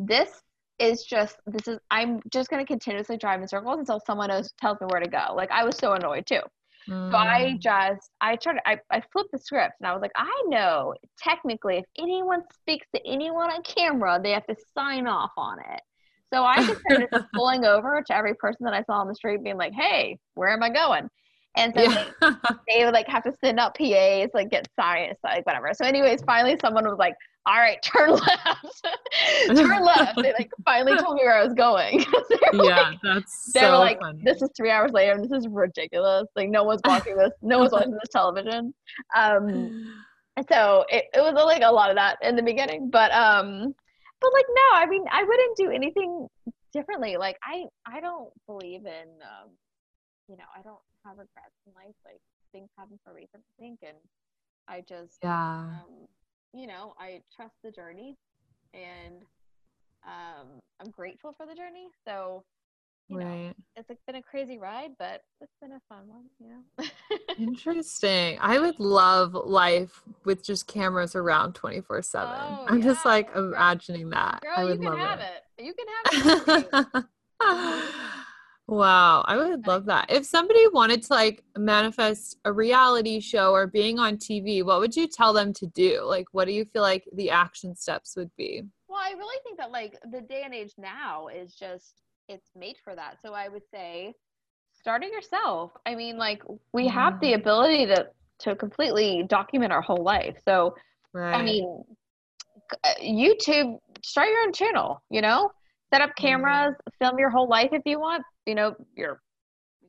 this 0.00 0.42
is 0.80 1.04
just 1.04 1.36
this 1.46 1.68
is 1.68 1.78
I'm 1.92 2.20
just 2.32 2.50
gonna 2.50 2.66
continuously 2.66 3.16
drive 3.16 3.40
in 3.40 3.46
circles 3.46 3.78
until 3.78 4.00
someone 4.04 4.30
knows 4.30 4.52
tells 4.60 4.80
me 4.80 4.88
where 4.90 5.00
to 5.00 5.08
go. 5.08 5.32
Like 5.36 5.52
I 5.52 5.64
was 5.64 5.76
so 5.76 5.92
annoyed 5.92 6.26
too. 6.26 6.40
So 7.10 7.18
I 7.18 7.56
Mm. 7.56 7.60
just 7.60 8.10
I 8.20 8.36
tried 8.36 8.56
I, 8.66 8.78
I 8.90 9.02
flipped 9.12 9.32
the 9.32 9.38
script 9.38 9.74
and 9.80 9.86
I 9.86 9.92
was 9.92 10.00
like, 10.02 10.12
I 10.16 10.32
know 10.46 10.94
technically 11.18 11.78
if 11.78 11.84
anyone 11.98 12.42
speaks 12.52 12.86
to 12.94 13.00
anyone 13.06 13.50
on 13.50 13.62
camera, 13.62 14.20
they 14.22 14.30
have 14.32 14.46
to 14.46 14.56
sign 14.74 15.06
off 15.06 15.32
on 15.36 15.58
it. 15.60 15.80
So 16.32 16.44
I 16.44 16.64
just 16.64 16.80
started 16.82 17.08
just 17.12 17.26
pulling 17.34 17.64
over 17.64 18.02
to 18.06 18.16
every 18.16 18.34
person 18.34 18.64
that 18.64 18.74
I 18.74 18.82
saw 18.84 18.94
on 19.00 19.08
the 19.08 19.14
street 19.14 19.42
being 19.42 19.58
like, 19.58 19.74
Hey, 19.74 20.18
where 20.34 20.50
am 20.50 20.62
I 20.62 20.70
going? 20.70 21.08
And 21.56 21.74
so 21.74 21.82
yeah. 21.82 21.88
they, 21.88 22.14
they 22.68 22.84
would 22.84 22.94
like 22.94 23.08
have 23.08 23.24
to 23.24 23.32
send 23.44 23.58
out 23.58 23.74
PAs, 23.76 24.30
like 24.34 24.50
get 24.50 24.68
science, 24.78 25.18
like 25.24 25.44
whatever. 25.46 25.70
So 25.74 25.84
anyways, 25.84 26.22
finally 26.26 26.56
someone 26.60 26.84
was 26.84 26.98
like, 26.98 27.14
All 27.44 27.56
right, 27.56 27.78
turn 27.84 28.10
left. 28.10 28.86
turn 29.46 29.84
left. 29.84 30.22
They 30.22 30.32
like 30.32 30.50
finally 30.64 30.96
told 30.96 31.16
me 31.16 31.22
where 31.24 31.36
I 31.38 31.44
was 31.44 31.54
going. 31.54 32.04
Yeah, 32.54 32.90
like- 32.90 32.98
that's 33.02 33.52
they 33.52 33.60
so 33.60 33.72
were 33.72 33.78
like, 33.78 33.98
funny. 33.98 34.20
"This 34.22 34.42
is 34.42 34.50
three 34.54 34.70
hours 34.70 34.92
later, 34.92 35.12
and 35.12 35.24
this 35.24 35.32
is 35.32 35.48
ridiculous. 35.48 36.28
Like, 36.36 36.50
no 36.50 36.64
one's 36.64 36.82
watching 36.84 37.16
this. 37.16 37.32
No 37.40 37.58
one's 37.60 37.72
watching 37.72 37.92
this 37.92 38.10
television." 38.10 38.74
Um, 39.16 39.90
so 40.50 40.84
it, 40.90 41.06
it 41.14 41.20
was 41.20 41.32
like 41.32 41.62
a 41.62 41.72
lot 41.72 41.88
of 41.88 41.96
that 41.96 42.18
in 42.20 42.36
the 42.36 42.42
beginning, 42.42 42.90
but 42.90 43.10
um, 43.12 43.74
but 44.20 44.32
like 44.34 44.44
no, 44.50 44.76
I 44.76 44.86
mean, 44.86 45.04
I 45.10 45.24
wouldn't 45.24 45.56
do 45.56 45.70
anything 45.70 46.28
differently. 46.74 47.16
Like, 47.16 47.38
I 47.42 47.64
I 47.86 48.00
don't 48.00 48.30
believe 48.46 48.84
in 48.84 49.08
um, 49.22 49.50
you 50.28 50.36
know, 50.36 50.44
I 50.54 50.60
don't 50.62 50.80
have 51.06 51.18
regrets 51.18 51.56
in 51.66 51.72
life. 51.74 51.96
Like, 52.04 52.20
things 52.52 52.68
happen 52.78 52.98
for 53.02 53.12
a 53.12 53.14
reason, 53.14 53.40
I 53.40 53.62
think, 53.62 53.78
and 53.82 53.96
I 54.68 54.82
just 54.86 55.18
yeah. 55.22 55.70
um, 55.80 56.06
you 56.54 56.66
know, 56.66 56.94
I 56.98 57.20
trust 57.34 57.54
the 57.62 57.70
journey 57.70 58.16
and 58.74 59.22
um, 60.06 60.60
I'm 60.80 60.90
grateful 60.90 61.32
for 61.36 61.46
the 61.46 61.54
journey. 61.54 61.88
So, 62.06 62.42
you 63.08 63.18
know, 63.18 63.24
Right. 63.26 63.54
it's 63.76 63.88
like 63.88 63.98
been 64.06 64.16
a 64.16 64.22
crazy 64.22 64.58
ride, 64.58 64.92
but 64.98 65.22
it's 65.40 65.52
been 65.60 65.72
a 65.72 65.80
fun 65.88 66.08
one, 66.08 66.24
you 66.38 66.48
know. 66.48 66.86
Interesting. 67.38 68.38
I 68.40 68.58
would 68.58 68.78
love 68.78 69.34
life 69.34 70.02
with 70.24 70.44
just 70.44 70.66
cameras 70.66 71.14
around 71.16 71.54
24 71.54 72.02
7. 72.02 72.30
Oh, 72.32 72.66
I'm 72.68 72.82
just 72.82 73.04
like 73.04 73.30
imagining 73.34 74.10
that. 74.10 74.42
Girl, 74.42 74.58
I 74.58 74.62
you 74.64 74.70
would 74.70 74.80
can 74.80 74.92
love 74.92 74.98
have 74.98 75.20
it. 75.20 75.42
it. 75.58 75.64
You 75.64 75.74
can 75.74 75.86
have 75.88 76.94
it. 76.94 77.04
wow, 78.68 79.22
I 79.26 79.36
would 79.36 79.66
love 79.66 79.86
that. 79.86 80.10
If 80.10 80.24
somebody 80.24 80.66
wanted 80.68 81.02
to 81.04 81.12
like 81.12 81.42
manifest 81.56 82.38
a 82.44 82.52
reality 82.52 83.20
show 83.20 83.52
or 83.52 83.66
being 83.66 83.98
on 83.98 84.16
TV, 84.16 84.62
what 84.62 84.80
would 84.80 84.96
you 84.96 85.06
tell 85.08 85.32
them 85.32 85.52
to 85.54 85.66
do? 85.66 86.02
Like, 86.04 86.26
what 86.32 86.46
do 86.46 86.52
you 86.52 86.64
feel 86.64 86.82
like 86.82 87.04
the 87.14 87.30
action 87.30 87.74
steps 87.76 88.16
would 88.16 88.30
be? 88.36 88.62
Well, 88.88 89.00
I 89.02 89.12
really 89.12 89.38
think 89.42 89.58
that 89.58 89.70
like 89.70 89.98
the 90.10 90.20
day 90.20 90.42
and 90.44 90.54
age 90.54 90.74
now 90.78 91.28
is 91.28 91.54
just 91.54 92.02
it's 92.28 92.50
made 92.56 92.76
for 92.82 92.94
that. 92.94 93.18
So 93.22 93.34
I 93.34 93.48
would 93.48 93.62
say 93.72 94.14
start 94.72 95.02
it 95.04 95.12
yourself. 95.12 95.72
I 95.86 95.94
mean, 95.94 96.18
like 96.18 96.42
we 96.72 96.88
have 96.88 97.20
the 97.20 97.32
Mm. 97.32 97.40
ability 97.40 97.86
to 97.86 98.08
to 98.40 98.56
completely 98.56 99.22
document 99.28 99.72
our 99.72 99.82
whole 99.82 100.02
life. 100.02 100.36
So 100.44 100.74
Right. 101.12 101.36
I 101.36 101.42
mean, 101.42 101.84
uh, 102.84 102.94
YouTube, 103.00 103.78
start 104.02 104.28
your 104.28 104.40
own 104.42 104.52
channel, 104.52 105.02
you 105.10 105.20
know? 105.20 105.50
Set 105.92 106.00
up 106.00 106.10
Mhm. 106.10 106.16
cameras, 106.16 106.74
film 106.98 107.18
your 107.18 107.30
whole 107.30 107.48
life 107.48 107.68
if 107.72 107.82
you 107.84 108.00
want. 108.00 108.24
You 108.46 108.54
know, 108.54 108.74
your 108.96 109.20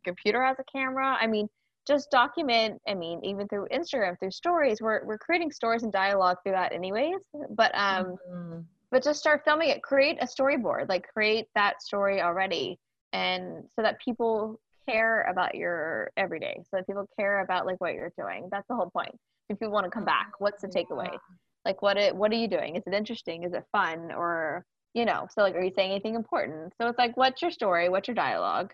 computer 0.03 0.43
has 0.43 0.57
a 0.59 0.63
camera. 0.71 1.17
I 1.19 1.27
mean, 1.27 1.47
just 1.87 2.09
document, 2.11 2.79
I 2.87 2.93
mean, 2.93 3.19
even 3.23 3.47
through 3.47 3.67
Instagram, 3.73 4.17
through 4.19 4.31
stories. 4.31 4.81
We're 4.81 5.03
we're 5.05 5.17
creating 5.17 5.51
stories 5.51 5.83
and 5.83 5.91
dialogue 5.91 6.37
through 6.43 6.53
that 6.53 6.71
anyways. 6.71 7.15
But 7.51 7.71
um 7.75 8.15
Mhm. 8.31 8.65
but 8.91 9.03
just 9.03 9.19
start 9.19 9.43
filming 9.43 9.69
it. 9.69 9.81
Create 9.83 10.17
a 10.21 10.25
storyboard. 10.25 10.87
Like 10.87 11.07
create 11.11 11.47
that 11.55 11.81
story 11.81 12.21
already 12.21 12.79
and 13.11 13.63
so 13.75 13.81
that 13.81 13.99
people 13.99 14.59
care 14.87 15.23
about 15.23 15.55
your 15.55 16.11
everyday. 16.17 16.55
So 16.63 16.77
that 16.77 16.85
people 16.87 17.07
care 17.19 17.41
about 17.41 17.65
like 17.65 17.79
what 17.81 17.93
you're 17.93 18.11
doing. 18.17 18.47
That's 18.51 18.67
the 18.67 18.75
whole 18.75 18.89
point. 18.91 19.15
If 19.49 19.59
people 19.59 19.73
want 19.73 19.85
to 19.85 19.89
come 19.91 20.05
back, 20.05 20.31
what's 20.39 20.61
the 20.61 20.67
takeaway? 20.67 21.09
Yeah. 21.11 21.17
like 21.65 21.81
what 21.81 21.97
it 21.97 22.15
what 22.15 22.31
are 22.31 22.35
you 22.35 22.47
doing 22.47 22.75
is 22.75 22.83
it 22.85 22.93
interesting 22.93 23.43
is 23.43 23.53
it 23.53 23.63
fun 23.71 24.11
or 24.11 24.65
you 24.93 25.05
know 25.05 25.27
so 25.33 25.41
like 25.41 25.55
are 25.55 25.63
you 25.63 25.73
saying 25.75 25.91
anything 25.91 26.15
important? 26.15 26.73
So 26.79 26.87
it's 26.87 26.97
like 26.97 27.17
what's 27.17 27.41
your 27.41 27.51
story? 27.51 27.89
What's 27.89 28.07
your 28.07 28.15
dialogue? 28.15 28.73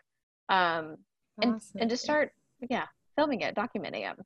Um 0.49 0.97
and 1.41 1.61
and 1.79 1.89
just 1.89 2.03
start 2.03 2.33
yeah 2.69 2.85
filming 3.15 3.41
it 3.41 3.55
documenting 3.55 4.09
it. 4.09 4.17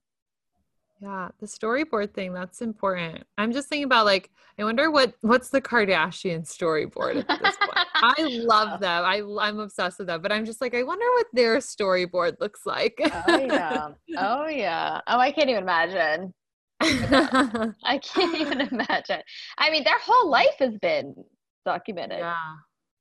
Yeah, 1.04 1.30
the 1.40 1.48
storyboard 1.48 2.14
thing, 2.14 2.32
that's 2.32 2.62
important. 2.62 3.24
I'm 3.38 3.52
just 3.52 3.68
thinking 3.68 3.84
about 3.84 4.06
like 4.06 4.30
I 4.58 4.64
wonder 4.64 4.90
what 4.90 5.14
what's 5.20 5.50
the 5.50 5.60
Kardashian 5.60 6.48
storyboard 6.48 7.26
at 7.28 7.42
this 7.42 7.58
point. 7.58 7.88
I 7.96 8.14
love 8.46 8.80
them. 8.80 9.04
I 9.04 9.22
I'm 9.42 9.60
obsessed 9.60 9.98
with 9.98 10.08
them, 10.08 10.22
but 10.22 10.32
I'm 10.32 10.46
just 10.46 10.62
like 10.62 10.74
I 10.74 10.84
wonder 10.84 11.06
what 11.06 11.28
their 11.34 11.58
storyboard 11.58 12.40
looks 12.40 12.66
like. 12.66 12.98
oh 13.28 13.38
yeah. 13.38 13.90
Oh 14.18 14.48
yeah. 14.48 15.02
Oh 15.08 15.20
i 15.20 15.32
can't 15.32 15.50
even 15.50 15.64
imagine. 15.64 16.34
I 16.82 18.00
can't 18.02 18.38
even 18.38 18.62
imagine. 18.62 19.22
I 19.58 19.72
mean 19.72 19.84
their 19.84 20.00
whole 20.00 20.30
life 20.30 20.56
has 20.60 20.78
been 20.78 21.16
documented 21.66 22.20
yeah. 22.20 22.56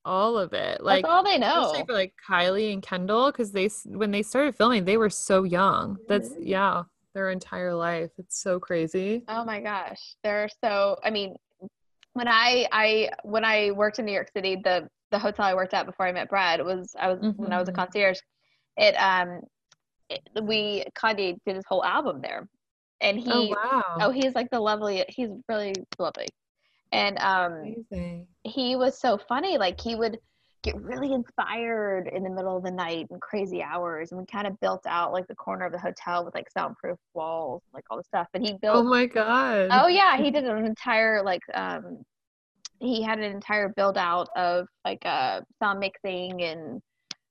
All 0.05 0.37
of 0.37 0.53
it. 0.53 0.83
Like 0.83 1.05
that's 1.05 1.13
all 1.13 1.23
they 1.23 1.39
know 1.39 1.63
especially 1.63 1.87
for 1.87 1.93
like 1.93 2.15
Kylie 2.29 2.73
and 2.73 2.83
Kendall 2.83 3.31
cuz 3.31 3.53
they 3.53 3.69
when 3.87 4.11
they 4.11 4.23
started 4.23 4.57
filming, 4.57 4.85
they 4.85 4.97
were 4.97 5.11
so 5.11 5.45
young. 5.45 6.01
That's 6.09 6.31
Mhm. 6.31 6.37
yeah, 6.41 6.83
their 7.15 7.31
entire 7.31 7.75
life. 7.75 8.11
It's 8.19 8.41
so 8.43 8.59
crazy. 8.59 9.25
Oh 9.29 9.45
my 9.45 9.61
gosh, 9.61 10.17
they're 10.25 10.49
so. 10.65 10.97
I 11.05 11.11
mean, 11.11 11.37
when 12.15 12.27
I 12.27 12.67
I 12.73 13.11
when 13.23 13.45
I 13.45 13.71
worked 13.71 14.01
in 14.01 14.05
New 14.07 14.13
York 14.13 14.31
City, 14.37 14.57
the 14.57 14.89
the 15.13 15.19
hotel 15.21 15.45
I 15.45 15.55
worked 15.55 15.73
at 15.75 15.87
before 15.87 16.07
I 16.07 16.13
met 16.13 16.29
Brad 16.29 16.65
was 16.65 16.97
I 16.99 17.09
was 17.09 17.21
when 17.37 17.53
I 17.53 17.59
was 17.61 17.69
a 17.69 17.73
Mhm. 17.73 17.77
concierge. 17.77 18.19
It 18.77 18.95
um, 18.95 19.41
it, 20.09 20.21
we 20.43 20.85
Kanye 20.97 21.39
did 21.47 21.55
his 21.57 21.65
whole 21.69 21.85
album 21.85 22.21
there, 22.23 22.49
and 23.01 23.21
he 23.21 23.31
oh 23.31 23.43
wow. 23.45 23.83
oh 24.01 24.11
he's 24.11 24.35
like 24.35 24.51
the 24.51 24.59
lovely. 24.59 25.05
He's 25.09 25.29
really 25.49 25.75
lovely, 25.99 26.27
and 26.93 27.19
um 27.19 27.75
Amazing. 27.93 28.27
he 28.45 28.77
was 28.77 28.99
so 29.01 29.19
funny. 29.29 29.59
Like 29.59 29.81
he 29.81 29.95
would 29.95 30.19
get 30.63 30.77
really 30.81 31.13
inspired 31.13 32.09
in 32.09 32.23
the 32.23 32.31
middle 32.31 32.57
of 32.57 32.63
the 32.63 32.71
night 32.71 33.07
and 33.11 33.21
crazy 33.21 33.63
hours, 33.63 34.13
and 34.13 34.21
we 34.21 34.27
kind 34.27 34.47
of 34.47 34.59
built 34.61 34.87
out 34.87 35.13
like 35.13 35.27
the 35.27 35.35
corner 35.35 35.67
of 35.67 35.73
the 35.73 35.79
hotel 35.79 36.25
with 36.25 36.35
like 36.35 36.51
soundproof 36.51 36.99
walls, 37.15 37.63
like 37.75 37.85
all 37.91 37.97
the 37.97 38.05
stuff. 38.05 38.29
And 38.35 38.45
he 38.45 38.55
built 38.61 38.77
Oh 38.77 38.85
my 38.85 39.07
god. 39.07 39.71
Oh 39.73 39.89
yeah, 39.89 40.17
he 40.17 40.31
did 40.31 40.45
an 40.45 40.65
entire 40.65 41.23
like 41.23 41.43
um 41.55 42.03
he 42.81 43.03
had 43.03 43.19
an 43.19 43.25
entire 43.33 43.69
build 43.77 43.97
out 43.97 44.29
of 44.37 44.67
like 44.85 45.05
uh 45.05 45.41
sound 45.61 45.81
mixing 45.81 46.43
and 46.43 46.81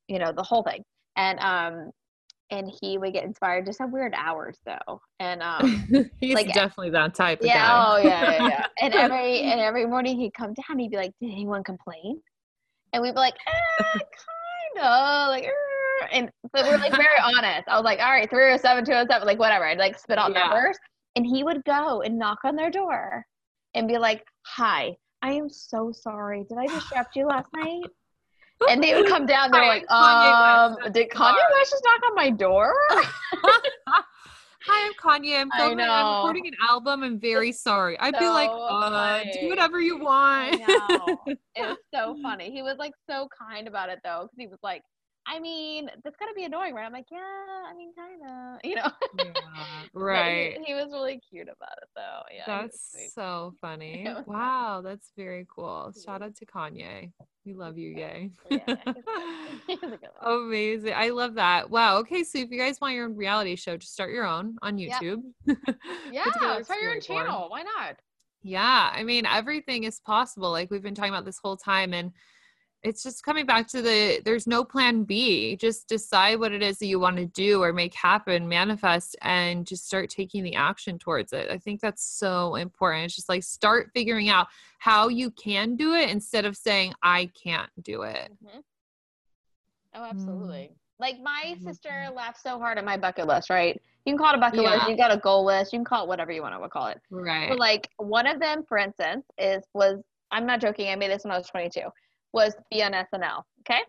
you 0.07 0.19
know 0.19 0.31
the 0.31 0.43
whole 0.43 0.63
thing. 0.63 0.83
And 1.15 1.39
um 1.39 1.91
and 2.51 2.71
he 2.81 2.97
would 2.97 3.13
get 3.13 3.23
inspired 3.23 3.65
just 3.65 3.79
have 3.79 3.91
weird 3.91 4.13
hours 4.15 4.57
though. 4.65 4.99
And 5.19 5.41
um 5.41 5.85
He's 6.19 6.35
like, 6.35 6.53
definitely 6.53 6.91
that 6.91 7.15
type 7.15 7.39
of 7.39 7.45
yeah, 7.47 7.55
guy. 7.67 7.93
oh 7.95 8.07
yeah, 8.07 8.31
yeah, 8.31 8.47
yeah. 8.49 8.65
And 8.81 8.93
every 8.93 9.39
and 9.41 9.59
every 9.59 9.85
morning 9.87 10.17
he'd 10.19 10.33
come 10.33 10.53
down, 10.67 10.77
he'd 10.79 10.91
be 10.91 10.97
like, 10.97 11.13
Did 11.21 11.31
anyone 11.31 11.63
complain? 11.63 12.21
And 12.93 13.01
we'd 13.01 13.11
be 13.13 13.19
like, 13.19 13.35
eh, 13.47 13.99
kinda 14.75 15.27
like 15.29 15.45
"Er," 15.45 16.07
and 16.11 16.29
but 16.51 16.65
we're 16.65 16.77
like 16.77 16.91
very 16.91 17.07
honest. 17.23 17.67
I 17.67 17.75
was 17.77 17.83
like, 17.85 17.99
all 17.99 18.11
right, 18.11 18.29
307, 18.29 18.83
207, 18.85 19.25
like 19.25 19.39
whatever. 19.39 19.65
I'd 19.65 19.77
like 19.79 19.97
spit 19.97 20.17
out 20.17 20.31
Yeah. 20.31 20.47
numbers. 20.47 20.77
And 21.15 21.25
he 21.25 21.43
would 21.43 21.63
go 21.65 22.01
and 22.01 22.17
knock 22.17 22.39
on 22.43 22.55
their 22.55 22.69
door 22.71 23.25
and 23.75 23.87
be 23.87 23.97
like, 23.97 24.23
Hi, 24.47 24.95
I 25.21 25.31
am 25.33 25.49
so 25.49 25.91
sorry. 25.93 26.45
Did 26.49 26.57
I 26.57 26.67
disrupt 26.67 27.15
you 27.15 27.27
last 27.27 27.47
night? 27.55 27.83
And 28.69 28.83
they 28.83 28.93
would 28.93 29.07
come 29.07 29.25
down, 29.25 29.51
they're 29.51 29.65
like, 29.67 29.87
Kanye 29.87 30.85
um, 30.85 30.91
did 30.91 31.09
Kanye 31.09 31.35
Sorry." 31.35 31.53
West 31.53 31.71
just 31.71 31.83
knock 31.83 32.01
on 32.09 32.15
my 32.15 32.29
door? 32.29 32.73
Hi, 34.63 34.85
I'm 34.85 34.93
Kanye. 34.93 35.39
I'm 35.39 35.49
filming. 35.57 35.87
I'm 35.89 36.17
recording 36.17 36.45
an 36.45 36.53
album. 36.69 37.01
I'm 37.01 37.19
very 37.19 37.51
sorry. 37.51 37.99
I'd 37.99 38.17
be 38.19 38.27
like, 38.27 38.49
uh, 38.51 39.23
do 39.33 39.49
whatever 39.49 39.81
you 39.81 39.97
want. 39.97 40.53
it 41.25 41.39
was 41.57 41.77
so 41.93 42.15
funny. 42.21 42.51
He 42.51 42.61
was 42.61 42.77
like 42.77 42.93
so 43.09 43.27
kind 43.35 43.67
about 43.67 43.89
it 43.89 43.99
though, 44.03 44.23
because 44.23 44.37
he 44.37 44.47
was 44.47 44.59
like, 44.61 44.83
I 45.27 45.39
mean, 45.39 45.89
that's 46.03 46.15
gotta 46.17 46.33
be 46.35 46.45
annoying, 46.45 46.73
right? 46.73 46.85
I'm 46.85 46.91
like, 46.91 47.05
yeah, 47.11 47.19
I 47.19 47.73
mean, 47.75 47.93
kind 47.95 48.21
of, 48.27 48.59
you 48.63 48.75
know. 48.75 48.91
Yeah, 49.17 49.33
right. 49.93 50.57
he, 50.57 50.65
he, 50.65 50.73
was 50.73 50.91
really 50.91 51.19
cute 51.29 51.43
about 51.47 51.77
it, 51.81 51.89
though. 51.95 52.21
Yeah. 52.35 52.43
That's 52.47 53.13
so 53.13 53.53
funny. 53.61 54.07
wow, 54.25 54.81
that's 54.83 55.11
very 55.15 55.45
cool. 55.53 55.93
Shout 56.03 56.21
out 56.21 56.35
to 56.37 56.45
Kanye. 56.45 57.11
We 57.45 57.53
love 57.53 57.77
you, 57.77 57.89
yay. 57.89 58.31
Yeah, 58.49 58.75
Amazing. 60.21 60.93
I 60.95 61.09
love 61.09 61.35
that. 61.35 61.69
Wow. 61.69 61.97
Okay, 61.99 62.23
so 62.23 62.37
if 62.37 62.51
you 62.51 62.59
guys 62.59 62.79
want 62.79 62.93
your 62.93 63.05
own 63.05 63.15
reality 63.15 63.55
show, 63.55 63.77
just 63.77 63.93
start 63.93 64.11
your 64.11 64.25
own 64.25 64.57
on 64.61 64.77
YouTube. 64.77 65.23
Yep. 65.47 65.57
yeah, 66.11 66.61
start 66.61 66.81
your 66.81 66.93
own 66.93 67.01
channel. 67.01 67.49
Why 67.49 67.63
not? 67.63 67.97
Yeah, 68.43 68.91
I 68.93 69.03
mean, 69.03 69.25
everything 69.25 69.83
is 69.83 69.99
possible. 69.99 70.51
Like 70.51 70.71
we've 70.71 70.81
been 70.81 70.95
talking 70.95 71.13
about 71.13 71.25
this 71.25 71.39
whole 71.41 71.57
time, 71.57 71.93
and 71.93 72.11
it's 72.83 73.03
just 73.03 73.23
coming 73.23 73.45
back 73.45 73.67
to 73.67 73.81
the 73.81 74.21
there's 74.25 74.47
no 74.47 74.63
plan 74.63 75.03
B. 75.03 75.55
Just 75.55 75.87
decide 75.87 76.39
what 76.39 76.51
it 76.51 76.63
is 76.63 76.79
that 76.79 76.87
you 76.87 76.99
want 76.99 77.17
to 77.17 77.25
do 77.25 77.61
or 77.61 77.73
make 77.73 77.93
happen, 77.93 78.47
manifest, 78.47 79.15
and 79.21 79.67
just 79.67 79.85
start 79.85 80.09
taking 80.09 80.43
the 80.43 80.55
action 80.55 80.97
towards 80.97 81.31
it. 81.31 81.49
I 81.51 81.57
think 81.57 81.79
that's 81.79 82.03
so 82.03 82.55
important. 82.55 83.05
It's 83.05 83.15
just 83.15 83.29
like 83.29 83.43
start 83.43 83.91
figuring 83.93 84.29
out 84.29 84.47
how 84.79 85.09
you 85.09 85.29
can 85.31 85.75
do 85.75 85.93
it 85.93 86.09
instead 86.09 86.45
of 86.45 86.57
saying, 86.57 86.93
I 87.03 87.29
can't 87.41 87.69
do 87.81 88.01
it. 88.01 88.31
Mm-hmm. 88.43 88.59
Oh, 89.93 90.03
absolutely. 90.03 90.71
Mm. 90.71 90.75
Like 90.99 91.19
my 91.21 91.55
sister 91.63 92.07
laughed 92.15 92.41
so 92.41 92.57
hard 92.59 92.77
at 92.77 92.85
my 92.85 92.97
bucket 92.97 93.27
list, 93.27 93.49
right? 93.49 93.79
You 94.05 94.13
can 94.13 94.17
call 94.17 94.33
it 94.33 94.37
a 94.37 94.39
bucket 94.39 94.61
yeah. 94.61 94.75
list, 94.75 94.89
you 94.89 94.97
got 94.97 95.11
a 95.11 95.17
goal 95.17 95.45
list, 95.45 95.73
you 95.73 95.79
can 95.79 95.85
call 95.85 96.03
it 96.03 96.07
whatever 96.07 96.31
you 96.31 96.41
want 96.41 96.61
to 96.61 96.69
call 96.69 96.87
it. 96.87 96.99
Right. 97.11 97.49
But 97.49 97.59
like 97.59 97.89
one 97.97 98.25
of 98.25 98.39
them, 98.39 98.63
for 98.67 98.77
instance, 98.77 99.25
is 99.37 99.63
was 99.73 100.01
I'm 100.31 100.45
not 100.45 100.61
joking, 100.61 100.89
I 100.89 100.95
made 100.95 101.11
this 101.11 101.23
when 101.23 101.33
I 101.33 101.37
was 101.37 101.47
22 101.47 101.81
was 102.33 102.55
be 102.71 102.83
on 102.83 102.93
SNL. 102.93 103.43
Okay. 103.61 103.81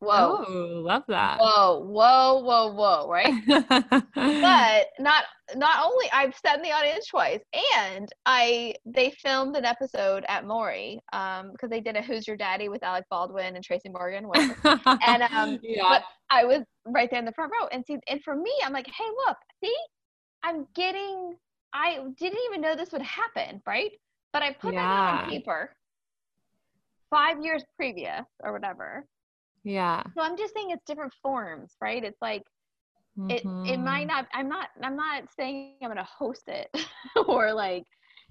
Whoa. 0.00 0.44
Oh, 0.48 0.82
love 0.82 1.02
that. 1.08 1.38
Whoa, 1.38 1.80
whoa, 1.80 2.40
whoa, 2.40 2.72
whoa, 2.72 3.06
right? 3.06 3.34
but 4.14 4.86
not 4.98 5.24
not 5.54 5.84
only 5.84 6.06
I've 6.10 6.34
sat 6.34 6.56
in 6.56 6.62
the 6.62 6.72
audience 6.72 7.06
twice 7.06 7.40
and 7.76 8.08
I 8.24 8.74
they 8.86 9.10
filmed 9.10 9.56
an 9.56 9.66
episode 9.66 10.24
at 10.26 10.46
Maury, 10.46 11.00
um, 11.12 11.52
because 11.52 11.68
they 11.68 11.80
did 11.82 11.96
a 11.96 12.02
Who's 12.02 12.26
Your 12.26 12.38
Daddy 12.38 12.70
with 12.70 12.82
Alec 12.82 13.04
Baldwin 13.10 13.56
and 13.56 13.64
Tracy 13.64 13.90
Morgan. 13.90 14.24
and 14.64 15.22
um 15.24 15.58
yeah. 15.62 15.82
but 15.82 16.02
I 16.30 16.44
was 16.44 16.62
right 16.86 17.10
there 17.10 17.18
in 17.18 17.26
the 17.26 17.32
front 17.32 17.52
row 17.52 17.68
and 17.70 17.84
see 17.84 17.98
and 18.08 18.22
for 18.24 18.34
me, 18.34 18.52
I'm 18.64 18.72
like, 18.72 18.86
hey 18.86 19.04
look, 19.26 19.36
see, 19.62 19.76
I'm 20.42 20.66
getting 20.74 21.34
I 21.74 21.98
didn't 22.16 22.40
even 22.48 22.62
know 22.62 22.74
this 22.74 22.92
would 22.92 23.02
happen, 23.02 23.60
right? 23.66 23.90
But 24.32 24.42
I 24.42 24.54
put 24.54 24.72
yeah. 24.72 24.80
that 24.80 25.24
on 25.24 25.30
paper 25.30 25.74
five 27.10 27.42
years 27.42 27.64
previous 27.76 28.24
or 28.42 28.52
whatever. 28.52 29.04
Yeah. 29.64 30.02
So 30.16 30.22
I'm 30.22 30.36
just 30.36 30.54
saying 30.54 30.70
it's 30.70 30.84
different 30.86 31.12
forms, 31.22 31.74
right? 31.80 32.02
It's 32.02 32.20
like 32.22 32.42
mm-hmm. 33.18 33.30
it 33.30 33.42
it 33.72 33.78
might 33.78 34.06
mm-hmm. 34.06 34.16
not 34.16 34.26
I'm 34.32 34.48
not 34.48 34.68
I'm 34.82 34.96
not 34.96 35.24
saying 35.36 35.74
I'm 35.82 35.88
gonna 35.88 36.04
host 36.04 36.44
it 36.46 36.68
or 37.26 37.52
like 37.52 37.84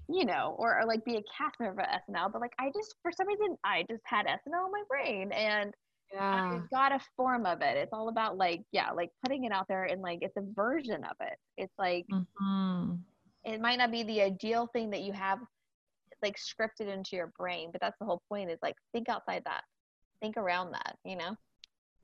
you 0.08 0.24
know, 0.24 0.56
or, 0.58 0.80
or 0.80 0.86
like 0.86 1.04
be 1.04 1.16
a 1.16 1.22
cast 1.36 1.60
member 1.60 1.82
of 1.82 1.88
SNL, 1.88 2.32
but 2.32 2.40
like 2.40 2.52
I 2.58 2.70
just 2.74 2.96
for 3.02 3.12
some 3.12 3.28
reason 3.28 3.56
I 3.64 3.84
just 3.88 4.02
had 4.04 4.26
SNL 4.26 4.66
in 4.66 4.72
my 4.72 4.82
brain 4.88 5.30
and 5.32 5.72
yeah. 6.12 6.58
I 6.58 6.60
got 6.72 6.92
a 6.92 7.00
form 7.16 7.46
of 7.46 7.60
it. 7.62 7.76
It's 7.76 7.92
all 7.92 8.08
about 8.08 8.36
like, 8.36 8.62
yeah, 8.72 8.90
like 8.90 9.10
putting 9.22 9.44
it 9.44 9.52
out 9.52 9.66
there 9.68 9.84
and 9.84 10.02
like 10.02 10.18
it's 10.22 10.36
a 10.36 10.42
version 10.54 11.04
of 11.04 11.16
it. 11.20 11.38
It's 11.56 11.72
like 11.78 12.06
mm-hmm. 12.12 12.94
it 13.44 13.60
might 13.60 13.78
not 13.78 13.92
be 13.92 14.02
the 14.02 14.20
ideal 14.22 14.68
thing 14.72 14.90
that 14.90 15.02
you 15.02 15.12
have 15.12 15.38
like 16.22 16.36
scripted 16.36 16.92
into 16.92 17.16
your 17.16 17.32
brain 17.38 17.70
but 17.72 17.80
that's 17.80 17.98
the 17.98 18.06
whole 18.06 18.22
point 18.28 18.50
is 18.50 18.58
like 18.62 18.76
think 18.92 19.08
outside 19.08 19.42
that 19.44 19.62
think 20.20 20.36
around 20.36 20.72
that 20.72 20.96
you 21.04 21.16
know 21.16 21.36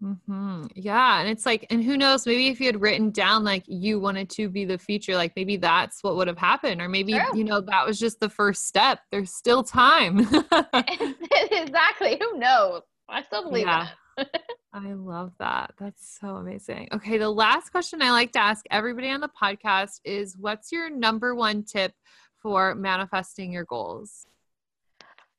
hmm 0.00 0.66
Yeah. 0.74 1.20
And 1.20 1.28
it's 1.28 1.46
like, 1.46 1.66
and 1.70 1.82
who 1.82 1.96
knows, 1.96 2.26
maybe 2.26 2.48
if 2.48 2.60
you 2.60 2.66
had 2.66 2.80
written 2.80 3.10
down 3.10 3.44
like 3.44 3.64
you 3.66 3.98
wanted 3.98 4.28
to 4.30 4.48
be 4.48 4.64
the 4.64 4.78
future, 4.78 5.16
like 5.16 5.32
maybe 5.36 5.56
that's 5.56 6.02
what 6.02 6.16
would 6.16 6.28
have 6.28 6.38
happened. 6.38 6.82
Or 6.82 6.88
maybe, 6.88 7.18
you 7.34 7.44
know, 7.44 7.60
that 7.62 7.86
was 7.86 7.98
just 7.98 8.20
the 8.20 8.28
first 8.28 8.66
step. 8.66 9.00
There's 9.10 9.32
still 9.32 9.62
time. 9.62 10.18
exactly. 11.50 12.18
Who 12.20 12.38
knows? 12.38 12.82
I 13.08 13.22
still 13.22 13.44
believe 13.44 13.66
yeah. 13.66 13.88
I 14.72 14.92
love 14.92 15.32
that. 15.38 15.72
That's 15.78 16.18
so 16.20 16.36
amazing. 16.36 16.88
Okay. 16.92 17.16
The 17.16 17.30
last 17.30 17.70
question 17.70 18.02
I 18.02 18.10
like 18.10 18.32
to 18.32 18.40
ask 18.40 18.66
everybody 18.70 19.08
on 19.10 19.20
the 19.20 19.30
podcast 19.30 20.00
is 20.04 20.36
what's 20.36 20.72
your 20.72 20.90
number 20.90 21.34
one 21.34 21.62
tip 21.62 21.94
for 22.47 22.76
manifesting 22.76 23.51
your 23.51 23.64
goals? 23.64 24.24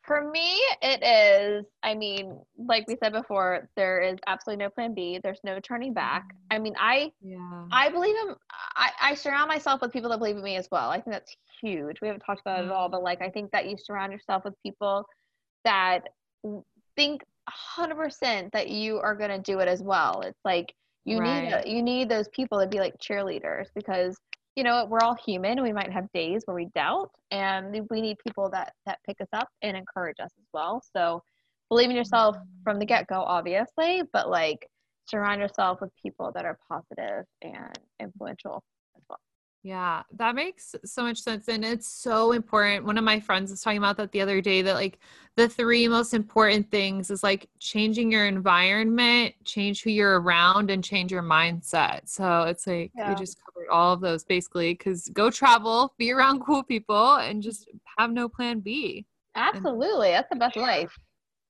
For 0.02 0.30
me, 0.30 0.60
it 0.82 1.02
is, 1.02 1.66
I 1.84 1.96
mean, 1.96 2.38
like 2.58 2.86
we 2.86 2.98
said 3.02 3.14
before, 3.14 3.70
there 3.78 4.02
is 4.02 4.18
absolutely 4.28 4.66
no 4.66 4.70
plan 4.70 4.94
B. 4.94 5.18
There's 5.24 5.40
no 5.46 5.62
turning 5.62 5.94
back. 5.94 6.24
Mm-hmm. 6.24 6.54
I 6.56 6.60
mean, 6.60 6.76
I 6.78 7.12
yeah. 7.22 7.64
I 7.72 7.90
believe 7.90 8.16
in 8.24 8.36
I, 8.76 8.90
I 9.02 9.14
surround 9.14 9.48
myself 9.48 9.80
with 9.82 9.94
people 9.94 10.10
that 10.10 10.18
believe 10.18 10.36
in 10.36 10.44
me 10.44 10.58
as 10.58 10.68
well. 10.70 10.90
I 10.90 10.96
think 10.96 11.14
that's 11.14 11.34
huge. 11.62 12.02
We 12.02 12.10
haven't 12.10 12.24
talked 12.26 12.42
about 12.42 12.60
it 12.60 12.66
at 12.66 12.72
all, 12.72 12.90
but 12.90 13.04
like 13.04 13.22
I 13.22 13.30
think 13.30 13.52
that 13.52 13.70
you 13.70 13.78
surround 13.82 14.12
yourself 14.12 14.44
with 14.44 14.54
people 14.64 15.06
that 15.64 16.02
think 16.98 17.22
100% 17.78 18.52
that 18.52 18.68
you 18.68 18.98
are 18.98 19.16
going 19.16 19.30
to 19.30 19.40
do 19.40 19.60
it 19.60 19.70
as 19.70 19.82
well. 19.82 20.24
It's 20.26 20.40
like 20.44 20.74
you 21.06 21.20
right. 21.20 21.64
need 21.66 21.74
you 21.74 21.82
need 21.82 22.10
those 22.10 22.28
people 22.30 22.60
to 22.60 22.68
be 22.68 22.80
like 22.80 22.98
cheerleaders 22.98 23.68
because 23.76 24.18
you 24.58 24.64
know 24.64 24.88
we're 24.90 25.00
all 25.02 25.16
human 25.24 25.62
we 25.62 25.72
might 25.72 25.92
have 25.94 26.12
days 26.14 26.42
where 26.46 26.56
we 26.56 26.66
doubt 26.74 27.12
and 27.30 27.88
we 27.92 28.02
need 28.02 28.18
people 28.26 28.50
that 28.50 28.74
that 28.88 28.98
pick 29.06 29.22
us 29.22 29.28
up 29.32 29.48
and 29.62 29.78
encourage 29.78 30.20
us 30.20 30.32
as 30.40 30.46
well. 30.52 30.82
So 30.96 31.22
believe 31.70 31.92
in 31.92 31.96
yourself 31.96 32.36
mm-hmm. 32.36 32.64
from 32.64 32.80
the 32.80 32.86
get-go 32.86 33.22
obviously 33.22 34.02
but 34.12 34.30
like 34.30 34.68
surround 35.06 35.40
yourself 35.40 35.80
with 35.80 35.92
people 36.02 36.32
that 36.34 36.44
are 36.44 36.58
positive 36.68 37.26
and 37.44 37.78
influential 38.02 38.64
as 38.96 39.04
well 39.08 39.20
yeah, 39.68 40.04
that 40.14 40.34
makes 40.34 40.76
so 40.86 41.04
much 41.04 41.20
sense. 41.20 41.50
And 41.50 41.66
it's 41.66 41.90
so 41.90 42.32
important. 42.32 42.86
One 42.86 42.98
of 42.98 43.04
my 43.04 43.20
friends 43.20 43.52
was 43.52 43.62
talking 43.62 43.80
about 43.80 43.98
that 43.98 44.14
the 44.14 44.22
other 44.22 44.40
day 44.40 44.62
that 44.62 44.76
like 44.76 44.98
the 45.36 45.50
three 45.50 45.90
most 45.90 46.14
important 46.14 46.72
things 46.72 47.12
is 47.12 47.22
like 47.22 47.50
changing 47.60 48.10
your 48.10 48.28
environment, 48.28 49.36
change 49.44 49.84
who 49.84 49.90
you're 49.90 50.22
around, 50.22 50.72
and 50.72 50.82
change 50.82 51.12
your 51.12 51.22
mindset. 51.22 52.08
So 52.08 52.44
it's 52.44 52.66
like 52.66 52.94
yeah. 52.96 53.10
we 53.10 53.16
just 53.16 53.40
covered 53.44 53.68
all 53.70 53.92
of 53.92 54.00
those 54.00 54.24
basically 54.24 54.72
because 54.72 55.10
go 55.10 55.30
travel, 55.30 55.94
be 55.98 56.14
around 56.14 56.40
cool 56.46 56.64
people, 56.64 57.16
and 57.16 57.44
just 57.44 57.70
have 57.98 58.14
no 58.14 58.30
plan 58.30 58.62
B. 58.62 59.06
Absolutely. 59.36 60.14
And- 60.14 60.16
That's 60.16 60.30
the 60.30 60.38
best 60.38 60.56
life. 60.56 60.98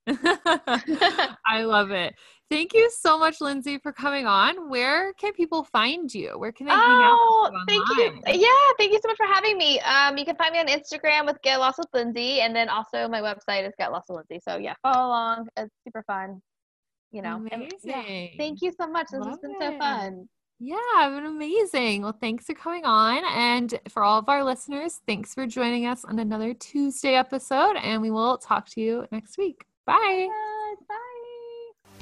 I 1.46 1.62
love 1.62 1.92
it. 1.92 2.14
Thank 2.50 2.72
you 2.72 2.90
so 2.90 3.18
much, 3.18 3.42
Lindsay, 3.42 3.76
for 3.78 3.92
coming 3.92 4.26
on. 4.26 4.70
Where 4.70 5.12
can 5.14 5.34
people 5.34 5.64
find 5.64 6.12
you? 6.12 6.38
Where 6.38 6.50
can 6.50 6.66
they 6.66 6.72
hang 6.72 6.80
oh, 6.82 7.50
thank 7.68 7.86
you. 7.90 8.22
Yeah, 8.26 8.48
thank 8.78 8.92
you 8.92 9.00
so 9.02 9.08
much 9.08 9.18
for 9.18 9.26
having 9.26 9.58
me. 9.58 9.78
Um, 9.80 10.16
you 10.16 10.24
can 10.24 10.34
find 10.36 10.52
me 10.52 10.60
on 10.60 10.66
Instagram 10.66 11.26
with 11.26 11.40
Get 11.42 11.58
Lost 11.58 11.78
with 11.78 11.88
Lindsay, 11.92 12.40
and 12.40 12.56
then 12.56 12.70
also 12.70 13.06
my 13.06 13.20
website 13.20 13.66
is 13.66 13.74
Get 13.78 13.92
Lost 13.92 14.06
with 14.08 14.24
Lindsay. 14.30 14.40
So 14.48 14.56
yeah, 14.56 14.74
follow 14.82 15.08
along. 15.08 15.48
It's 15.58 15.74
super 15.84 16.02
fun. 16.06 16.40
You 17.10 17.22
know, 17.22 17.36
amazing. 17.36 17.70
And, 17.84 18.06
yeah, 18.08 18.26
thank 18.38 18.62
you 18.62 18.72
so 18.78 18.86
much. 18.86 19.08
This 19.10 19.20
love 19.20 19.30
has 19.30 19.38
been 19.40 19.50
it. 19.50 19.58
so 19.60 19.78
fun. 19.78 20.28
Yeah, 20.60 20.76
been 21.08 21.26
amazing. 21.26 22.02
Well, 22.02 22.16
thanks 22.18 22.46
for 22.46 22.54
coming 22.54 22.84
on. 22.84 23.22
And 23.34 23.78
for 23.88 24.02
all 24.02 24.18
of 24.18 24.28
our 24.28 24.42
listeners, 24.42 25.00
thanks 25.06 25.34
for 25.34 25.46
joining 25.46 25.86
us 25.86 26.04
on 26.04 26.18
another 26.18 26.54
Tuesday 26.54 27.14
episode. 27.14 27.76
And 27.76 28.02
we 28.02 28.10
will 28.10 28.38
talk 28.38 28.68
to 28.70 28.80
you 28.80 29.06
next 29.12 29.38
week. 29.38 29.66
Bye. 29.86 29.94
Bye. 30.28 30.57